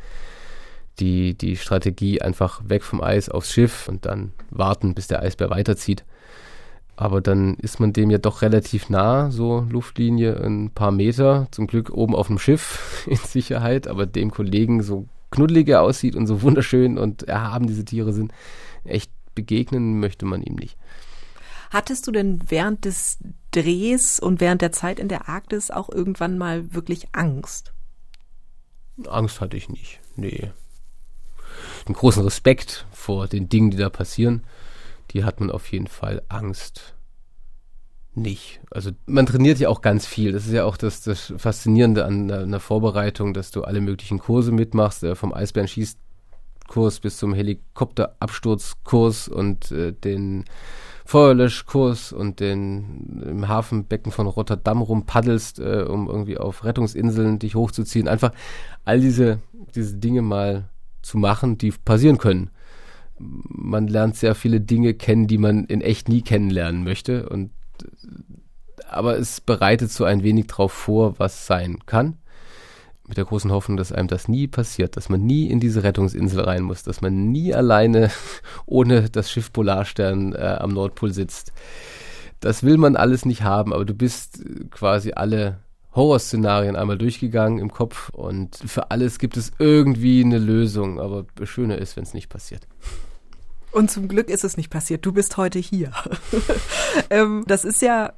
die, 0.99 1.35
die 1.35 1.55
Strategie 1.55 2.21
einfach 2.21 2.61
weg 2.65 2.83
vom 2.83 3.01
Eis 3.01 3.29
aufs 3.29 3.51
Schiff 3.51 3.87
und 3.87 4.05
dann 4.05 4.33
warten, 4.49 4.95
bis 4.95 5.07
der 5.07 5.21
Eisbär 5.21 5.49
weiterzieht. 5.49 6.05
Aber 6.95 7.21
dann 7.21 7.55
ist 7.55 7.79
man 7.79 7.93
dem 7.93 8.09
ja 8.09 8.17
doch 8.17 8.41
relativ 8.41 8.89
nah, 8.89 9.29
so 9.29 9.65
Luftlinie 9.69 10.35
ein 10.43 10.71
paar 10.71 10.91
Meter, 10.91 11.47
zum 11.51 11.67
Glück 11.67 11.91
oben 11.91 12.15
auf 12.15 12.27
dem 12.27 12.39
Schiff 12.39 13.05
in 13.07 13.17
Sicherheit, 13.17 13.87
aber 13.87 14.05
dem 14.05 14.31
Kollegen 14.31 14.81
so 14.81 15.07
knuddelig 15.29 15.69
er 15.69 15.81
aussieht 15.81 16.15
und 16.15 16.25
so 16.25 16.41
wunderschön 16.41 16.97
und 16.97 17.23
erhaben 17.23 17.67
diese 17.67 17.85
Tiere 17.85 18.13
sind, 18.13 18.31
echt 18.83 19.11
begegnen 19.35 19.99
möchte 19.99 20.25
man 20.25 20.41
ihm 20.41 20.55
nicht. 20.55 20.77
Hattest 21.69 22.07
du 22.07 22.11
denn 22.11 22.41
während 22.47 22.85
des 22.85 23.19
Drehs 23.51 24.19
und 24.19 24.39
während 24.39 24.61
der 24.61 24.71
Zeit 24.71 24.99
in 24.99 25.09
der 25.09 25.29
Arktis 25.29 25.69
auch 25.69 25.89
irgendwann 25.89 26.37
mal 26.37 26.73
wirklich 26.73 27.09
Angst? 27.11 27.73
Angst 29.05 29.41
hatte 29.41 29.57
ich 29.57 29.69
nicht. 29.69 29.99
Nee, 30.15 30.51
einen 31.85 31.95
großen 31.95 32.23
Respekt 32.23 32.85
vor 32.91 33.27
den 33.27 33.49
Dingen, 33.49 33.71
die 33.71 33.77
da 33.77 33.89
passieren. 33.89 34.43
Die 35.11 35.23
hat 35.23 35.39
man 35.39 35.51
auf 35.51 35.71
jeden 35.71 35.87
Fall 35.87 36.21
Angst 36.27 36.95
nicht. 38.17 38.59
Also 38.71 38.91
man 39.05 39.25
trainiert 39.25 39.59
ja 39.59 39.69
auch 39.69 39.81
ganz 39.81 40.05
viel. 40.05 40.31
Das 40.33 40.45
ist 40.45 40.53
ja 40.53 40.65
auch 40.65 40.75
das, 40.75 41.01
das 41.01 41.33
Faszinierende 41.37 42.03
an 42.03 42.29
einer 42.29 42.59
Vorbereitung, 42.59 43.33
dass 43.33 43.51
du 43.51 43.63
alle 43.63 43.79
möglichen 43.79 44.19
Kurse 44.19 44.51
mitmachst, 44.51 45.03
äh, 45.03 45.15
vom 45.15 45.33
Eisbärenschießkurs 45.33 46.99
bis 46.99 47.17
zum 47.17 47.33
Helikopterabsturzkurs 47.33 49.27
und 49.29 49.71
äh, 49.71 49.93
den 49.93 50.45
Feuerlöschkurs 51.05 52.11
und 52.11 52.41
den 52.41 53.21
im 53.25 53.47
Hafenbecken 53.47 54.11
von 54.11 54.27
Rotterdam 54.27 54.81
rumpaddelst, 54.81 55.59
äh, 55.59 55.85
um 55.87 56.09
irgendwie 56.09 56.37
auf 56.37 56.65
Rettungsinseln 56.65 57.39
dich 57.39 57.55
hochzuziehen. 57.55 58.09
Einfach 58.09 58.33
all 58.83 58.99
diese, 58.99 59.39
diese 59.73 59.95
Dinge 59.95 60.21
mal 60.21 60.67
zu 61.07 61.17
machen, 61.17 61.57
die 61.57 61.71
passieren 61.71 62.17
können. 62.17 62.51
Man 63.17 63.87
lernt 63.87 64.15
sehr 64.15 64.35
viele 64.35 64.61
Dinge 64.61 64.93
kennen, 64.93 65.27
die 65.27 65.39
man 65.39 65.63
in 65.65 65.81
echt 65.81 66.09
nie 66.09 66.21
kennenlernen 66.21 66.83
möchte. 66.83 67.27
Und 67.29 67.51
aber 68.89 69.17
es 69.17 69.41
bereitet 69.41 69.91
so 69.91 70.03
ein 70.03 70.23
wenig 70.23 70.47
darauf 70.47 70.71
vor, 70.71 71.19
was 71.19 71.47
sein 71.47 71.79
kann. 71.85 72.17
Mit 73.07 73.17
der 73.17 73.25
großen 73.25 73.51
Hoffnung, 73.51 73.77
dass 73.77 73.93
einem 73.93 74.09
das 74.09 74.27
nie 74.27 74.47
passiert, 74.47 74.97
dass 74.97 75.07
man 75.07 75.25
nie 75.25 75.47
in 75.49 75.59
diese 75.61 75.81
Rettungsinsel 75.81 76.41
rein 76.41 76.63
muss, 76.63 76.83
dass 76.83 77.01
man 77.01 77.31
nie 77.31 77.53
alleine 77.53 78.11
ohne 78.65 79.09
das 79.09 79.31
Schiff 79.31 79.51
Polarstern 79.51 80.33
äh, 80.33 80.57
am 80.59 80.71
Nordpol 80.71 81.13
sitzt. 81.13 81.53
Das 82.39 82.63
will 82.63 82.77
man 82.77 82.95
alles 82.95 83.25
nicht 83.25 83.43
haben, 83.43 83.73
aber 83.73 83.85
du 83.85 83.93
bist 83.93 84.43
quasi 84.69 85.13
alle 85.13 85.59
Horrorszenarien 85.97 86.77
einmal 86.77 86.97
durchgegangen 86.97 87.59
im 87.59 87.71
Kopf 87.71 88.09
und 88.09 88.55
für 88.55 88.91
alles 88.91 89.19
gibt 89.19 89.35
es 89.35 89.51
irgendwie 89.59 90.23
eine 90.23 90.37
Lösung, 90.37 91.01
aber 91.01 91.25
schöner 91.43 91.77
ist, 91.79 91.97
wenn 91.97 92.03
es 92.03 92.13
nicht 92.13 92.29
passiert. 92.29 92.67
Und 93.71 93.91
zum 93.91 94.07
Glück 94.07 94.29
ist 94.29 94.43
es 94.43 94.55
nicht 94.55 94.69
passiert. 94.69 95.05
Du 95.05 95.11
bist 95.11 95.35
heute 95.35 95.59
hier. 95.59 95.91
ähm, 97.09 97.43
das 97.47 97.65
ist 97.65 97.81
ja 97.81 98.13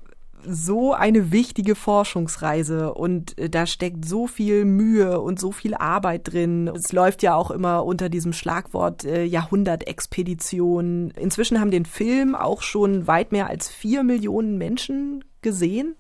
so 0.45 0.93
eine 0.93 1.31
wichtige 1.31 1.75
Forschungsreise 1.75 2.93
und 2.93 3.37
äh, 3.37 3.49
da 3.49 3.65
steckt 3.65 4.05
so 4.05 4.27
viel 4.27 4.65
Mühe 4.65 5.19
und 5.19 5.39
so 5.39 5.51
viel 5.51 5.73
Arbeit 5.73 6.31
drin. 6.31 6.69
Es 6.73 6.91
läuft 6.91 7.23
ja 7.23 7.35
auch 7.35 7.51
immer 7.51 7.85
unter 7.85 8.09
diesem 8.09 8.33
Schlagwort 8.33 9.03
äh, 9.05 9.23
Jahrhundertexpedition. 9.23 11.11
Inzwischen 11.11 11.59
haben 11.59 11.71
den 11.71 11.85
Film 11.85 12.35
auch 12.35 12.61
schon 12.61 13.07
weit 13.07 13.31
mehr 13.31 13.47
als 13.47 13.69
vier 13.69 14.03
Millionen 14.03 14.57
Menschen 14.57 15.23
gesehen. 15.41 15.95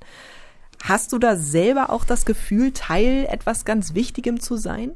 Hast 0.83 1.13
du 1.13 1.19
da 1.19 1.35
selber 1.35 1.89
auch 1.89 2.05
das 2.05 2.25
Gefühl, 2.25 2.71
Teil 2.71 3.27
etwas 3.29 3.65
ganz 3.65 3.93
Wichtigem 3.93 4.39
zu 4.39 4.55
sein? 4.55 4.91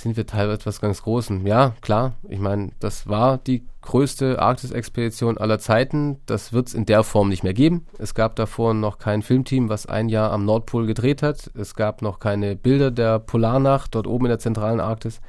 Sind 0.00 0.16
wir 0.16 0.26
Teil 0.26 0.50
etwas 0.50 0.80
ganz 0.80 1.02
Großem? 1.02 1.46
Ja, 1.46 1.74
klar. 1.82 2.14
Ich 2.26 2.38
meine, 2.38 2.70
das 2.80 3.06
war 3.06 3.36
die 3.36 3.66
größte 3.82 4.40
Arktis-Expedition 4.40 5.36
aller 5.36 5.58
Zeiten. 5.58 6.20
Das 6.24 6.54
wird 6.54 6.68
es 6.68 6.74
in 6.74 6.86
der 6.86 7.02
Form 7.02 7.28
nicht 7.28 7.42
mehr 7.42 7.52
geben. 7.52 7.86
Es 7.98 8.14
gab 8.14 8.34
davor 8.34 8.72
noch 8.72 8.98
kein 8.98 9.20
Filmteam, 9.20 9.68
was 9.68 9.84
ein 9.84 10.08
Jahr 10.08 10.32
am 10.32 10.46
Nordpol 10.46 10.86
gedreht 10.86 11.22
hat. 11.22 11.50
Es 11.54 11.74
gab 11.74 12.00
noch 12.00 12.18
keine 12.18 12.56
Bilder 12.56 12.90
der 12.90 13.18
Polarnacht 13.18 13.94
dort 13.94 14.06
oben 14.06 14.24
in 14.24 14.30
der 14.30 14.38
zentralen 14.38 14.80
Arktis. 14.80 15.20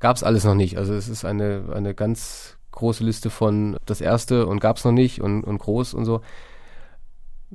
Gab 0.00 0.16
es 0.16 0.22
alles 0.22 0.44
noch 0.44 0.54
nicht. 0.54 0.78
Also 0.78 0.94
es 0.94 1.10
ist 1.10 1.26
eine, 1.26 1.64
eine 1.74 1.94
ganz 1.94 2.56
große 2.70 3.04
Liste 3.04 3.28
von 3.28 3.76
das 3.84 4.00
erste 4.00 4.46
und 4.46 4.60
gab 4.60 4.78
es 4.78 4.84
noch 4.86 4.92
nicht 4.92 5.20
und, 5.20 5.44
und 5.44 5.58
groß 5.58 5.92
und 5.92 6.06
so 6.06 6.22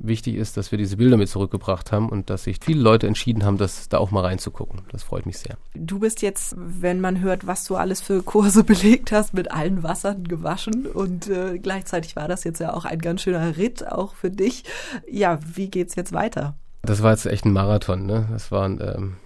wichtig 0.00 0.36
ist, 0.36 0.56
dass 0.56 0.70
wir 0.70 0.78
diese 0.78 0.96
Bilder 0.96 1.16
mit 1.16 1.28
zurückgebracht 1.28 1.92
haben 1.92 2.08
und 2.08 2.30
dass 2.30 2.44
sich 2.44 2.58
viele 2.62 2.80
Leute 2.80 3.06
entschieden 3.06 3.44
haben, 3.44 3.58
das 3.58 3.88
da 3.88 3.98
auch 3.98 4.10
mal 4.10 4.24
reinzugucken. 4.24 4.82
Das 4.92 5.02
freut 5.02 5.26
mich 5.26 5.38
sehr. 5.38 5.56
Du 5.74 5.98
bist 5.98 6.22
jetzt, 6.22 6.54
wenn 6.56 7.00
man 7.00 7.20
hört, 7.20 7.46
was 7.46 7.64
du 7.64 7.76
alles 7.76 8.00
für 8.00 8.22
Kurse 8.22 8.64
belegt 8.64 9.12
hast, 9.12 9.34
mit 9.34 9.50
allen 9.50 9.82
Wassern 9.82 10.24
gewaschen 10.24 10.86
und 10.86 11.28
äh, 11.28 11.58
gleichzeitig 11.58 12.16
war 12.16 12.28
das 12.28 12.44
jetzt 12.44 12.60
ja 12.60 12.72
auch 12.74 12.84
ein 12.84 13.00
ganz 13.00 13.22
schöner 13.22 13.56
Ritt 13.56 13.86
auch 13.86 14.14
für 14.14 14.30
dich. 14.30 14.64
Ja, 15.10 15.38
wie 15.54 15.68
geht's 15.68 15.94
jetzt 15.94 16.12
weiter? 16.12 16.56
Das 16.82 17.02
war 17.02 17.10
jetzt 17.10 17.26
echt 17.26 17.44
ein 17.44 17.52
Marathon. 17.52 18.06
Ne? 18.06 18.28
Das 18.30 18.50
waren 18.50 18.80
ähm, 18.80 19.16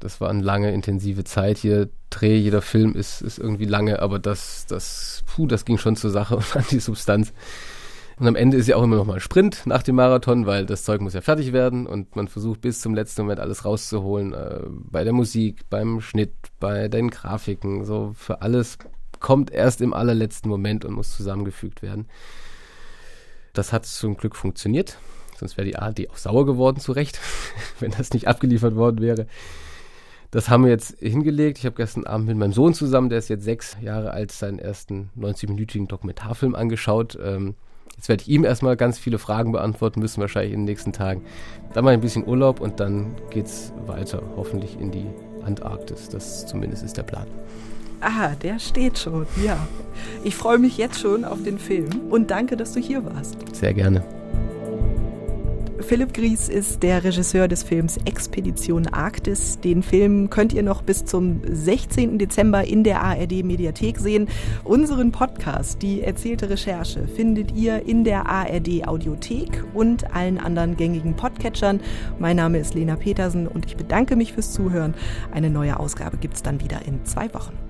Das 0.00 0.20
war 0.20 0.30
eine 0.30 0.42
lange, 0.42 0.72
intensive 0.72 1.24
Zeit 1.24 1.58
hier. 1.58 1.88
Dreh, 2.10 2.36
jeder 2.36 2.62
Film 2.62 2.94
ist, 2.94 3.20
ist 3.20 3.38
irgendwie 3.38 3.66
lange, 3.66 4.02
aber 4.02 4.18
das, 4.18 4.66
das, 4.66 5.22
puh, 5.26 5.46
das 5.46 5.64
ging 5.64 5.78
schon 5.78 5.94
zur 5.94 6.10
Sache 6.10 6.36
und 6.38 6.56
an 6.56 6.64
die 6.70 6.80
Substanz. 6.80 7.32
Und 8.20 8.26
am 8.26 8.36
Ende 8.36 8.58
ist 8.58 8.66
ja 8.66 8.76
auch 8.76 8.82
immer 8.82 8.96
noch 8.96 9.06
mal 9.06 9.14
ein 9.14 9.20
Sprint 9.20 9.62
nach 9.64 9.82
dem 9.82 9.94
Marathon, 9.94 10.44
weil 10.44 10.66
das 10.66 10.84
Zeug 10.84 11.00
muss 11.00 11.14
ja 11.14 11.22
fertig 11.22 11.54
werden 11.54 11.86
und 11.86 12.16
man 12.16 12.28
versucht 12.28 12.60
bis 12.60 12.82
zum 12.82 12.94
letzten 12.94 13.22
Moment 13.22 13.40
alles 13.40 13.64
rauszuholen. 13.64 14.34
Äh, 14.34 14.60
bei 14.68 15.04
der 15.04 15.14
Musik, 15.14 15.70
beim 15.70 16.02
Schnitt, 16.02 16.34
bei 16.60 16.88
den 16.88 17.08
Grafiken, 17.08 17.86
so 17.86 18.12
für 18.14 18.42
alles 18.42 18.76
kommt 19.20 19.50
erst 19.50 19.80
im 19.80 19.94
allerletzten 19.94 20.50
Moment 20.50 20.84
und 20.84 20.92
muss 20.92 21.16
zusammengefügt 21.16 21.80
werden. 21.80 22.08
Das 23.54 23.72
hat 23.72 23.86
zum 23.86 24.18
Glück 24.18 24.36
funktioniert. 24.36 24.98
Sonst 25.38 25.56
wäre 25.56 25.66
die 25.66 25.76
ARD 25.76 26.10
auch 26.10 26.18
sauer 26.18 26.44
geworden, 26.44 26.78
zu 26.78 26.92
Recht, 26.92 27.18
wenn 27.80 27.92
das 27.92 28.12
nicht 28.12 28.28
abgeliefert 28.28 28.76
worden 28.76 29.00
wäre. 29.00 29.28
Das 30.30 30.50
haben 30.50 30.64
wir 30.64 30.70
jetzt 30.70 30.98
hingelegt. 30.98 31.56
Ich 31.56 31.64
habe 31.64 31.76
gestern 31.76 32.04
Abend 32.04 32.26
mit 32.26 32.36
meinem 32.36 32.52
Sohn 32.52 32.74
zusammen, 32.74 33.08
der 33.08 33.18
ist 33.18 33.30
jetzt 33.30 33.44
sechs 33.44 33.78
Jahre 33.80 34.10
alt, 34.10 34.30
seinen 34.30 34.58
ersten 34.58 35.08
90-minütigen 35.18 35.88
Dokumentarfilm 35.88 36.54
angeschaut. 36.54 37.18
Ähm, 37.18 37.54
Jetzt 37.96 38.08
werde 38.08 38.22
ich 38.22 38.28
ihm 38.28 38.44
erstmal 38.44 38.76
ganz 38.76 38.98
viele 38.98 39.18
Fragen 39.18 39.52
beantworten 39.52 40.00
müssen, 40.00 40.20
wahrscheinlich 40.20 40.52
in 40.52 40.60
den 40.60 40.66
nächsten 40.66 40.92
Tagen. 40.92 41.22
Dann 41.74 41.84
mal 41.84 41.92
ein 41.92 42.00
bisschen 42.00 42.26
Urlaub 42.26 42.60
und 42.60 42.80
dann 42.80 43.14
geht 43.30 43.46
es 43.46 43.72
weiter, 43.86 44.22
hoffentlich 44.36 44.78
in 44.80 44.90
die 44.90 45.06
Antarktis. 45.44 46.08
Das 46.08 46.46
zumindest 46.46 46.82
ist 46.82 46.96
der 46.96 47.02
Plan. 47.02 47.26
Ah, 48.00 48.30
der 48.42 48.58
steht 48.58 48.98
schon, 48.98 49.26
ja. 49.44 49.58
Ich 50.24 50.34
freue 50.34 50.58
mich 50.58 50.78
jetzt 50.78 50.98
schon 50.98 51.24
auf 51.24 51.42
den 51.42 51.58
Film 51.58 51.88
und 52.10 52.30
danke, 52.30 52.56
dass 52.56 52.72
du 52.72 52.80
hier 52.80 53.04
warst. 53.04 53.36
Sehr 53.54 53.74
gerne. 53.74 54.02
Philipp 55.82 56.12
Gries 56.14 56.48
ist 56.48 56.82
der 56.82 57.02
Regisseur 57.04 57.48
des 57.48 57.62
Films 57.62 57.96
Expedition 58.04 58.86
Arktis. 58.88 59.58
Den 59.60 59.82
Film 59.82 60.28
könnt 60.28 60.52
ihr 60.52 60.62
noch 60.62 60.82
bis 60.82 61.04
zum 61.04 61.40
16. 61.44 62.18
Dezember 62.18 62.64
in 62.64 62.84
der 62.84 63.02
ARD 63.02 63.42
Mediathek 63.42 63.98
sehen. 63.98 64.28
Unseren 64.64 65.10
Podcast, 65.12 65.82
die 65.82 66.02
erzählte 66.02 66.50
Recherche, 66.50 67.08
findet 67.08 67.52
ihr 67.52 67.86
in 67.86 68.04
der 68.04 68.28
ARD 68.28 68.86
Audiothek 68.86 69.64
und 69.74 70.14
allen 70.14 70.38
anderen 70.38 70.76
gängigen 70.76 71.16
Podcatchern. 71.16 71.80
Mein 72.18 72.36
Name 72.36 72.58
ist 72.58 72.74
Lena 72.74 72.96
Petersen 72.96 73.46
und 73.46 73.66
ich 73.66 73.76
bedanke 73.76 74.16
mich 74.16 74.32
fürs 74.32 74.52
Zuhören. 74.52 74.94
Eine 75.32 75.50
neue 75.50 75.80
Ausgabe 75.80 76.18
gibt 76.18 76.34
es 76.34 76.42
dann 76.42 76.60
wieder 76.60 76.84
in 76.86 77.04
zwei 77.04 77.32
Wochen. 77.32 77.69